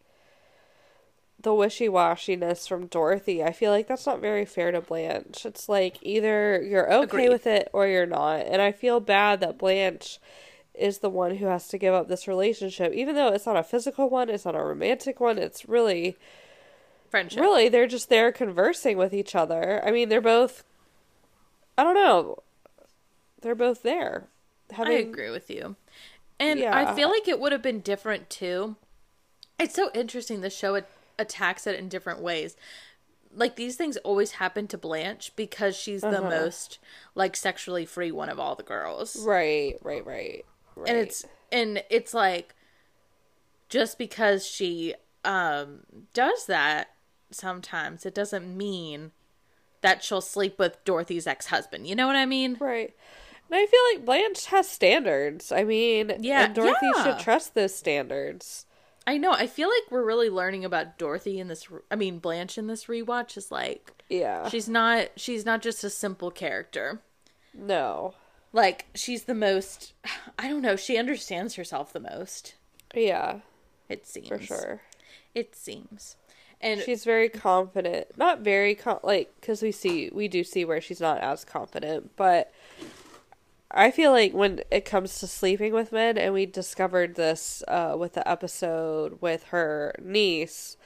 the 1.46 1.54
wishy 1.54 1.88
washiness 1.88 2.68
from 2.68 2.88
Dorothy. 2.88 3.44
I 3.44 3.52
feel 3.52 3.72
like 3.72 3.88
that's 3.88 4.08
not 4.08 4.20
very 4.20 4.46
fair 4.46 4.72
to 4.72 4.82
Blanche. 4.82 5.46
It's 5.46 5.70
like 5.70 5.98
either 6.02 6.60
you're 6.60 6.92
okay 6.92 7.04
Agreed. 7.04 7.30
with 7.30 7.46
it 7.46 7.70
or 7.72 7.88
you're 7.88 8.08
not, 8.08 8.48
and 8.48 8.64
I 8.64 8.72
feel 8.72 9.00
bad 9.00 9.42
that 9.42 9.60
Blanche 9.60 10.20
is 10.74 10.98
the 10.98 11.10
one 11.10 11.36
who 11.36 11.46
has 11.46 11.68
to 11.68 11.78
give 11.78 11.94
up 11.94 12.08
this 12.08 12.28
relationship, 12.28 12.92
even 12.94 13.14
though 13.14 13.28
it's 13.28 13.46
not 13.46 13.56
a 13.56 13.62
physical 13.64 14.10
one, 14.10 14.28
it's 14.28 14.44
not 14.44 14.56
a 14.56 14.64
romantic 14.64 15.20
one. 15.20 15.38
It's 15.38 15.70
really 15.70 16.18
friendship. 17.12 17.40
Really, 17.40 17.70
they're 17.70 17.86
just 17.86 18.10
there 18.10 18.32
conversing 18.32 18.98
with 18.98 19.14
each 19.14 19.36
other. 19.36 19.86
I 19.86 19.92
mean, 19.92 20.10
they're 20.10 20.22
both. 20.22 20.64
I 21.78 21.84
don't 21.84 21.94
know. 21.94 22.40
They're 23.42 23.54
both 23.54 23.84
there. 23.84 24.30
Having... 24.72 24.94
I 24.94 25.00
agree 25.02 25.30
with 25.30 25.52
you. 25.52 25.76
And 26.40 26.60
Yeah. 26.60 26.76
I 26.76 26.96
feel 26.96 27.12
like 27.12 27.28
it 27.28 27.40
would 27.40 27.52
have 27.52 27.62
been 27.62 27.82
different 27.82 28.32
too. 28.32 28.78
It's 29.60 29.76
so 29.76 29.92
interesting 29.94 30.42
the 30.42 30.50
show 30.50 30.74
attacks 31.20 31.68
it 31.68 31.76
in 31.80 31.90
different 31.90 32.22
ways. 32.22 32.56
Like 33.34 33.56
these 33.58 33.76
things 33.76 33.98
always 33.98 34.32
happen 34.32 34.68
to 34.70 34.78
Blanche 34.78 35.32
because 35.36 35.76
she's 35.76 36.02
the 36.02 36.20
Uh-huh. 36.20 36.30
most 36.30 36.80
like 37.16 37.36
sexually 37.36 37.86
free 37.86 38.12
one 38.12 38.30
of 38.30 38.40
all 38.40 38.56
the 38.56 38.64
girls. 38.64 39.16
Right, 39.26 39.76
right, 39.82 40.06
right, 40.06 40.46
right. 40.76 40.90
and 40.90 40.98
it's 40.98 41.26
and 41.52 41.84
it's 41.90 42.14
like 42.14 42.56
just 43.70 43.98
because 43.98 44.46
she 44.46 44.94
um 45.24 45.80
does 46.14 46.46
that 46.46 46.92
sometimes 47.32 48.06
it 48.06 48.14
doesn't 48.14 48.56
mean 48.56 49.12
that 49.82 50.04
she'll 50.04 50.22
sleep 50.22 50.58
with 50.58 50.84
Dorothy's 50.86 51.28
ex-husband. 51.28 51.86
You 51.88 51.96
know 51.96 52.08
what 52.08 52.16
I 52.16 52.26
mean? 52.26 52.58
right. 52.60 52.94
And 53.52 53.60
I 53.60 53.66
feel 53.68 53.80
like 53.94 54.06
Blanche 54.06 54.46
has 54.48 54.68
standards. 54.68 55.52
I 55.52 55.64
mean, 55.64 56.12
Yeah, 56.22 56.46
and 56.46 56.56
Dorothy 56.56 56.88
yeah. 56.96 57.04
should 57.04 57.20
trust 57.20 57.54
those 57.54 57.76
standards. 57.76 58.66
I 59.08 59.18
know. 59.18 59.32
I 59.32 59.46
feel 59.48 59.70
like 59.70 59.92
we're 59.92 60.04
really 60.04 60.30
learning 60.30 60.66
about 60.66 60.98
Dorothy 60.98 61.40
in 61.40 61.48
this 61.48 61.68
I 61.92 61.96
mean 61.96 62.20
Blanche 62.20 62.58
in 62.58 62.68
this 62.68 62.86
rewatch 62.86 63.38
is 63.38 63.52
like 63.52 63.92
Yeah. 64.10 64.50
she's 64.50 64.68
not 64.68 65.10
she's 65.16 65.46
not 65.46 65.62
just 65.62 65.84
a 65.84 65.90
simple 65.90 66.32
character. 66.32 67.02
no. 67.54 68.16
Like 68.54 68.86
she's 68.96 69.24
the 69.26 69.36
most 69.36 69.94
I 70.40 70.48
don't 70.48 70.62
know, 70.62 70.76
she 70.76 70.98
understands 70.98 71.56
herself 71.56 71.92
the 71.94 72.00
most. 72.00 72.56
Yeah, 72.96 73.40
It 73.90 74.08
seems. 74.08 74.28
for 74.30 74.40
sure. 74.40 74.82
It 75.34 75.56
seems. 75.56 76.16
And 76.62 76.80
She's 76.80 77.04
very 77.04 77.28
confident. 77.28 78.18
Not 78.18 78.40
very 78.40 78.74
com- 78.76 79.00
like 79.04 79.40
cuz 79.42 79.62
we 79.62 79.72
see 79.72 80.10
we 80.14 80.28
do 80.30 80.44
see 80.44 80.64
where 80.66 80.80
she's 80.82 81.02
not 81.02 81.20
as 81.22 81.44
confident, 81.46 82.16
but 82.16 82.52
I 83.78 83.92
feel 83.92 84.12
like 84.12 84.34
when 84.34 84.62
it 84.72 84.86
comes 84.86 85.20
to 85.20 85.28
sleeping 85.28 85.74
with 85.74 85.92
men 85.92 86.18
and 86.18 86.34
we 86.34 86.46
discovered 86.46 87.16
this 87.16 87.62
uh 87.68 87.96
with 88.00 88.14
the 88.14 88.28
episode 88.28 89.22
with 89.22 89.44
her 89.46 89.94
niece 90.02 90.78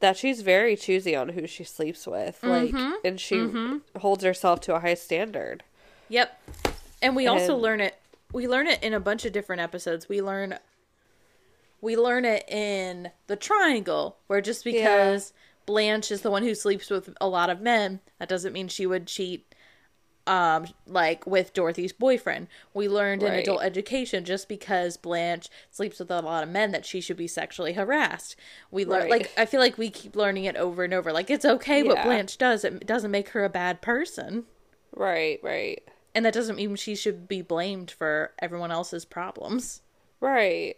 that 0.00 0.16
she's 0.16 0.42
very 0.42 0.76
choosy 0.76 1.14
on 1.14 1.30
who 1.30 1.46
she 1.46 1.62
sleeps 1.64 2.06
with. 2.06 2.42
Like 2.42 2.74
and 3.04 3.20
she 3.20 3.80
holds 3.98 4.24
herself 4.24 4.60
to 4.62 4.74
a 4.74 4.80
high 4.80 4.94
standard. 4.94 5.62
Yep. 6.08 6.40
And 7.02 7.14
we 7.16 7.26
also 7.26 7.54
And- 7.54 7.62
learn 7.62 7.80
it 7.80 7.96
we 8.32 8.48
learn 8.48 8.66
it 8.66 8.82
in 8.82 8.92
a 8.92 9.00
bunch 9.00 9.24
of 9.24 9.32
different 9.32 9.60
episodes. 9.62 10.08
We 10.08 10.20
learn 10.22 10.58
we 11.80 11.96
learn 11.96 12.24
it 12.24 12.48
in 12.48 13.10
the 13.26 13.36
triangle 13.36 14.16
where 14.26 14.40
just 14.40 14.64
because 14.64 15.32
Blanche 15.66 16.10
is 16.10 16.22
the 16.22 16.30
one 16.30 16.42
who 16.42 16.54
sleeps 16.54 16.88
with 16.90 17.14
a 17.20 17.28
lot 17.28 17.50
of 17.50 17.60
men, 17.60 18.00
that 18.18 18.28
doesn't 18.28 18.52
mean 18.52 18.68
she 18.68 18.86
would 18.86 19.06
cheat 19.06 19.52
um 20.26 20.66
like 20.86 21.26
with 21.26 21.52
Dorothy's 21.54 21.92
boyfriend. 21.92 22.48
We 22.74 22.88
learned 22.88 23.22
in 23.22 23.32
adult 23.32 23.62
education 23.62 24.24
just 24.24 24.48
because 24.48 24.96
Blanche 24.96 25.48
sleeps 25.70 25.98
with 26.00 26.10
a 26.10 26.20
lot 26.20 26.42
of 26.42 26.48
men 26.48 26.72
that 26.72 26.84
she 26.84 27.00
should 27.00 27.16
be 27.16 27.28
sexually 27.28 27.74
harassed. 27.74 28.36
We 28.70 28.84
learn 28.84 29.02
Right. 29.02 29.10
like 29.10 29.30
I 29.38 29.46
feel 29.46 29.60
like 29.60 29.78
we 29.78 29.90
keep 29.90 30.16
learning 30.16 30.44
it 30.44 30.56
over 30.56 30.82
and 30.84 30.92
over. 30.92 31.12
Like 31.12 31.30
it's 31.30 31.44
okay 31.44 31.82
what 31.82 32.02
Blanche 32.02 32.38
does. 32.38 32.64
It 32.64 32.86
doesn't 32.86 33.10
make 33.10 33.28
her 33.30 33.44
a 33.44 33.48
bad 33.50 33.80
person. 33.82 34.44
Right, 34.94 35.38
right. 35.42 35.82
And 36.14 36.24
that 36.24 36.34
doesn't 36.34 36.56
mean 36.56 36.74
she 36.76 36.94
should 36.96 37.28
be 37.28 37.42
blamed 37.42 37.90
for 37.90 38.32
everyone 38.38 38.70
else's 38.72 39.04
problems. 39.04 39.82
Right. 40.20 40.76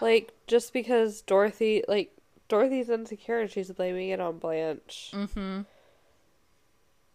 Like 0.00 0.32
just 0.46 0.72
because 0.72 1.20
Dorothy 1.22 1.82
like 1.88 2.12
Dorothy's 2.48 2.88
insecure 2.88 3.40
and 3.40 3.50
she's 3.50 3.70
blaming 3.72 4.08
it 4.10 4.20
on 4.20 4.38
Blanche. 4.38 5.10
Mm-hmm. 5.12 5.62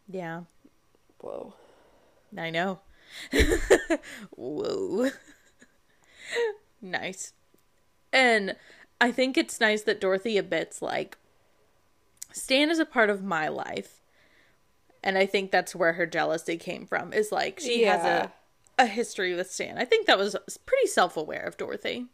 Yeah, 0.09 0.41
Whoa. 1.23 1.53
I 2.37 2.49
know. 2.49 2.79
Whoa. 4.35 5.09
nice. 6.81 7.31
And 8.11 8.55
I 8.99 9.11
think 9.11 9.37
it's 9.37 9.61
nice 9.61 9.83
that 9.83 10.01
Dorothy 10.01 10.37
admits, 10.37 10.81
like, 10.81 11.17
Stan 12.33 12.69
is 12.69 12.79
a 12.79 12.85
part 12.85 13.09
of 13.09 13.23
my 13.23 13.47
life. 13.47 14.01
And 15.01 15.17
I 15.17 15.25
think 15.25 15.51
that's 15.51 15.73
where 15.75 15.93
her 15.93 16.05
jealousy 16.05 16.57
came 16.57 16.85
from, 16.85 17.13
is 17.13 17.31
like, 17.31 17.59
she 17.59 17.81
Yeah. 17.83 17.97
has 17.97 18.05
a, 18.05 18.83
a 18.83 18.85
history 18.87 19.33
with 19.33 19.49
Stan. 19.49 19.77
I 19.77 19.85
think 19.85 20.05
that 20.07 20.17
was 20.17 20.35
pretty 20.65 20.87
self 20.87 21.15
aware 21.15 21.43
of 21.45 21.55
Dorothy. 21.57 22.07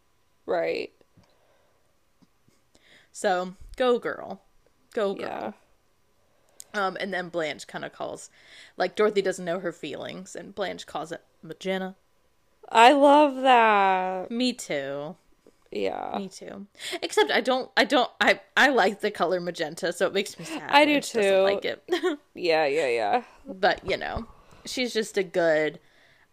Right. 0.46 0.92
So, 3.12 3.56
go 3.76 3.98
girl. 3.98 4.44
Go 4.94 5.16
girl. 5.16 5.28
Yeah. 5.28 5.52
Um, 6.74 6.98
and 7.00 7.14
then 7.14 7.30
Blanche 7.30 7.66
kind 7.68 7.84
of 7.84 7.94
calls, 7.94 8.30
like 8.78 8.96
Dorothy 8.96 9.22
doesn't 9.22 9.44
know 9.46 9.60
her 9.60 9.72
feelings, 9.72 10.36
and 10.36 10.54
Blanche 10.54 10.86
calls 10.86 11.12
it 11.12 11.24
Magenta. 11.42 11.96
I 12.70 12.92
love 12.92 13.38
that. 13.38 14.30
Me 14.30 14.54
too. 14.54 15.16
Yeah. 15.72 16.16
Me 16.18 16.28
too. 16.30 16.68
Except 17.02 17.32
I 17.32 17.42
don't. 17.42 17.72
I 17.78 17.86
don't. 17.86 18.10
I 18.22 18.40
I 18.58 18.70
like 18.70 19.02
the 19.02 19.12
color 19.12 19.40
magenta, 19.40 19.92
so 19.94 20.08
it 20.08 20.14
makes 20.14 20.38
me 20.38 20.46
sad. 20.46 20.70
I 20.70 20.86
do 20.86 21.00
too. 21.02 21.42
Like 21.42 21.66
it, 21.66 21.84
Yeah, 22.36 22.66
yeah, 22.66 22.88
yeah. 22.88 23.24
but 23.48 23.86
you 23.88 23.98
know, 23.98 24.26
she's 24.66 24.94
just 24.94 25.18
a 25.18 25.24
good, 25.24 25.80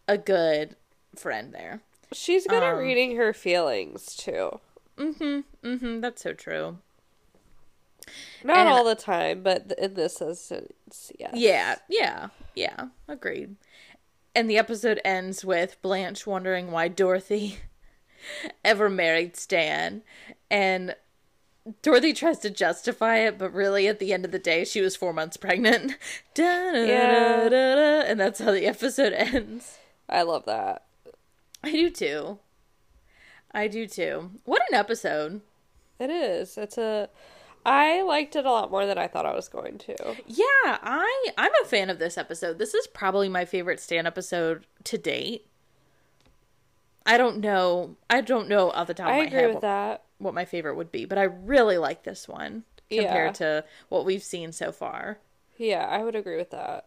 a 0.09 0.16
good 0.18 0.76
friend 1.16 1.53
there. 1.55 1.80
She's 2.12 2.47
good 2.47 2.62
at 2.62 2.74
Um, 2.74 2.78
reading 2.78 3.16
her 3.16 3.32
feelings 3.32 4.14
too. 4.16 4.61
Mm-hmm. 4.97 5.41
Mm-hmm. 5.66 6.01
That's 6.01 6.22
so 6.22 6.32
true. 6.32 6.78
Not 8.44 8.59
and- 8.59 8.68
all 8.68 8.84
the 8.84 8.94
time, 8.94 9.42
but 9.42 9.72
in 9.78 9.94
this 9.94 10.20
instance, 10.20 11.12
yes. 11.18 11.32
Yeah. 11.34 11.76
Yeah. 11.88 12.28
Yeah. 12.54 12.86
Agreed. 13.09 13.57
And 14.34 14.50
the 14.50 14.59
episode 14.59 15.00
ends 15.04 15.44
with 15.44 15.80
Blanche 15.82 16.26
wondering 16.26 16.70
why 16.70 16.88
Dorothy 16.88 17.59
ever 18.64 18.88
married 18.90 19.36
Stan, 19.36 20.02
and 20.50 20.94
Dorothy 21.82 22.12
tries 22.12 22.38
to 22.40 22.50
justify 22.50 23.16
it, 23.18 23.38
but 23.38 23.52
really, 23.52 23.88
at 23.88 23.98
the 23.98 24.12
end 24.12 24.24
of 24.24 24.30
the 24.32 24.38
day, 24.38 24.64
she 24.64 24.80
was 24.80 24.94
four 24.94 25.12
months 25.12 25.36
pregnant. 25.36 25.96
Yeah. 26.36 28.02
And 28.07 28.20
that's 28.20 28.38
how 28.40 28.52
the 28.52 28.66
episode 28.66 29.12
ends. 29.16 29.78
I 30.09 30.22
love 30.22 30.44
that. 30.44 30.84
I 31.64 31.72
do 31.72 31.90
too. 31.90 32.38
I 33.52 33.68
do 33.68 33.86
too. 33.86 34.30
What 34.44 34.62
an 34.70 34.76
episode. 34.78 35.40
It 35.98 36.11
is. 36.11 36.57
It's 36.59 36.76
a. 36.78 37.09
I 37.66 38.02
liked 38.02 38.36
it 38.36 38.46
a 38.46 38.50
lot 38.50 38.70
more 38.70 38.86
than 38.86 38.96
I 38.96 39.08
thought 39.08 39.26
I 39.26 39.34
was 39.34 39.48
going 39.48 39.78
to. 39.78 39.96
Yeah, 40.24 40.44
I 40.64 41.30
I'm 41.36 41.50
a 41.62 41.66
fan 41.66 41.90
of 41.90 41.98
this 41.98 42.16
episode. 42.16 42.58
This 42.58 42.74
is 42.74 42.86
probably 42.86 43.28
my 43.28 43.44
favorite 43.44 43.80
Stan 43.80 44.06
episode 44.06 44.66
to 44.84 44.96
date. 44.96 45.48
I 47.04 47.18
don't 47.18 47.38
know. 47.38 47.96
I 48.08 48.20
don't 48.20 48.48
know 48.48 48.70
off 48.70 48.86
the 48.86 48.94
top 48.94 49.08
of 49.08 49.14
I 49.14 49.18
my 49.18 49.24
agree 49.24 49.38
head 49.40 49.46
with 49.46 49.54
what, 49.56 49.62
that. 49.62 50.04
what 50.18 50.32
my 50.32 50.44
favorite 50.44 50.76
would 50.76 50.92
be, 50.92 51.06
but 51.06 51.18
I 51.18 51.24
really 51.24 51.76
like 51.76 52.04
this 52.04 52.28
one 52.28 52.62
compared 52.88 53.34
to 53.36 53.64
what 53.88 54.04
we've 54.04 54.22
seen 54.22 54.52
so 54.52 54.70
far. 54.70 55.18
Yeah, 55.56 55.86
I 55.86 56.04
would 56.04 56.14
agree 56.14 56.36
with 56.36 56.50
that. 56.50 56.86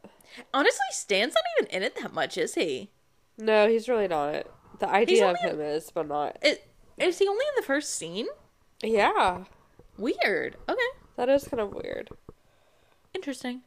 Honestly, 0.53 0.79
Stan's 0.91 1.33
not 1.33 1.43
even 1.59 1.75
in 1.75 1.83
it 1.83 1.95
that 2.01 2.13
much, 2.13 2.37
is 2.37 2.55
he? 2.55 2.89
No, 3.37 3.67
he's 3.67 3.89
really 3.89 4.07
not. 4.07 4.45
The 4.79 4.89
idea 4.89 5.29
of 5.29 5.37
him 5.39 5.59
is, 5.59 5.91
but 5.91 6.07
not. 6.07 6.37
It, 6.41 6.65
is 6.97 7.19
he 7.19 7.27
only 7.27 7.43
in 7.49 7.61
the 7.61 7.65
first 7.65 7.95
scene? 7.95 8.27
Yeah, 8.81 9.43
Weird. 9.99 10.55
Okay. 10.67 10.79
that 11.17 11.29
is 11.29 11.47
kind 11.47 11.59
of 11.59 11.73
weird. 11.73 12.09
Interesting. 13.13 13.61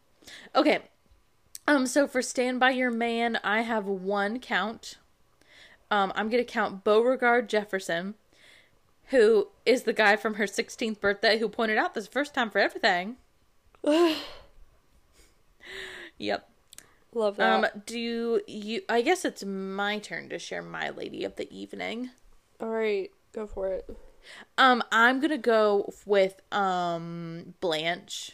Okay. 0.55 0.80
Um, 1.68 1.87
so 1.87 2.09
for 2.09 2.22
Stand 2.22 2.59
By 2.59 2.70
Your 2.70 2.91
Man, 2.91 3.39
I 3.45 3.61
have 3.61 3.87
one 3.87 4.41
count. 4.41 4.97
Um, 5.91 6.12
I'm 6.16 6.30
gonna 6.30 6.45
count 6.45 6.85
Beauregard 6.85 7.49
Jefferson, 7.49 8.14
who 9.07 9.49
is 9.66 9.83
the 9.83 9.93
guy 9.93 10.16
from 10.16 10.35
her 10.35 10.45
16th 10.45 11.01
birthday 11.01 11.39
who 11.39 11.49
pointed 11.49 11.76
out 11.76 11.93
this 11.95 12.07
first 12.07 12.33
time 12.35 12.51
for 12.51 12.59
everything. 12.59 13.16
yep. 16.18 16.49
Love 17.14 17.37
that. 17.37 17.64
Um, 17.64 17.83
do 17.85 17.99
you? 18.47 18.80
I 18.89 19.03
guess 19.03 19.26
it's 19.26 19.45
my 19.45 19.99
turn 19.99 20.30
to 20.30 20.39
share 20.39 20.62
my 20.62 20.89
lady 20.89 21.24
of 21.24 21.37
the 21.37 21.53
evening. 21.55 22.11
All 22.59 22.70
right, 22.70 23.11
go 23.35 23.47
for 23.47 23.68
it. 23.68 23.85
Um, 24.59 24.83
I'm 24.93 25.20
gonna 25.20 25.39
go 25.39 25.93
with 26.07 26.41
um 26.53 27.55
Blanche. 27.61 28.33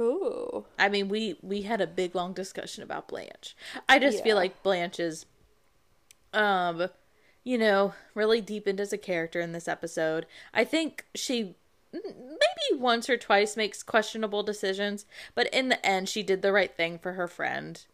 Ooh, 0.00 0.66
I 0.78 0.88
mean, 0.88 1.08
we 1.08 1.36
we 1.42 1.62
had 1.62 1.80
a 1.80 1.86
big 1.86 2.14
long 2.14 2.32
discussion 2.32 2.82
about 2.82 3.08
Blanche. 3.08 3.56
I 3.88 3.98
just 3.98 4.24
feel 4.24 4.36
like 4.36 4.62
Blanche 4.62 4.98
is, 4.98 5.26
um, 6.32 6.88
you 7.44 7.58
know, 7.58 7.94
really 8.14 8.40
deepened 8.40 8.80
as 8.80 8.92
a 8.92 8.98
character 8.98 9.40
in 9.40 9.52
this 9.52 9.68
episode. 9.68 10.26
I 10.52 10.64
think 10.64 11.06
she 11.14 11.54
maybe 11.92 12.80
once 12.80 13.08
or 13.08 13.16
twice 13.16 13.56
makes 13.56 13.82
questionable 13.82 14.42
decisions, 14.42 15.06
but 15.34 15.46
in 15.54 15.68
the 15.68 15.84
end, 15.86 16.08
she 16.08 16.22
did 16.24 16.42
the 16.42 16.52
right 16.52 16.74
thing 16.74 16.98
for 16.98 17.12
her 17.12 17.28
friend. 17.28 17.84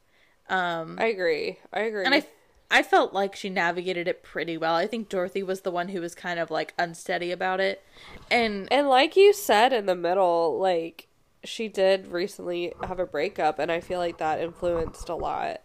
Um, 0.49 0.97
I 0.99 1.07
agree. 1.07 1.59
I 1.72 1.81
agree. 1.81 2.05
and 2.05 2.14
I 2.14 2.24
I 2.70 2.82
felt 2.82 3.12
like 3.12 3.34
she 3.34 3.50
navigated 3.50 4.06
it 4.06 4.22
pretty 4.22 4.56
well. 4.56 4.74
I 4.74 4.86
think 4.86 5.08
Dorothy 5.08 5.42
was 5.42 5.62
the 5.62 5.70
one 5.70 5.88
who 5.88 6.00
was 6.00 6.14
kind 6.14 6.38
of 6.38 6.50
like 6.50 6.72
unsteady 6.78 7.32
about 7.32 7.60
it, 7.60 7.82
and 8.30 8.68
and 8.72 8.88
like 8.88 9.16
you 9.16 9.32
said 9.32 9.72
in 9.72 9.86
the 9.86 9.94
middle, 9.96 10.58
like 10.58 11.08
she 11.42 11.68
did 11.68 12.08
recently 12.08 12.72
have 12.86 13.00
a 13.00 13.06
breakup, 13.06 13.58
and 13.58 13.72
I 13.72 13.80
feel 13.80 13.98
like 13.98 14.18
that 14.18 14.40
influenced 14.40 15.08
a 15.08 15.14
lot 15.14 15.62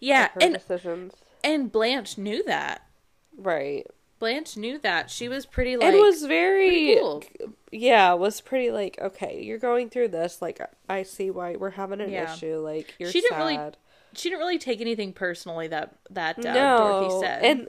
yeah, 0.00 0.28
her 0.34 0.40
and 0.40 0.54
decisions. 0.54 1.14
and 1.42 1.70
Blanche 1.72 2.18
knew 2.18 2.42
that. 2.44 2.86
Right. 3.36 3.86
Blanche 4.20 4.56
knew 4.56 4.78
that. 4.78 5.10
She 5.10 5.28
was 5.28 5.44
pretty 5.46 5.76
like 5.76 5.92
it 5.94 6.00
was 6.00 6.24
very 6.24 6.96
cool. 6.98 7.22
yeah 7.72 8.12
was 8.12 8.40
pretty 8.40 8.70
like 8.70 8.96
okay 9.00 9.42
you're 9.42 9.58
going 9.58 9.90
through 9.90 10.06
this 10.08 10.40
like 10.40 10.60
i 10.88 11.02
see 11.02 11.30
why 11.30 11.56
we're 11.56 11.70
having 11.70 12.00
an 12.00 12.10
Yeah. 12.10 12.32
issue 12.32 12.56
like 12.58 12.94
you're 12.98 13.10
She 13.10 13.20
didn't 13.20 13.38
really 13.38 13.56
sad. 13.56 13.76
She 14.14 14.28
didn't 14.30 14.40
really 14.40 14.58
take 14.58 14.80
anything 14.80 15.12
personally 15.12 15.68
that 15.68 15.96
that 16.10 16.38
uh, 16.38 16.52
no 16.52 16.76
Dorothy 16.78 17.20
said. 17.20 17.44
and 17.44 17.68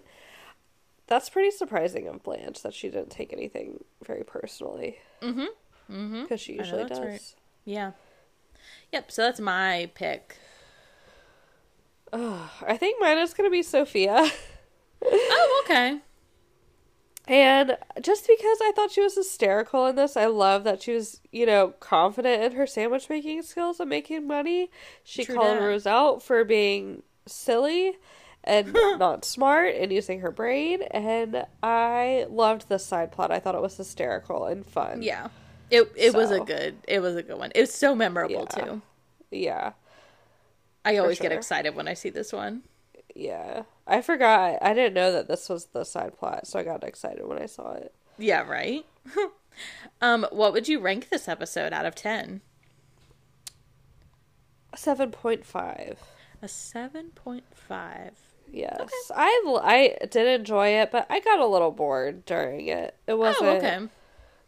that's 1.08 1.30
pretty 1.30 1.52
surprising 1.52 2.08
of 2.08 2.24
blanche 2.24 2.62
that 2.64 2.74
she 2.74 2.90
didn't 2.90 3.12
take 3.12 3.32
anything 3.32 3.84
very 4.04 4.24
personally 4.24 4.98
Mhm. 5.22 5.48
Mhm. 5.90 6.24
because 6.24 6.42
she 6.42 6.54
usually 6.54 6.86
does 6.86 7.00
right. 7.00 7.36
yeah. 7.66 7.92
Yep, 8.92 9.12
so 9.12 9.22
that's 9.24 9.40
my 9.40 9.90
pick. 9.96 10.38
Ugh, 12.14 12.50
i 12.68 12.78
think 12.78 13.02
mine 13.02 13.18
is 13.18 13.34
going 13.34 13.48
to 13.48 13.52
be 13.52 13.64
sophia 13.64 14.26
Oh, 15.08 15.64
okay. 15.66 16.00
And 17.28 17.78
just 18.02 18.28
because 18.28 18.58
I 18.62 18.72
thought 18.76 18.92
she 18.92 19.02
was 19.02 19.16
hysterical 19.16 19.88
in 19.88 19.96
this, 19.96 20.16
I 20.16 20.28
love 20.28 20.64
that 20.64 20.84
she 20.84 20.94
was, 20.94 21.22
you 21.32 21.46
know, 21.46 21.70
confident 21.80 22.44
in 22.44 22.52
her 22.54 22.68
sandwich 22.68 23.10
making 23.10 23.42
skills 23.42 23.80
and 23.80 23.90
making 23.90 24.28
money. 24.28 24.70
She 25.04 25.26
True 25.26 25.36
called 25.36 25.58
dat. 25.58 25.64
Rose 25.66 25.88
out 25.88 26.22
for 26.22 26.44
being 26.44 27.02
silly 27.26 27.94
and 28.44 28.74
not 29.00 29.26
smart 29.26 29.74
and 29.76 29.92
using 29.92 30.20
her 30.20 30.30
brain. 30.32 30.84
And 30.92 31.46
I 31.64 32.28
loved 32.30 32.70
this 32.70 32.86
side 32.86 33.12
plot. 33.12 33.32
I 33.32 33.40
thought 33.40 33.56
it 33.56 33.62
was 33.62 33.76
hysterical 33.76 34.46
and 34.46 34.66
fun. 34.66 35.02
Yeah. 35.02 35.30
It 35.72 35.92
it 35.96 36.14
was 36.14 36.30
a 36.30 36.42
good 36.42 36.76
it 36.88 37.00
was 37.00 37.16
a 37.16 37.24
good 37.24 37.40
one. 37.40 37.52
It 37.56 37.62
was 37.62 37.74
so 37.74 37.96
memorable 37.96 38.48
Yeah. 38.56 38.64
too. 38.66 38.82
Yeah. 39.32 39.72
I 40.86 40.98
always 40.98 41.20
get 41.20 41.32
excited 41.32 41.76
when 41.76 41.88
I 41.88 41.96
see 41.96 42.12
this 42.12 42.32
one. 42.32 42.62
Yeah. 43.16 43.64
I 43.88 44.02
forgot. 44.02 44.58
I 44.62 44.74
didn't 44.74 44.94
know 44.94 45.12
that 45.12 45.28
this 45.28 45.48
was 45.50 45.66
the 45.68 45.84
side 45.84 46.18
plot, 46.18 46.46
so 46.48 46.60
I 46.60 46.64
got 46.64 46.84
excited 46.84 47.26
when 47.26 47.42
I 47.42 47.46
saw 47.46 47.74
it. 47.74 47.94
Yeah, 48.18 48.42
right? 48.42 48.86
um, 50.02 50.26
what 50.32 50.54
would 50.54 50.68
you 50.68 50.80
rank 50.80 51.10
this 51.10 51.28
episode 51.28 51.72
out 51.74 51.86
of 51.86 51.96
10? 51.96 52.42
7.5. 54.76 55.96
A 56.42 56.46
7.5. 56.46 58.12
Yes, 58.52 58.90
I 59.14 59.60
I 59.64 60.06
did 60.06 60.28
enjoy 60.40 60.68
it, 60.70 60.92
but 60.92 61.08
I 61.10 61.20
got 61.20 61.40
a 61.40 61.48
little 61.48 61.72
bored 61.72 62.26
during 62.26 62.68
it. 62.68 62.96
It 63.08 63.18
wasn't 63.18 63.46
Oh, 63.48 63.56
okay. 63.58 63.80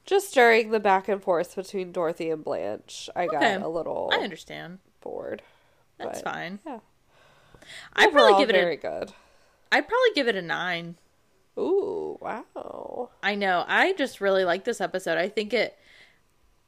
just 0.05 0.33
during 0.33 0.69
the 0.69 0.79
back 0.79 1.09
and 1.09 1.21
forth 1.21 1.55
between 1.55 1.91
Dorothy 1.91 2.29
and 2.29 2.43
Blanche. 2.43 3.09
I 3.15 3.25
got 3.25 3.43
a 3.61 3.67
little 3.67 4.09
I 4.13 4.17
understand. 4.17 4.79
bored. 5.01 5.41
That's 5.97 6.21
but, 6.21 6.31
fine. 6.31 6.59
Yeah, 6.65 6.79
I'd 7.93 8.09
Overall, 8.09 8.27
probably 8.27 8.43
give 8.45 8.49
it 8.55 8.59
very 8.59 8.73
a 8.73 8.77
good. 8.77 9.13
I'd 9.71 9.87
probably 9.87 10.11
give 10.15 10.27
it 10.27 10.35
a 10.35 10.41
9. 10.41 10.95
Ooh, 11.57 12.17
wow. 12.21 13.09
I 13.23 13.35
know. 13.35 13.65
I 13.67 13.93
just 13.93 14.21
really 14.21 14.45
like 14.45 14.63
this 14.63 14.79
episode. 14.79 15.17
I 15.17 15.27
think 15.27 15.53
it 15.53 15.77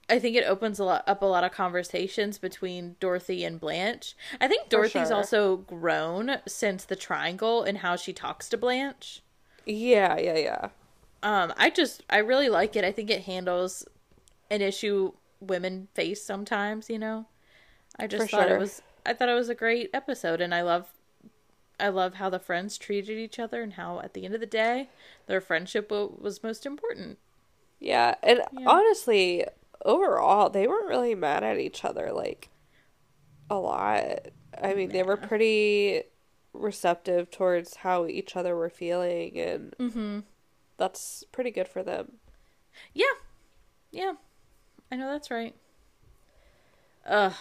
I 0.10 0.18
think 0.18 0.36
it 0.36 0.44
opens 0.44 0.80
a 0.80 0.84
lot 0.84 1.04
up 1.08 1.22
a 1.22 1.26
lot 1.26 1.44
of 1.44 1.52
conversations 1.52 2.40
between 2.40 2.96
Dorothy 3.00 3.44
and 3.46 3.60
Blanche. 3.60 4.16
I 4.42 4.48
think 4.48 4.70
Dorothy's 4.70 5.10
sure. 5.10 5.18
also 5.18 5.58
grown 5.58 6.38
since 6.48 6.84
the 6.84 6.96
triangle 6.96 7.62
and 7.62 7.80
how 7.80 7.96
she 7.96 8.12
talks 8.12 8.50
to 8.50 8.58
Blanche. 8.58 9.22
Yeah, 9.66 10.18
yeah, 10.18 10.38
yeah. 10.38 10.70
Um 11.22 11.54
I 11.58 11.70
just 11.70 12.04
I 12.10 12.18
really 12.18 12.50
like 12.50 12.76
it. 12.76 12.84
I 12.84 12.92
think 12.92 13.12
it 13.12 13.24
handles 13.24 13.86
an 14.50 14.62
issue 14.62 15.14
women 15.40 15.88
face 15.94 16.24
sometimes, 16.24 16.90
you 16.90 16.98
know. 16.98 17.28
I 17.98 18.08
just 18.08 18.24
For 18.24 18.38
thought 18.38 18.48
sure. 18.48 18.58
it 18.58 18.60
was 18.60 18.82
I 19.10 19.14
thought 19.14 19.30
it 19.30 19.34
was 19.34 19.50
a 19.50 19.56
great 19.56 19.90
episode 19.94 20.40
and 20.40 20.54
I 20.54 20.62
love 20.62 20.94
I 21.80 21.88
love 21.90 22.16
how 22.16 22.30
the 22.30 22.40
friends 22.40 22.78
treated 22.78 23.18
each 23.18 23.40
other 23.40 23.62
and 23.62 23.74
how 23.74 24.02
at 24.02 24.14
the 24.14 24.26
end 24.26 24.36
of 24.36 24.40
the 24.42 24.46
day 24.46 24.90
their 25.28 25.42
friendship 25.42 25.90
wa- 25.90 26.10
was 26.20 26.44
most 26.44 26.66
important. 26.66 27.18
Yeah, 27.80 28.16
and 28.22 28.42
Yeah. 28.52 28.68
honestly, 28.70 29.46
overall, 29.86 30.50
they 30.50 30.68
weren't 30.68 30.90
really 30.90 31.16
mad 31.16 31.44
at 31.44 31.58
each 31.58 31.86
other 31.86 32.12
like 32.12 32.50
a 33.50 33.56
lot. 33.56 34.28
I 34.62 34.74
mean, 34.74 34.90
they 34.90 35.04
were 35.04 35.16
pretty 35.18 36.04
receptive 36.54 37.32
towards 37.32 37.78
how 37.78 38.06
each 38.06 38.36
other 38.36 38.56
were 38.58 38.70
feeling, 38.70 39.40
and 39.40 39.74
Mhm. 39.78 40.24
that's 40.78 41.24
pretty 41.32 41.52
good 41.52 41.68
for 41.70 41.82
them. 41.82 42.20
Yeah. 42.94 43.06
Yeah. 43.92 44.16
I 44.92 44.98
know 44.98 45.10
that's 45.12 45.32
right. 45.32 45.56
Ugh. 47.06 47.34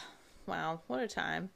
Wow. 0.47 0.81
What 0.87 1.01
a 1.03 1.09
time. 1.09 1.51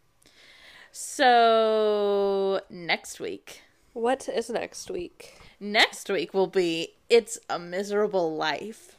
So, 0.92 2.60
next 2.68 3.18
week. 3.18 3.62
What 3.94 4.28
is 4.28 4.50
next 4.50 4.90
week? 4.90 5.40
Next 5.58 6.08
week 6.10 6.34
will 6.34 6.46
be 6.46 6.94
It's 7.08 7.38
a 7.48 7.58
Miserable 7.58 8.36
Life. 8.36 8.96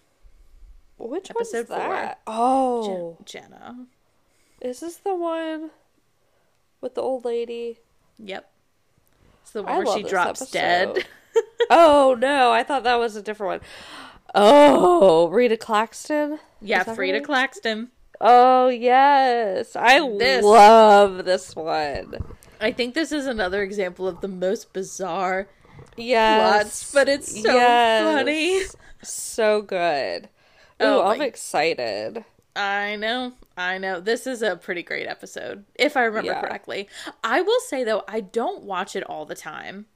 Which 0.97 1.29
Episode 1.29 1.69
one's 1.69 1.83
four. 1.83 1.93
that? 1.93 2.19
Oh, 2.25 3.17
Je- 3.27 3.39
Jenna. 3.39 3.85
is 4.59 4.79
this 4.79 4.97
the 4.97 5.13
one 5.13 5.69
with 6.81 6.95
the 6.95 7.01
old 7.01 7.25
lady? 7.25 7.77
Yep. 8.17 8.49
It's 9.43 9.51
the 9.51 9.61
one 9.61 9.71
I 9.71 9.77
where 9.79 9.95
she 9.97 10.01
drops 10.03 10.41
episode. 10.41 10.51
dead. 10.95 11.05
oh 11.69 12.17
no, 12.19 12.51
I 12.51 12.63
thought 12.63 12.83
that 12.85 12.95
was 12.99 13.15
a 13.15 13.21
different 13.21 13.61
one. 13.61 13.69
Oh, 14.33 15.27
Rita 15.27 15.57
Claxton. 15.57 16.39
yeah, 16.59 16.83
that 16.83 16.95
Frieda? 16.95 17.21
Claxton. 17.21 17.91
Oh 18.25 18.69
yes, 18.69 19.75
I 19.75 19.99
This- 20.17 20.43
love 20.45 21.25
this 21.25 21.55
one. 21.57 22.15
I 22.61 22.71
think 22.71 22.93
this 22.95 23.11
is 23.11 23.25
another 23.27 23.61
example 23.61 24.07
of 24.07 24.21
the 24.21 24.29
most 24.29 24.71
bizarre 24.71 25.47
Yes, 25.97 26.63
plots, 26.63 26.93
but 26.93 27.09
it's 27.09 27.41
so 27.41 27.53
Yes. 27.53 28.03
funny. 28.15 28.61
so 29.03 29.61
good. 29.61 30.29
Ooh, 30.81 30.85
Oh 30.85 31.03
I'm 31.07 31.17
my- 31.19 31.25
excited. 31.25 32.23
I 32.55 32.95
know. 32.95 33.33
I 33.57 33.77
know. 33.77 33.99
This 33.99 34.25
is 34.25 34.41
a 34.41 34.55
pretty 34.55 34.83
great 34.83 35.05
episode, 35.07 35.65
if 35.75 35.97
I 35.97 36.03
remember 36.03 36.31
Yeah. 36.31 36.39
correctly. 36.41 36.87
I 37.23 37.41
will 37.41 37.59
say, 37.67 37.83
though, 37.83 38.03
I 38.07 38.21
don't 38.21 38.63
watch 38.63 38.95
it 38.95 39.03
all 39.03 39.25
the 39.25 39.35
time. 39.35 39.87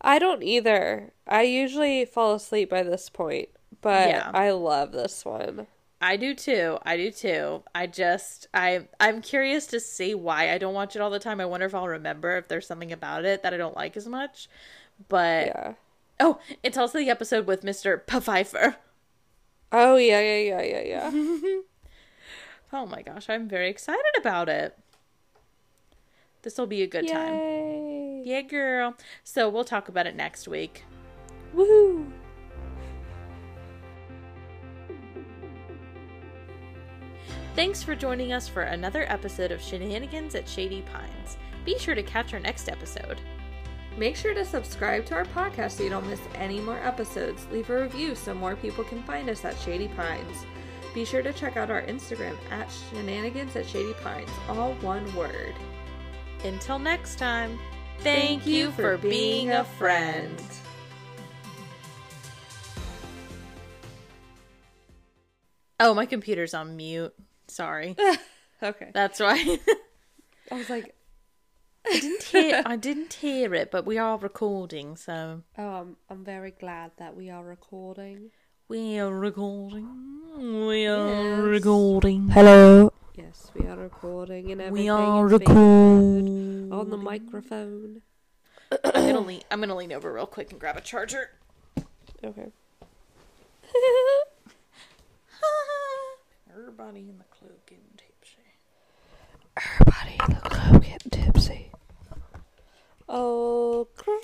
I 0.00 0.20
don't 0.20 0.44
either. 0.44 1.10
I 1.26 1.42
usually 1.42 2.04
fall 2.04 2.34
asleep 2.34 2.70
by 2.70 2.84
this 2.84 3.08
point, 3.10 3.48
but 3.80 4.08
Yeah. 4.10 4.30
I 4.32 4.50
love 4.52 4.92
this 4.92 5.24
one. 5.24 5.66
I 6.00 6.16
do 6.16 6.32
too. 6.34 6.78
I 6.84 6.96
do 6.96 7.10
too. 7.10 7.62
I 7.74 7.86
just 7.86 8.46
I 8.54 8.86
I'm 9.00 9.20
curious 9.20 9.66
to 9.68 9.80
see 9.80 10.14
why 10.14 10.52
I 10.52 10.58
don't 10.58 10.74
watch 10.74 10.94
it 10.94 11.02
all 11.02 11.10
the 11.10 11.18
time. 11.18 11.40
I 11.40 11.46
wonder 11.46 11.66
if 11.66 11.74
I'll 11.74 11.88
remember 11.88 12.36
if 12.36 12.46
there's 12.48 12.66
something 12.66 12.92
about 12.92 13.24
it 13.24 13.42
that 13.42 13.52
I 13.52 13.56
don't 13.56 13.76
like 13.76 13.96
as 13.96 14.06
much. 14.06 14.48
But 15.08 15.46
Yeah. 15.46 15.72
oh, 16.20 16.38
it's 16.62 16.78
also 16.78 16.98
the 16.98 17.10
episode 17.10 17.46
with 17.46 17.62
Mr. 17.62 18.02
Pfeiffer. 18.06 18.76
Oh 19.72 19.96
yeah, 19.96 20.20
yeah, 20.20 20.60
yeah, 20.60 20.80
yeah, 20.80 21.10
yeah. 21.12 21.60
Oh 22.70 22.84
my 22.84 23.00
gosh, 23.00 23.30
I'm 23.30 23.48
very 23.48 23.70
excited 23.70 24.02
about 24.18 24.48
it. 24.50 24.76
This 26.42 26.58
will 26.58 26.66
be 26.66 26.82
a 26.82 26.86
good 26.86 27.08
time. 27.08 27.34
Yay! 27.34 28.22
Yeah, 28.26 28.42
girl. 28.42 28.94
So 29.24 29.48
we'll 29.48 29.64
talk 29.64 29.88
about 29.88 30.06
it 30.06 30.14
next 30.14 30.46
week. 30.46 30.84
Woohoo! 31.54 32.10
Thanks 37.58 37.82
for 37.82 37.96
joining 37.96 38.32
us 38.32 38.46
for 38.46 38.62
another 38.62 39.04
episode 39.08 39.50
of 39.50 39.60
Shenanigans 39.60 40.36
at 40.36 40.48
Shady 40.48 40.82
Pines. 40.82 41.38
Be 41.64 41.76
sure 41.76 41.96
to 41.96 42.04
catch 42.04 42.32
our 42.32 42.38
next 42.38 42.68
episode. 42.68 43.20
Make 43.96 44.14
sure 44.14 44.32
to 44.32 44.44
subscribe 44.44 45.04
to 45.06 45.16
our 45.16 45.24
podcast 45.24 45.72
so 45.72 45.82
you 45.82 45.90
don't 45.90 46.06
miss 46.06 46.20
any 46.36 46.60
more 46.60 46.78
episodes. 46.78 47.48
Leave 47.50 47.68
a 47.68 47.82
review 47.82 48.14
so 48.14 48.32
more 48.32 48.54
people 48.54 48.84
can 48.84 49.02
find 49.02 49.28
us 49.28 49.44
at 49.44 49.58
Shady 49.58 49.88
Pines. 49.88 50.46
Be 50.94 51.04
sure 51.04 51.20
to 51.20 51.32
check 51.32 51.56
out 51.56 51.68
our 51.68 51.82
Instagram 51.82 52.36
at 52.52 52.70
Shenanigans 52.92 53.56
at 53.56 53.66
Shady 53.66 53.92
Pines, 54.04 54.30
all 54.48 54.74
one 54.74 55.12
word. 55.16 55.56
Until 56.44 56.78
next 56.78 57.18
time, 57.18 57.58
thank, 58.02 58.46
you 58.46 58.70
for 58.70 58.96
being 58.98 59.50
a 59.50 59.64
friend. 59.64 60.40
Oh, 65.80 65.92
my 65.92 66.06
computer's 66.06 66.54
on 66.54 66.76
mute. 66.76 67.12
Sorry. 67.48 67.96
Okay. 68.60 68.90
That's 68.92 69.20
why. 69.20 69.58
I 70.50 70.54
was 70.56 70.68
like, 70.68 70.92
I 71.86 72.00
didn't 72.00 72.24
hear 72.24 72.60
I 72.66 72.74
didn't 72.74 73.12
hear 73.12 73.54
it, 73.54 73.70
but 73.70 73.86
we 73.86 73.98
are 73.98 74.18
recording, 74.18 74.96
so 74.96 75.42
oh, 75.56 75.62
I'm, 75.68 75.96
I'm 76.10 76.24
very 76.24 76.50
glad 76.50 76.90
that 76.96 77.14
we 77.14 77.30
are 77.30 77.44
recording. 77.44 78.30
we 78.68 78.98
are 78.98 79.14
recording. 79.14 79.86
We 80.66 80.86
are 80.86 81.08
Yes. 81.08 81.38
recording. 81.38 82.30
Hello. 82.30 82.92
Yes, 83.14 83.52
we 83.54 83.64
are 83.68 83.76
recording 83.76 84.50
and 84.50 84.60
everything. 84.60 84.84
We 84.86 84.88
are 84.88 85.26
is 85.26 85.38
being 85.38 85.48
recording. 85.50 86.72
on 86.72 86.90
the 86.90 86.96
microphone. 86.96 88.02
I'm 88.84 88.92
gonna 88.92 89.20
lean 89.20 89.42
I'm 89.52 89.60
gonna 89.60 89.76
lean 89.76 89.92
over 89.92 90.12
real 90.12 90.26
quick 90.26 90.50
and 90.50 90.58
grab 90.58 90.76
a 90.76 90.80
charger. 90.80 91.30
Okay. 92.24 92.50
Everybody 96.52 97.00
in 97.08 97.18
the 97.18 97.24
club 97.38 97.52
getting 97.66 97.84
tipsy. 97.96 98.38
Everybody 99.56 100.18
in 100.28 100.34
the 100.34 100.48
club 100.48 100.82
getting 100.84 101.10
tipsy. 101.10 101.70
Oh, 103.08 103.88
grr, 103.96 104.18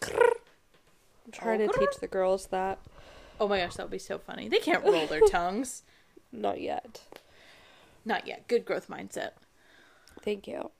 grr. 0.00 0.32
I'm 1.24 1.32
trying 1.32 1.62
Oh, 1.62 1.66
to 1.72 1.78
teach 1.78 1.98
the 2.00 2.06
girls 2.06 2.46
that. 2.48 2.78
Oh 3.40 3.48
my 3.48 3.58
gosh, 3.58 3.74
that 3.74 3.84
would 3.84 3.90
be 3.92 3.98
so 3.98 4.18
funny. 4.18 4.48
They 4.48 4.58
can't 4.58 4.84
roll 4.84 5.06
their 5.06 5.20
tongues. 5.30 5.82
Not 6.32 6.60
yet. 6.60 7.00
Not 8.04 8.26
yet. 8.26 8.46
Good 8.48 8.64
growth 8.64 8.88
mindset. 8.88 9.30
Thank 10.22 10.46
you. 10.46 10.70